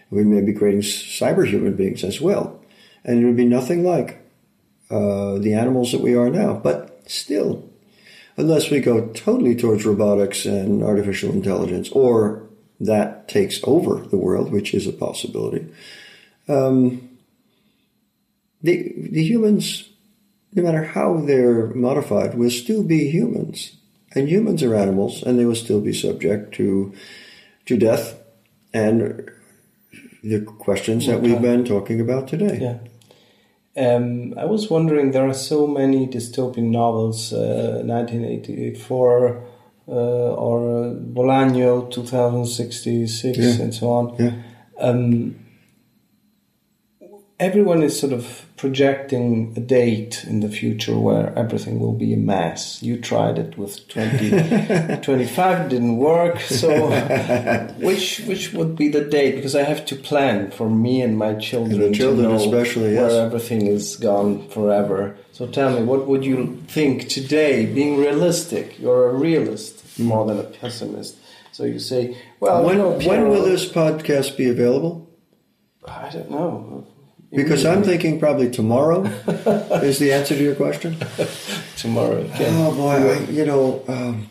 we 0.09 0.23
may 0.23 0.41
be 0.41 0.53
creating 0.53 0.81
cyber 0.81 1.47
human 1.47 1.75
beings 1.75 2.03
as 2.03 2.21
well, 2.21 2.59
and 3.03 3.21
it 3.21 3.25
would 3.25 3.35
be 3.35 3.45
nothing 3.45 3.83
like 3.83 4.19
uh, 4.89 5.37
the 5.39 5.53
animals 5.53 5.91
that 5.91 6.01
we 6.01 6.15
are 6.15 6.29
now. 6.29 6.53
But 6.53 7.03
still, 7.11 7.69
unless 8.37 8.69
we 8.69 8.79
go 8.79 9.07
totally 9.09 9.55
towards 9.55 9.85
robotics 9.85 10.45
and 10.45 10.83
artificial 10.83 11.31
intelligence, 11.31 11.89
or 11.91 12.43
that 12.79 13.27
takes 13.27 13.59
over 13.63 13.95
the 13.99 14.17
world, 14.17 14.51
which 14.51 14.73
is 14.73 14.87
a 14.87 14.93
possibility. 14.93 15.67
Um, 16.47 17.09
the 18.61 18.93
the 19.11 19.23
humans, 19.23 19.89
no 20.53 20.63
matter 20.63 20.83
how 20.83 21.21
they're 21.21 21.67
modified, 21.67 22.35
will 22.35 22.49
still 22.49 22.83
be 22.83 23.09
humans, 23.09 23.77
and 24.13 24.29
humans 24.29 24.63
are 24.63 24.75
animals, 24.75 25.23
and 25.23 25.37
they 25.37 25.45
will 25.45 25.55
still 25.55 25.81
be 25.81 25.93
subject 25.93 26.53
to 26.55 26.93
to 27.65 27.77
death 27.77 28.19
and 28.73 29.29
the 30.23 30.41
questions 30.41 31.05
that 31.05 31.21
we've 31.21 31.41
been 31.41 31.65
talking 31.65 31.99
about 31.99 32.27
today. 32.27 32.57
Yeah. 32.61 32.77
Um, 33.75 34.35
I 34.37 34.45
was 34.45 34.69
wondering, 34.69 35.11
there 35.11 35.27
are 35.27 35.33
so 35.33 35.65
many 35.65 36.07
dystopian 36.07 36.69
novels, 36.69 37.33
uh, 37.33 37.81
1984 37.83 39.43
uh, 39.87 39.91
or 39.91 40.93
Bolaño 40.93 41.89
2066 41.91 43.37
yeah. 43.37 43.63
and 43.63 43.73
so 43.73 43.89
on. 43.89 44.15
Yeah. 44.19 44.33
Um, 44.79 45.42
everyone 47.39 47.83
is 47.83 47.99
sort 47.99 48.13
of 48.13 48.45
projecting 48.57 49.53
a 49.57 49.59
date 49.59 50.23
in 50.25 50.39
the 50.39 50.49
future 50.49 50.97
where 50.97 51.37
everything 51.37 51.79
will 51.79 51.93
be 51.93 52.13
a 52.13 52.17
mess. 52.17 52.81
You 52.81 52.99
tried 52.99 53.37
it 53.37 53.57
with 53.57 53.87
20, 53.89 54.99
25, 55.01 55.65
it 55.65 55.69
didn't 55.69 55.97
work. 55.97 56.39
So, 56.41 56.91
uh, 56.91 57.73
which 57.77 58.19
which 58.21 58.53
would 58.53 58.75
be 58.75 58.89
the 58.89 59.03
date? 59.03 59.35
Because 59.35 59.55
I 59.55 59.63
have 59.63 59.85
to 59.87 59.95
plan 59.95 60.51
for 60.51 60.69
me 60.69 61.01
and 61.01 61.17
my 61.17 61.33
children. 61.33 61.81
And 61.81 61.93
the 61.93 61.97
children 61.97 62.31
especially, 62.31 62.93
yes. 62.93 63.11
where 63.11 63.25
everything 63.25 63.67
is 63.67 63.97
gone 63.97 64.47
forever. 64.49 65.15
So 65.31 65.47
tell 65.47 65.77
me, 65.77 65.83
what 65.83 66.07
would 66.07 66.23
you 66.23 66.61
think 66.67 67.09
today? 67.09 67.65
Being 67.65 67.97
realistic, 67.97 68.79
you're 68.79 69.09
a 69.09 69.13
realist 69.13 69.81
hmm. 69.97 70.03
more 70.03 70.25
than 70.25 70.39
a 70.39 70.43
pessimist. 70.43 71.17
So 71.51 71.65
you 71.65 71.77
say, 71.77 72.17
well, 72.39 72.63
when, 72.63 72.77
you 72.77 72.83
know, 72.83 72.99
when 73.07 73.29
will 73.29 73.43
this 73.43 73.69
podcast 73.69 74.37
be 74.37 74.49
available? 74.49 75.07
I 75.85 76.09
don't 76.09 76.31
know. 76.31 76.87
Because 77.33 77.65
I'm 77.65 77.83
thinking 77.83 78.19
probably 78.19 78.51
tomorrow 78.51 79.03
is 79.81 79.97
the 79.97 80.13
answer 80.13 80.35
to 80.35 80.43
your 80.43 80.55
question. 80.55 80.97
tomorrow. 81.77 82.17
Okay. 82.17 82.47
Oh 82.49 82.75
boy, 82.75 83.11
I, 83.11 83.19
you 83.29 83.45
know, 83.45 83.83
um, 83.87 84.29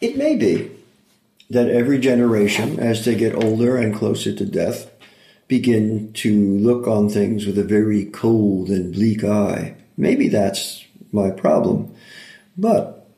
it 0.00 0.16
may 0.16 0.36
be 0.36 0.70
that 1.50 1.68
every 1.68 1.98
generation, 1.98 2.80
as 2.80 3.04
they 3.04 3.14
get 3.14 3.34
older 3.34 3.76
and 3.76 3.94
closer 3.94 4.34
to 4.34 4.44
death, 4.44 4.90
begin 5.46 6.12
to 6.14 6.58
look 6.58 6.88
on 6.88 7.08
things 7.08 7.46
with 7.46 7.58
a 7.58 7.64
very 7.64 8.06
cold 8.06 8.70
and 8.70 8.92
bleak 8.92 9.22
eye. 9.22 9.76
Maybe 9.96 10.28
that's 10.28 10.84
my 11.12 11.30
problem, 11.30 11.94
but 12.56 13.08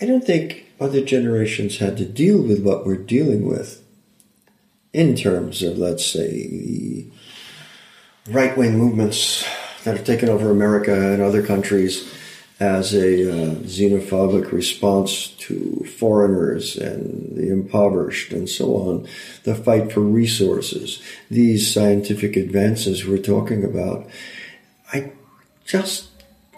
I 0.00 0.04
don't 0.04 0.24
think 0.24 0.66
other 0.80 1.02
generations 1.02 1.78
had 1.78 1.96
to 1.96 2.04
deal 2.04 2.42
with 2.42 2.62
what 2.62 2.84
we're 2.84 2.96
dealing 2.96 3.48
with 3.48 3.82
in 4.92 5.16
terms 5.16 5.62
of, 5.62 5.78
let's 5.78 6.04
say, 6.04 6.48
the 6.48 7.06
right 8.28 8.56
wing 8.56 8.78
movements 8.78 9.46
that 9.84 9.96
have 9.96 10.06
taken 10.06 10.28
over 10.28 10.50
America 10.50 11.12
and 11.12 11.22
other 11.22 11.42
countries 11.42 12.14
as 12.60 12.92
a 12.92 13.30
uh, 13.30 13.54
xenophobic 13.60 14.50
response 14.50 15.28
to 15.28 15.84
foreigners 15.98 16.76
and 16.76 17.36
the 17.36 17.50
impoverished 17.50 18.32
and 18.32 18.48
so 18.48 18.74
on, 18.74 19.08
the 19.44 19.54
fight 19.54 19.92
for 19.92 20.00
resources, 20.00 21.00
these 21.30 21.72
scientific 21.72 22.36
advances 22.36 23.06
we're 23.06 23.18
talking 23.18 23.64
about. 23.64 24.08
I 24.92 25.12
just 25.64 26.08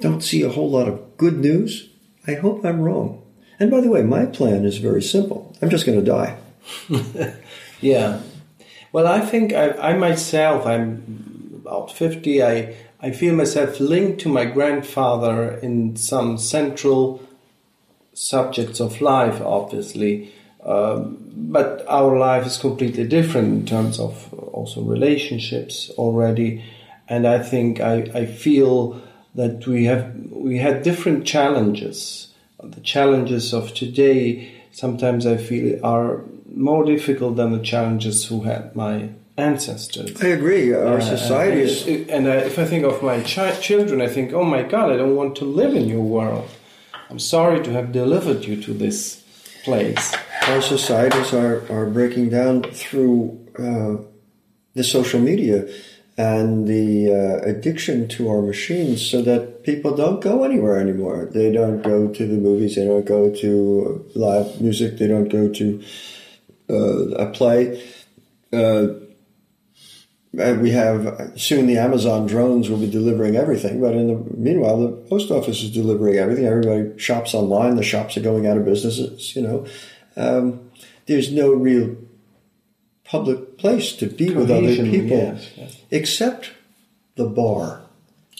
don't 0.00 0.22
see 0.22 0.42
a 0.42 0.48
whole 0.48 0.70
lot 0.70 0.88
of 0.88 1.18
good 1.18 1.38
news. 1.38 1.90
I 2.26 2.34
hope 2.34 2.64
I'm 2.64 2.80
wrong. 2.80 3.22
And 3.58 3.70
by 3.70 3.82
the 3.82 3.90
way, 3.90 4.02
my 4.02 4.24
plan 4.24 4.64
is 4.64 4.78
very 4.78 5.02
simple. 5.02 5.54
I'm 5.60 5.68
just 5.68 5.84
going 5.84 6.02
to 6.02 6.04
die. 6.04 6.38
Yeah. 7.80 8.20
Well, 8.92 9.06
I 9.06 9.20
think 9.20 9.52
I, 9.52 9.70
I 9.70 9.96
myself, 9.96 10.66
I'm 10.66 11.29
about 11.70 11.92
50. 11.92 12.42
I, 12.42 12.74
I 13.00 13.12
feel 13.12 13.34
myself 13.34 13.78
linked 13.78 14.20
to 14.22 14.28
my 14.28 14.44
grandfather 14.44 15.56
in 15.58 15.94
some 15.96 16.36
central 16.36 17.22
subjects 18.12 18.80
of 18.80 19.00
life, 19.00 19.40
obviously. 19.40 20.32
Um, 20.64 21.16
but 21.34 21.84
our 21.88 22.18
life 22.18 22.44
is 22.44 22.58
completely 22.58 23.06
different 23.06 23.48
in 23.52 23.66
terms 23.66 24.00
of 24.00 24.34
also 24.34 24.82
relationships 24.82 25.90
already. 25.96 26.64
And 27.08 27.26
I 27.26 27.38
think 27.38 27.80
I, 27.80 28.10
I 28.14 28.26
feel 28.26 29.00
that 29.36 29.66
we 29.66 29.84
have 29.84 30.12
we 30.30 30.58
had 30.58 30.82
different 30.82 31.24
challenges. 31.24 32.32
The 32.62 32.80
challenges 32.80 33.54
of 33.54 33.72
today 33.74 34.50
sometimes 34.72 35.24
I 35.24 35.36
feel 35.36 35.84
are 35.84 36.22
more 36.52 36.84
difficult 36.84 37.36
than 37.36 37.52
the 37.52 37.64
challenges 37.64 38.26
who 38.26 38.42
had 38.42 38.74
my 38.74 39.10
ancestors. 39.40 40.10
I 40.22 40.28
agree. 40.28 40.72
Our 40.72 40.98
Uh, 40.98 41.00
society 41.16 41.60
and, 41.62 41.70
is. 41.70 42.08
and 42.14 42.26
uh, 42.26 42.46
if 42.50 42.58
I 42.58 42.64
think 42.64 42.84
of 42.84 43.02
my 43.02 43.20
chi- 43.22 43.56
children, 43.60 44.00
I 44.00 44.08
think, 44.08 44.32
oh 44.32 44.44
my 44.44 44.62
God, 44.62 44.86
I 44.92 44.96
don't 44.96 45.16
want 45.16 45.36
to 45.36 45.44
live 45.44 45.74
in 45.74 45.88
your 45.88 46.02
world. 46.16 46.48
I'm 47.10 47.18
sorry 47.18 47.62
to 47.64 47.70
have 47.72 47.90
delivered 47.92 48.44
you 48.44 48.56
to 48.62 48.72
this 48.74 49.22
place. 49.64 50.14
our 50.48 50.62
societies 50.62 51.32
are, 51.34 51.56
are 51.70 51.86
breaking 51.86 52.30
down 52.30 52.62
through 52.62 53.38
uh, 53.58 53.96
the 54.74 54.84
social 54.84 55.20
media 55.20 55.68
and 56.16 56.66
the 56.66 56.88
uh, 57.12 57.48
addiction 57.50 58.06
to 58.08 58.28
our 58.32 58.42
machines 58.42 58.98
so 59.12 59.22
that 59.22 59.62
people 59.64 59.94
don't 59.96 60.20
go 60.20 60.44
anywhere 60.44 60.78
anymore. 60.78 61.28
They 61.32 61.50
don't 61.52 61.82
go 61.82 62.08
to 62.08 62.22
the 62.26 62.36
movies, 62.48 62.74
they 62.76 62.84
don't 62.86 63.06
go 63.06 63.22
to 63.42 63.52
live 64.14 64.60
music, 64.60 64.98
they 64.98 65.06
don't 65.08 65.28
go 65.28 65.48
to 65.60 65.82
uh, 66.70 67.24
a 67.24 67.26
play. 67.32 67.82
Uh, 68.52 68.86
and 70.38 70.62
we 70.62 70.70
have 70.70 71.32
soon 71.36 71.66
the 71.66 71.78
Amazon 71.78 72.26
drones 72.26 72.70
will 72.70 72.78
be 72.78 72.90
delivering 72.90 73.36
everything, 73.36 73.80
but 73.80 73.94
in 73.94 74.08
the 74.08 74.36
meanwhile, 74.36 74.78
the 74.78 74.92
post 75.08 75.30
office 75.30 75.62
is 75.62 75.70
delivering 75.70 76.16
everything. 76.16 76.46
Everybody 76.46 76.98
shops 76.98 77.34
online. 77.34 77.76
The 77.76 77.82
shops 77.82 78.16
are 78.16 78.22
going 78.22 78.46
out 78.46 78.56
of 78.56 78.64
businesses. 78.64 79.34
You 79.34 79.42
know, 79.42 79.66
um, 80.16 80.70
there's 81.06 81.32
no 81.32 81.52
real 81.52 81.96
public 83.04 83.58
place 83.58 83.92
to 83.94 84.06
be 84.06 84.30
with 84.30 84.50
other 84.50 84.76
people 84.76 85.16
yes, 85.16 85.50
yes. 85.56 85.76
except 85.90 86.52
the 87.16 87.26
bar. 87.26 87.82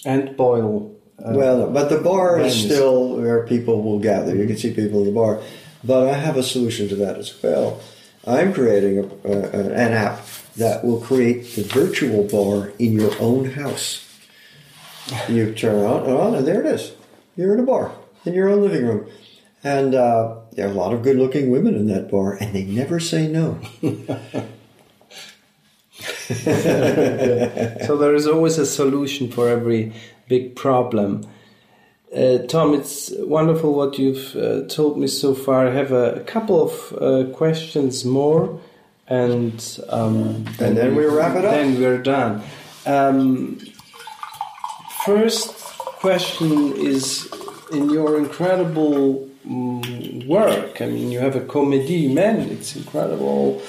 And 0.05 0.37
boil. 0.37 0.95
Uh, 1.19 1.33
Well, 1.33 1.69
but 1.69 1.89
the 1.89 1.99
bar 1.99 2.39
is 2.39 2.55
still 2.55 3.17
where 3.17 3.45
people 3.45 3.83
will 3.83 3.99
gather. 3.99 4.33
You 4.35 4.47
can 4.47 4.57
see 4.57 4.73
people 4.73 4.99
in 4.99 5.07
the 5.07 5.11
bar. 5.11 5.41
But 5.83 6.07
I 6.07 6.13
have 6.13 6.37
a 6.37 6.43
solution 6.43 6.87
to 6.89 6.95
that 6.95 7.17
as 7.17 7.33
well. 7.43 7.81
I'm 8.25 8.53
creating 8.53 8.99
a, 8.99 9.03
uh, 9.27 9.49
an 9.73 9.93
app 9.93 10.25
that 10.57 10.83
will 10.83 10.99
create 10.99 11.55
the 11.55 11.63
virtual 11.63 12.23
bar 12.23 12.73
in 12.77 12.93
your 12.93 13.11
own 13.19 13.51
house. 13.51 14.07
You 15.27 15.53
turn 15.53 15.85
on 15.85 16.03
and 16.03 16.13
on, 16.13 16.35
and 16.35 16.47
there 16.47 16.61
it 16.61 16.67
is. 16.67 16.93
You're 17.35 17.53
in 17.53 17.59
a 17.59 17.63
bar 17.63 17.91
in 18.25 18.33
your 18.33 18.49
own 18.49 18.61
living 18.61 18.85
room. 18.85 19.09
And 19.63 19.93
uh, 19.93 20.37
there 20.53 20.67
are 20.67 20.71
a 20.71 20.73
lot 20.73 20.93
of 20.93 21.03
good 21.03 21.17
looking 21.17 21.51
women 21.51 21.75
in 21.75 21.87
that 21.87 22.09
bar, 22.09 22.33
and 22.33 22.53
they 22.53 22.63
never 22.63 22.99
say 22.99 23.27
no. 23.27 23.59
so 27.85 27.97
there 27.97 28.15
is 28.15 28.25
always 28.27 28.57
a 28.57 28.65
solution 28.65 29.29
for 29.29 29.47
every 29.47 29.93
big 30.27 30.55
problem. 30.55 31.23
Uh, 32.15 32.39
Tom, 32.39 32.73
it's 32.73 33.11
wonderful 33.19 33.73
what 33.73 33.97
you've 33.97 34.35
uh, 34.35 34.67
told 34.67 34.97
me 34.97 35.07
so 35.07 35.33
far. 35.33 35.67
I 35.67 35.71
have 35.71 35.91
a, 35.91 36.15
a 36.15 36.19
couple 36.21 36.61
of 36.61 36.93
uh, 37.01 37.31
questions 37.31 38.03
more, 38.03 38.59
and 39.07 39.79
um, 39.89 40.45
And 40.59 40.77
then 40.77 40.95
we 40.95 41.05
wrap 41.05 41.35
it 41.35 41.45
up. 41.45 41.51
Then 41.51 41.79
we're 41.79 42.01
done. 42.01 42.41
Um, 42.85 43.59
first 45.05 45.53
question 45.75 46.73
is 46.77 47.29
in 47.71 47.89
your 47.89 48.17
incredible 48.17 49.29
mm, 49.47 50.27
work. 50.27 50.81
I 50.81 50.87
mean, 50.87 51.11
you 51.11 51.19
have 51.19 51.35
a 51.35 51.41
comedy, 51.41 52.13
man. 52.13 52.39
It's 52.49 52.75
incredible. 52.75 53.61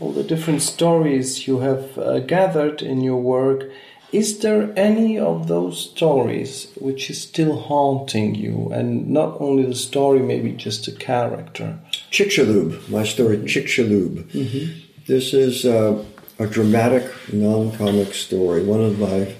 All 0.00 0.12
the 0.12 0.22
different 0.22 0.62
stories 0.62 1.46
you 1.46 1.60
have 1.60 1.98
uh, 1.98 2.20
gathered 2.20 2.82
in 2.82 3.00
your 3.00 3.20
work. 3.20 3.70
Is 4.10 4.38
there 4.38 4.72
any 4.74 5.18
of 5.18 5.48
those 5.48 5.90
stories 5.90 6.68
which 6.76 7.10
is 7.10 7.20
still 7.20 7.60
haunting 7.60 8.34
you, 8.34 8.70
and 8.72 9.10
not 9.10 9.38
only 9.38 9.64
the 9.66 9.74
story, 9.74 10.20
maybe 10.20 10.52
just 10.52 10.88
a 10.88 10.92
character? 10.92 11.78
Chicxulub, 12.10 12.88
my 12.88 13.04
story 13.04 13.36
Chicxulub. 13.38 14.30
This 15.06 15.34
is 15.34 15.66
uh, 15.66 16.02
a 16.38 16.46
dramatic, 16.46 17.10
non-comic 17.32 18.14
story. 18.14 18.64
One 18.64 18.80
of 18.80 18.98
my, 18.98 19.34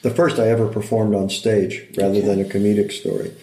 the 0.00 0.10
first 0.10 0.38
I 0.38 0.48
ever 0.48 0.68
performed 0.68 1.14
on 1.14 1.28
stage, 1.28 1.86
rather 1.98 2.22
than 2.22 2.40
a 2.40 2.44
comedic 2.44 2.92
story. 2.92 3.34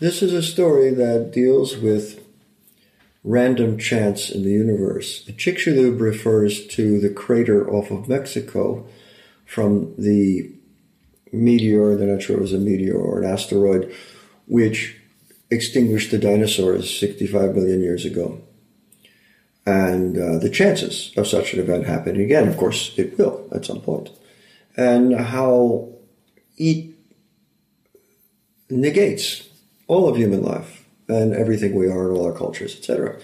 This 0.00 0.22
is 0.22 0.32
a 0.32 0.42
story 0.42 0.90
that 0.90 1.32
deals 1.32 1.76
with 1.76 2.24
random 3.24 3.76
chance 3.76 4.30
in 4.30 4.42
the 4.42 4.52
universe. 4.52 5.22
The 5.24 5.32
Chicxulub 5.34 6.00
refers 6.00 6.66
to 6.68 6.98
the 6.98 7.10
crater 7.10 7.68
off 7.70 7.90
of 7.90 8.08
Mexico 8.08 8.86
from 9.48 9.94
the 9.96 10.52
meteor, 11.32 11.96
they're 11.96 12.06
not 12.06 12.20
sure 12.20 12.36
it 12.36 12.42
was 12.42 12.52
a 12.52 12.58
meteor 12.58 12.96
or 12.96 13.22
an 13.22 13.30
asteroid, 13.30 13.94
which 14.46 14.94
extinguished 15.50 16.10
the 16.10 16.18
dinosaurs 16.18 16.98
65 17.00 17.54
million 17.54 17.80
years 17.80 18.04
ago. 18.04 18.42
And 19.64 20.18
uh, 20.18 20.38
the 20.38 20.50
chances 20.50 21.12
of 21.16 21.26
such 21.26 21.54
an 21.54 21.60
event 21.60 21.86
happening 21.86 22.20
again, 22.20 22.46
of 22.46 22.58
course, 22.58 22.92
it 22.98 23.16
will 23.16 23.48
at 23.50 23.64
some 23.64 23.80
point. 23.80 24.10
And 24.76 25.18
how 25.18 25.94
it 26.58 26.94
negates 28.68 29.48
all 29.86 30.10
of 30.10 30.16
human 30.18 30.42
life 30.42 30.84
and 31.08 31.32
everything 31.32 31.74
we 31.74 31.86
are 31.86 32.10
and 32.10 32.18
all 32.18 32.26
our 32.26 32.36
cultures, 32.36 32.76
etc. 32.76 33.18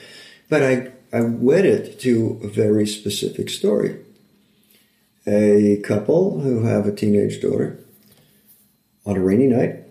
But 0.49 0.63
I, 0.63 0.93
I 1.13 1.21
wed 1.21 1.67
it 1.67 2.01
to 2.01 2.41
a 2.43 2.49
very 2.49 2.87
specific 2.87 3.51
story. 3.51 3.99
A 5.27 5.81
couple 5.83 6.41
who 6.41 6.65
have 6.65 6.87
a 6.87 6.95
teenage 6.95 7.41
daughter 7.41 7.79
on 9.07 9.17
a 9.17 9.21
rainy 9.21 9.47
night 9.47 9.85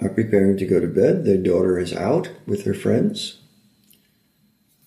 are 0.00 0.08
preparing 0.08 0.56
to 0.58 0.66
go 0.66 0.80
to 0.80 0.86
bed. 0.86 1.24
Their 1.24 1.36
daughter 1.36 1.78
is 1.78 1.92
out 1.92 2.30
with 2.46 2.64
her 2.64 2.74
friends. 2.74 3.38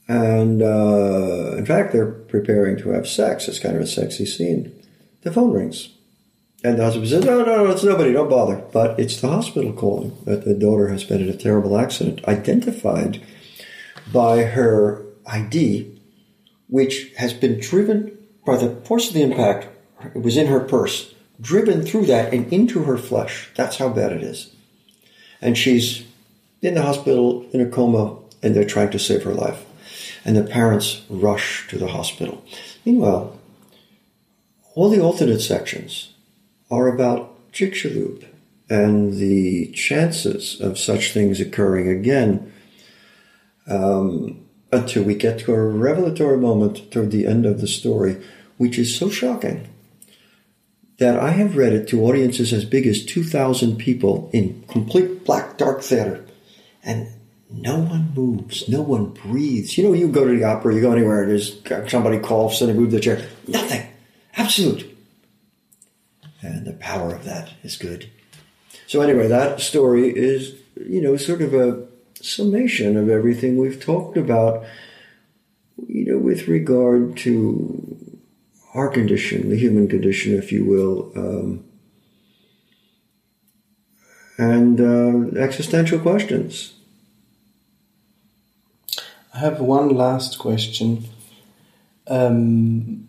And 0.07 0.63
uh, 0.63 1.55
in 1.55 1.65
fact, 1.65 1.93
they're 1.93 2.11
preparing 2.11 2.77
to 2.77 2.89
have 2.89 3.07
sex. 3.07 3.47
It's 3.47 3.59
kind 3.59 3.75
of 3.75 3.81
a 3.83 3.87
sexy 3.87 4.25
scene. 4.25 4.73
the 5.21 5.31
phone 5.31 5.53
rings. 5.53 5.89
And 6.63 6.77
the 6.77 6.83
husband 6.83 7.07
says, 7.07 7.23
No, 7.23 7.43
no, 7.43 7.63
no, 7.63 7.71
it's 7.71 7.83
nobody, 7.83 8.11
don't 8.11 8.29
bother. 8.29 8.57
But 8.73 8.99
it's 8.99 9.21
the 9.21 9.29
hospital 9.29 9.71
calling 9.71 10.17
that 10.25 10.45
the 10.45 10.55
daughter 10.55 10.89
has 10.89 11.03
been 11.03 11.21
in 11.21 11.29
a 11.29 11.37
terrible 11.37 11.77
accident, 11.77 12.25
identified 12.25 13.23
by 14.11 14.43
her 14.43 15.05
ID, 15.27 15.99
which 16.67 17.13
has 17.17 17.33
been 17.33 17.59
driven 17.59 18.18
by 18.49 18.57
the 18.57 18.75
force 18.81 19.07
of 19.07 19.13
the 19.13 19.21
impact. 19.21 19.67
It 20.15 20.23
was 20.23 20.37
in 20.37 20.47
her 20.47 20.59
purse, 20.59 21.13
driven 21.39 21.83
through 21.83 22.07
that 22.07 22.33
and 22.33 22.51
into 22.51 22.83
her 22.83 22.97
flesh. 22.97 23.49
That's 23.55 23.77
how 23.77 23.89
bad 23.89 24.11
it 24.11 24.23
is. 24.23 24.51
And 25.41 25.57
she's 25.57 26.03
in 26.61 26.73
the 26.73 26.81
hospital 26.81 27.47
in 27.51 27.61
a 27.61 27.69
coma, 27.69 28.17
and 28.41 28.55
they're 28.55 28.65
trying 28.65 28.89
to 28.91 28.99
save 28.99 29.23
her 29.23 29.33
life. 29.33 29.65
And 30.25 30.35
the 30.35 30.43
parents 30.43 31.03
rush 31.09 31.67
to 31.69 31.77
the 31.77 31.89
hospital. 31.89 32.43
Meanwhile, 32.85 33.37
all 34.75 34.89
the 34.89 35.01
alternate 35.01 35.41
sections 35.41 36.13
are 36.71 36.87
about 36.87 37.51
Chicxulub 37.51 38.25
and 38.69 39.13
the 39.13 39.71
chances 39.73 40.59
of 40.59 40.77
such 40.77 41.13
things 41.13 41.39
occurring 41.39 41.87
again 41.87 42.51
um, 43.67 44.45
until 44.71 45.03
we 45.03 45.15
get 45.15 45.39
to 45.39 45.53
a 45.53 45.67
revelatory 45.67 46.37
moment 46.37 46.91
toward 46.91 47.11
the 47.11 47.25
end 47.25 47.45
of 47.45 47.61
the 47.61 47.67
story, 47.67 48.23
which 48.59 48.77
is 48.77 48.95
so 48.95 49.09
shocking 49.09 49.67
that 50.97 51.17
I 51.17 51.31
have 51.31 51.55
read 51.55 51.71
it 51.71 51.87
to 51.87 52.03
audiences 52.03 52.51
as 52.51 52.65
big 52.65 52.85
as 52.85 53.05
2,000 53.05 53.77
people 53.77 54.29
in 54.33 54.63
complete 54.67 55.23
black 55.23 55.57
dark 55.57 55.81
theater. 55.81 56.25
And 56.83 57.07
no 57.49 57.79
one 57.79 58.11
moves, 58.13 58.67
no 58.67 58.81
one 58.81 59.11
breathes. 59.11 59.77
You 59.77 59.85
know, 59.85 59.93
you 59.93 60.09
go 60.09 60.27
to 60.27 60.37
the 60.37 60.43
opera, 60.43 60.75
you 60.75 60.81
go 60.81 60.91
anywhere, 60.91 61.23
and 61.23 61.31
there's 61.31 61.61
somebody 61.89 62.19
coughs 62.19 62.59
and 62.59 62.69
they 62.69 62.73
move 62.73 62.91
the 62.91 62.99
chair. 62.99 63.25
Nothing. 63.47 63.87
Absolute. 64.35 64.93
And 66.41 66.67
the 66.67 66.73
power 66.73 67.15
of 67.15 67.23
that 67.23 67.53
is 67.63 67.77
good. 67.77 68.09
So 68.87 68.99
anyway, 68.99 69.27
that 69.27 69.61
story 69.61 70.09
is, 70.13 70.53
you 70.75 71.01
know, 71.01 71.15
sort 71.15 71.41
of 71.41 71.53
a 71.53 71.87
summation 72.15 72.97
of 72.97 73.07
everything 73.07 73.57
we've 73.57 73.81
talked 73.81 74.17
about, 74.17 74.65
you 75.87 76.11
know, 76.11 76.17
with 76.17 76.49
regard 76.49 77.15
to 77.17 77.98
our 78.73 78.89
condition, 78.89 79.49
the 79.49 79.57
human 79.57 79.87
condition, 79.87 80.35
if 80.35 80.51
you 80.51 80.65
will, 80.65 81.11
um, 81.15 81.63
and 84.37 84.79
uh, 84.79 85.39
existential 85.39 85.99
questions. 85.99 86.73
I 89.33 89.39
have 89.39 89.59
one 89.59 89.89
last 89.89 90.39
question. 90.39 91.05
Um, 92.07 93.07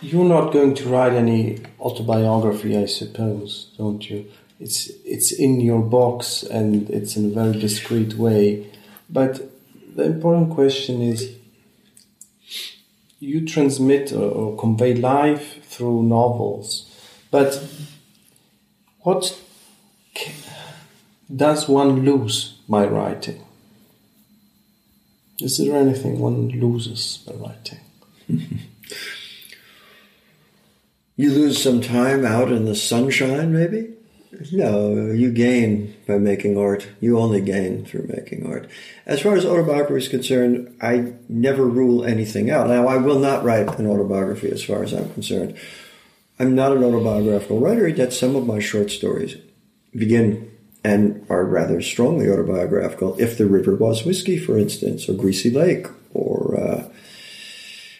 you're 0.00 0.24
not 0.24 0.52
going 0.52 0.74
to 0.76 0.88
write 0.88 1.12
any 1.12 1.58
autobiography, 1.78 2.76
I 2.76 2.86
suppose, 2.86 3.72
don't 3.76 4.08
you? 4.08 4.30
It's 4.58 4.90
it's 5.04 5.32
in 5.32 5.60
your 5.60 5.82
box 5.82 6.42
and 6.42 6.88
it's 6.90 7.16
in 7.16 7.26
a 7.26 7.34
very 7.34 7.58
discreet 7.58 8.14
way. 8.14 8.70
But 9.08 9.50
the 9.96 10.04
important 10.04 10.50
question 10.50 11.02
is 11.02 11.34
you 13.20 13.46
transmit 13.46 14.12
or, 14.12 14.30
or 14.30 14.56
convey 14.56 14.94
life 14.94 15.62
through 15.64 16.02
novels, 16.02 16.90
but 17.30 17.62
what 19.00 19.38
does 21.34 21.68
one 21.68 22.04
lose 22.04 22.54
by 22.68 22.86
writing? 22.86 23.44
Is 25.38 25.58
there 25.58 25.76
anything 25.76 26.18
one 26.18 26.48
loses 26.48 27.18
by 27.26 27.34
writing? 27.34 27.78
you 31.16 31.30
lose 31.30 31.62
some 31.62 31.80
time 31.80 32.26
out 32.26 32.50
in 32.50 32.64
the 32.64 32.74
sunshine, 32.74 33.52
maybe? 33.52 33.94
No, 34.52 35.12
you 35.12 35.30
gain 35.30 35.94
by 36.10 36.18
making 36.18 36.58
art. 36.58 36.88
You 37.00 37.18
only 37.18 37.40
gain 37.40 37.84
through 37.84 38.08
making 38.08 38.46
art. 38.46 38.68
As 39.06 39.20
far 39.20 39.36
as 39.36 39.44
autobiography 39.44 40.04
is 40.04 40.08
concerned, 40.08 40.76
I 40.82 41.12
never 41.28 41.64
rule 41.64 42.04
anything 42.04 42.50
out. 42.50 42.66
Now, 42.66 42.88
I 42.88 42.96
will 42.96 43.18
not 43.18 43.44
write 43.44 43.78
an 43.78 43.86
autobiography 43.86 44.50
as 44.50 44.64
far 44.64 44.82
as 44.82 44.92
I'm 44.92 45.12
concerned. 45.12 45.56
I'm 46.38 46.54
not 46.54 46.72
an 46.72 46.82
autobiographical 46.82 47.60
writer, 47.60 47.86
yet 47.86 48.12
some 48.12 48.34
of 48.34 48.46
my 48.46 48.58
short 48.58 48.90
stories 48.90 49.36
begin 49.94 50.50
and 50.82 51.24
are 51.28 51.44
rather 51.44 51.80
strongly 51.80 52.28
autobiographical. 52.28 53.14
If 53.20 53.38
the 53.38 53.46
River 53.46 53.74
Was 53.76 54.04
Whiskey, 54.04 54.38
for 54.38 54.58
instance, 54.58 55.08
or 55.08 55.12
Greasy 55.12 55.50
Lake, 55.50 55.86
or 56.12 56.58
uh, 56.58 56.88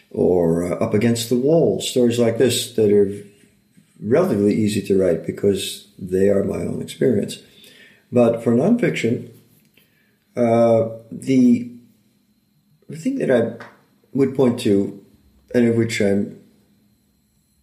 or 0.09 0.65
uh, 0.65 0.75
Up 0.83 0.93
Against 0.93 1.29
the 1.29 1.37
Wall, 1.37 1.79
stories 1.79 2.19
like 2.19 2.37
this 2.37 2.73
that 2.73 2.91
are 2.91 3.13
relatively 4.03 4.55
easy 4.55 4.81
to 4.81 4.99
write 4.99 5.25
because 5.25 5.87
they 5.97 6.27
are 6.27 6.43
my 6.43 6.57
own 6.57 6.81
experience. 6.81 7.37
But 8.11 8.43
for 8.43 8.51
nonfiction, 8.51 9.29
uh, 10.35 10.89
the, 11.11 11.69
thing 12.91 13.19
that 13.19 13.31
I 13.31 13.63
would 14.13 14.35
point 14.35 14.59
to, 14.61 15.03
and 15.55 15.67
of 15.67 15.75
which 15.75 16.01
I'm 16.01 16.41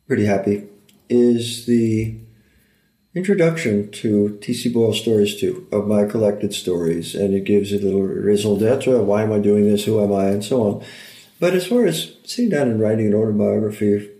pretty 0.07 0.25
happy, 0.25 0.67
is 1.11 1.67
the 1.67 2.17
introduction 3.15 3.91
to 3.91 4.39
T.C. 4.41 4.71
Boyle 4.71 4.95
Stories 4.95 5.39
2 5.39 5.69
of 5.71 5.87
my 5.87 6.07
collected 6.07 6.55
stories, 6.55 7.15
and 7.15 7.35
it 7.35 7.45
gives 7.45 7.73
a 7.73 7.79
little 7.79 8.03
raison 8.03 8.59
d'etre, 8.59 9.03
why 9.03 9.23
am 9.23 9.33
I 9.33 9.39
doing 9.39 9.65
this, 9.69 9.85
who 9.85 10.03
am 10.03 10.13
I, 10.13 10.27
and 10.27 10.45
so 10.45 10.63
on. 10.63 10.85
But 11.41 11.55
as 11.55 11.67
far 11.67 11.85
as 11.85 12.15
sitting 12.25 12.51
down 12.51 12.69
and 12.69 12.81
writing 12.81 13.07
an 13.07 13.15
autobiography, 13.15 14.11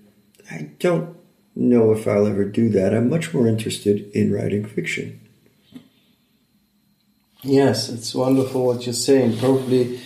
I 0.51 0.71
don't 0.79 1.17
know 1.57 1.93
if 1.93 2.07
I'll 2.07 2.27
ever 2.27 2.45
do 2.45 2.69
that. 2.71 2.95
I'm 2.95 3.09
much 3.09 3.35
more 3.35 3.49
interested 3.49 4.11
in 4.13 4.33
writing 4.33 4.65
fiction. 4.65 5.21
Yes, 7.43 7.89
it's 7.89 8.15
wonderful 8.15 8.67
what 8.67 8.85
you're 8.85 8.93
saying. 8.93 9.39
Probably 9.39 10.01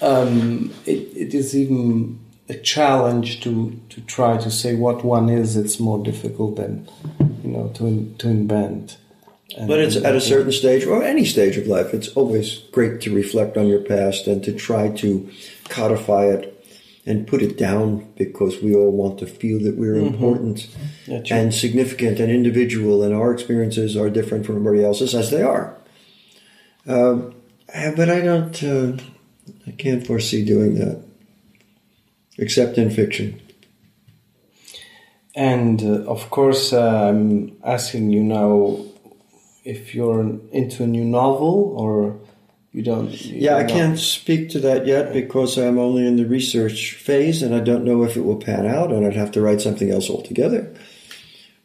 um, 0.00 0.72
it, 0.84 1.08
it 1.16 1.34
is 1.34 1.56
even 1.56 2.20
a 2.48 2.54
challenge 2.54 3.40
to, 3.42 3.80
to 3.88 4.00
try 4.02 4.36
to 4.36 4.50
say 4.50 4.74
what 4.74 5.04
one 5.04 5.28
is. 5.28 5.56
It's 5.56 5.80
more 5.80 6.02
difficult 6.02 6.56
than 6.56 6.88
you 7.42 7.50
know 7.50 7.68
to 7.76 8.14
to 8.18 8.28
invent. 8.28 8.98
And, 9.56 9.68
but 9.68 9.78
it's 9.78 9.96
at 9.96 10.14
a 10.14 10.20
certain 10.20 10.52
stage, 10.52 10.84
or 10.84 11.02
any 11.02 11.24
stage 11.24 11.56
of 11.56 11.66
life, 11.66 11.94
it's 11.94 12.08
always 12.08 12.58
great 12.72 13.00
to 13.02 13.14
reflect 13.14 13.56
on 13.56 13.68
your 13.68 13.80
past 13.80 14.26
and 14.26 14.42
to 14.44 14.52
try 14.52 14.88
to 14.96 15.30
codify 15.68 16.26
it 16.26 16.52
and 17.06 17.26
put 17.26 17.40
it 17.40 17.56
down 17.56 18.12
because 18.16 18.60
we 18.60 18.74
all 18.74 18.90
want 18.90 19.18
to 19.20 19.26
feel 19.26 19.60
that 19.60 19.76
we're 19.76 19.94
mm-hmm. 19.94 20.14
important 20.14 20.68
yeah, 21.06 21.22
and 21.30 21.54
significant 21.54 22.18
and 22.18 22.30
individual, 22.30 23.02
and 23.02 23.14
our 23.14 23.32
experiences 23.32 23.96
are 23.96 24.10
different 24.10 24.44
from 24.44 24.56
everybody 24.56 24.84
else's 24.84 25.14
as 25.14 25.30
they 25.30 25.42
are. 25.42 25.74
Uh, 26.86 27.30
but 27.96 28.08
I 28.08 28.20
don't, 28.20 28.62
uh, 28.62 28.96
I 29.66 29.70
can't 29.72 30.06
foresee 30.06 30.44
doing 30.44 30.74
that, 30.76 31.02
except 32.38 32.78
in 32.78 32.90
fiction. 32.90 33.40
And 35.34 35.82
uh, 35.82 36.10
of 36.10 36.30
course, 36.30 36.72
uh, 36.72 37.08
I'm 37.08 37.56
asking 37.62 38.10
you 38.10 38.22
now 38.22 38.78
if 39.64 39.94
you're 39.94 40.38
into 40.52 40.84
a 40.84 40.86
new 40.86 41.04
novel 41.04 41.74
or 41.76 42.18
you 42.72 42.82
don't. 42.82 43.10
You 43.24 43.40
yeah, 43.40 43.56
I 43.56 43.64
can't 43.64 43.98
speak 43.98 44.50
to 44.50 44.60
that 44.60 44.86
yet 44.86 45.12
because 45.12 45.58
I'm 45.58 45.78
only 45.78 46.06
in 46.06 46.16
the 46.16 46.26
research 46.26 46.92
phase 46.92 47.42
and 47.42 47.54
I 47.54 47.60
don't 47.60 47.84
know 47.84 48.04
if 48.04 48.16
it 48.16 48.24
will 48.24 48.36
pan 48.36 48.66
out 48.66 48.92
and 48.92 49.04
I'd 49.04 49.16
have 49.16 49.32
to 49.32 49.42
write 49.42 49.60
something 49.60 49.90
else 49.90 50.08
altogether. 50.08 50.74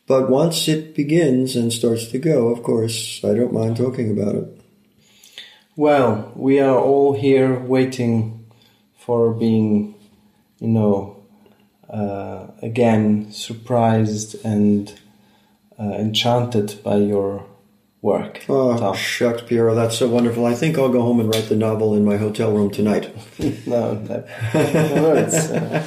But 0.07 0.29
once 0.29 0.67
it 0.67 0.95
begins 0.95 1.55
and 1.55 1.71
starts 1.71 2.07
to 2.07 2.17
go, 2.17 2.47
of 2.47 2.63
course, 2.63 3.23
I 3.23 3.33
don't 3.33 3.53
mind 3.53 3.77
talking 3.77 4.11
about 4.11 4.35
it. 4.35 4.60
Well, 5.81 6.31
we 6.35 6.59
are 6.59 6.77
all 6.77 7.13
here 7.13 7.57
waiting 7.57 8.45
for 8.99 9.33
being, 9.33 9.95
you 10.59 10.67
know, 10.67 11.23
uh, 11.89 12.51
again 12.61 13.31
surprised 13.31 14.35
and 14.45 14.93
uh, 15.79 15.95
enchanted 15.97 16.83
by 16.83 16.97
your 16.97 17.47
work. 17.99 18.45
Oh, 18.47 18.77
Tom. 18.77 18.95
shucks, 18.95 19.41
Piero, 19.41 19.73
that's 19.73 19.97
so 19.97 20.07
wonderful. 20.07 20.45
I 20.45 20.53
think 20.53 20.77
I'll 20.77 20.89
go 20.89 21.01
home 21.01 21.19
and 21.19 21.33
write 21.33 21.49
the 21.49 21.55
novel 21.55 21.95
in 21.95 22.05
my 22.05 22.17
hotel 22.17 22.51
room 22.51 22.69
tonight. 22.69 23.09
no, 23.65 23.95
no, 23.95 24.23
it's, 24.53 25.49
uh... 25.49 25.83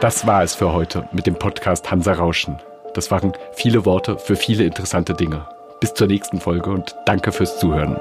Das 0.00 0.26
war 0.26 0.42
es 0.42 0.56
für 0.56 0.72
heute 0.72 1.08
mit 1.12 1.28
dem 1.28 1.36
Podcast 1.36 1.88
Hansa 1.88 2.14
Rauschen. 2.14 2.56
Das 2.94 3.10
waren 3.10 3.32
viele 3.52 3.84
Worte 3.84 4.18
für 4.18 4.36
viele 4.36 4.64
interessante 4.64 5.14
Dinge. 5.14 5.46
Bis 5.80 5.94
zur 5.94 6.06
nächsten 6.06 6.40
Folge 6.40 6.70
und 6.70 6.94
danke 7.04 7.32
fürs 7.32 7.58
Zuhören. 7.58 7.98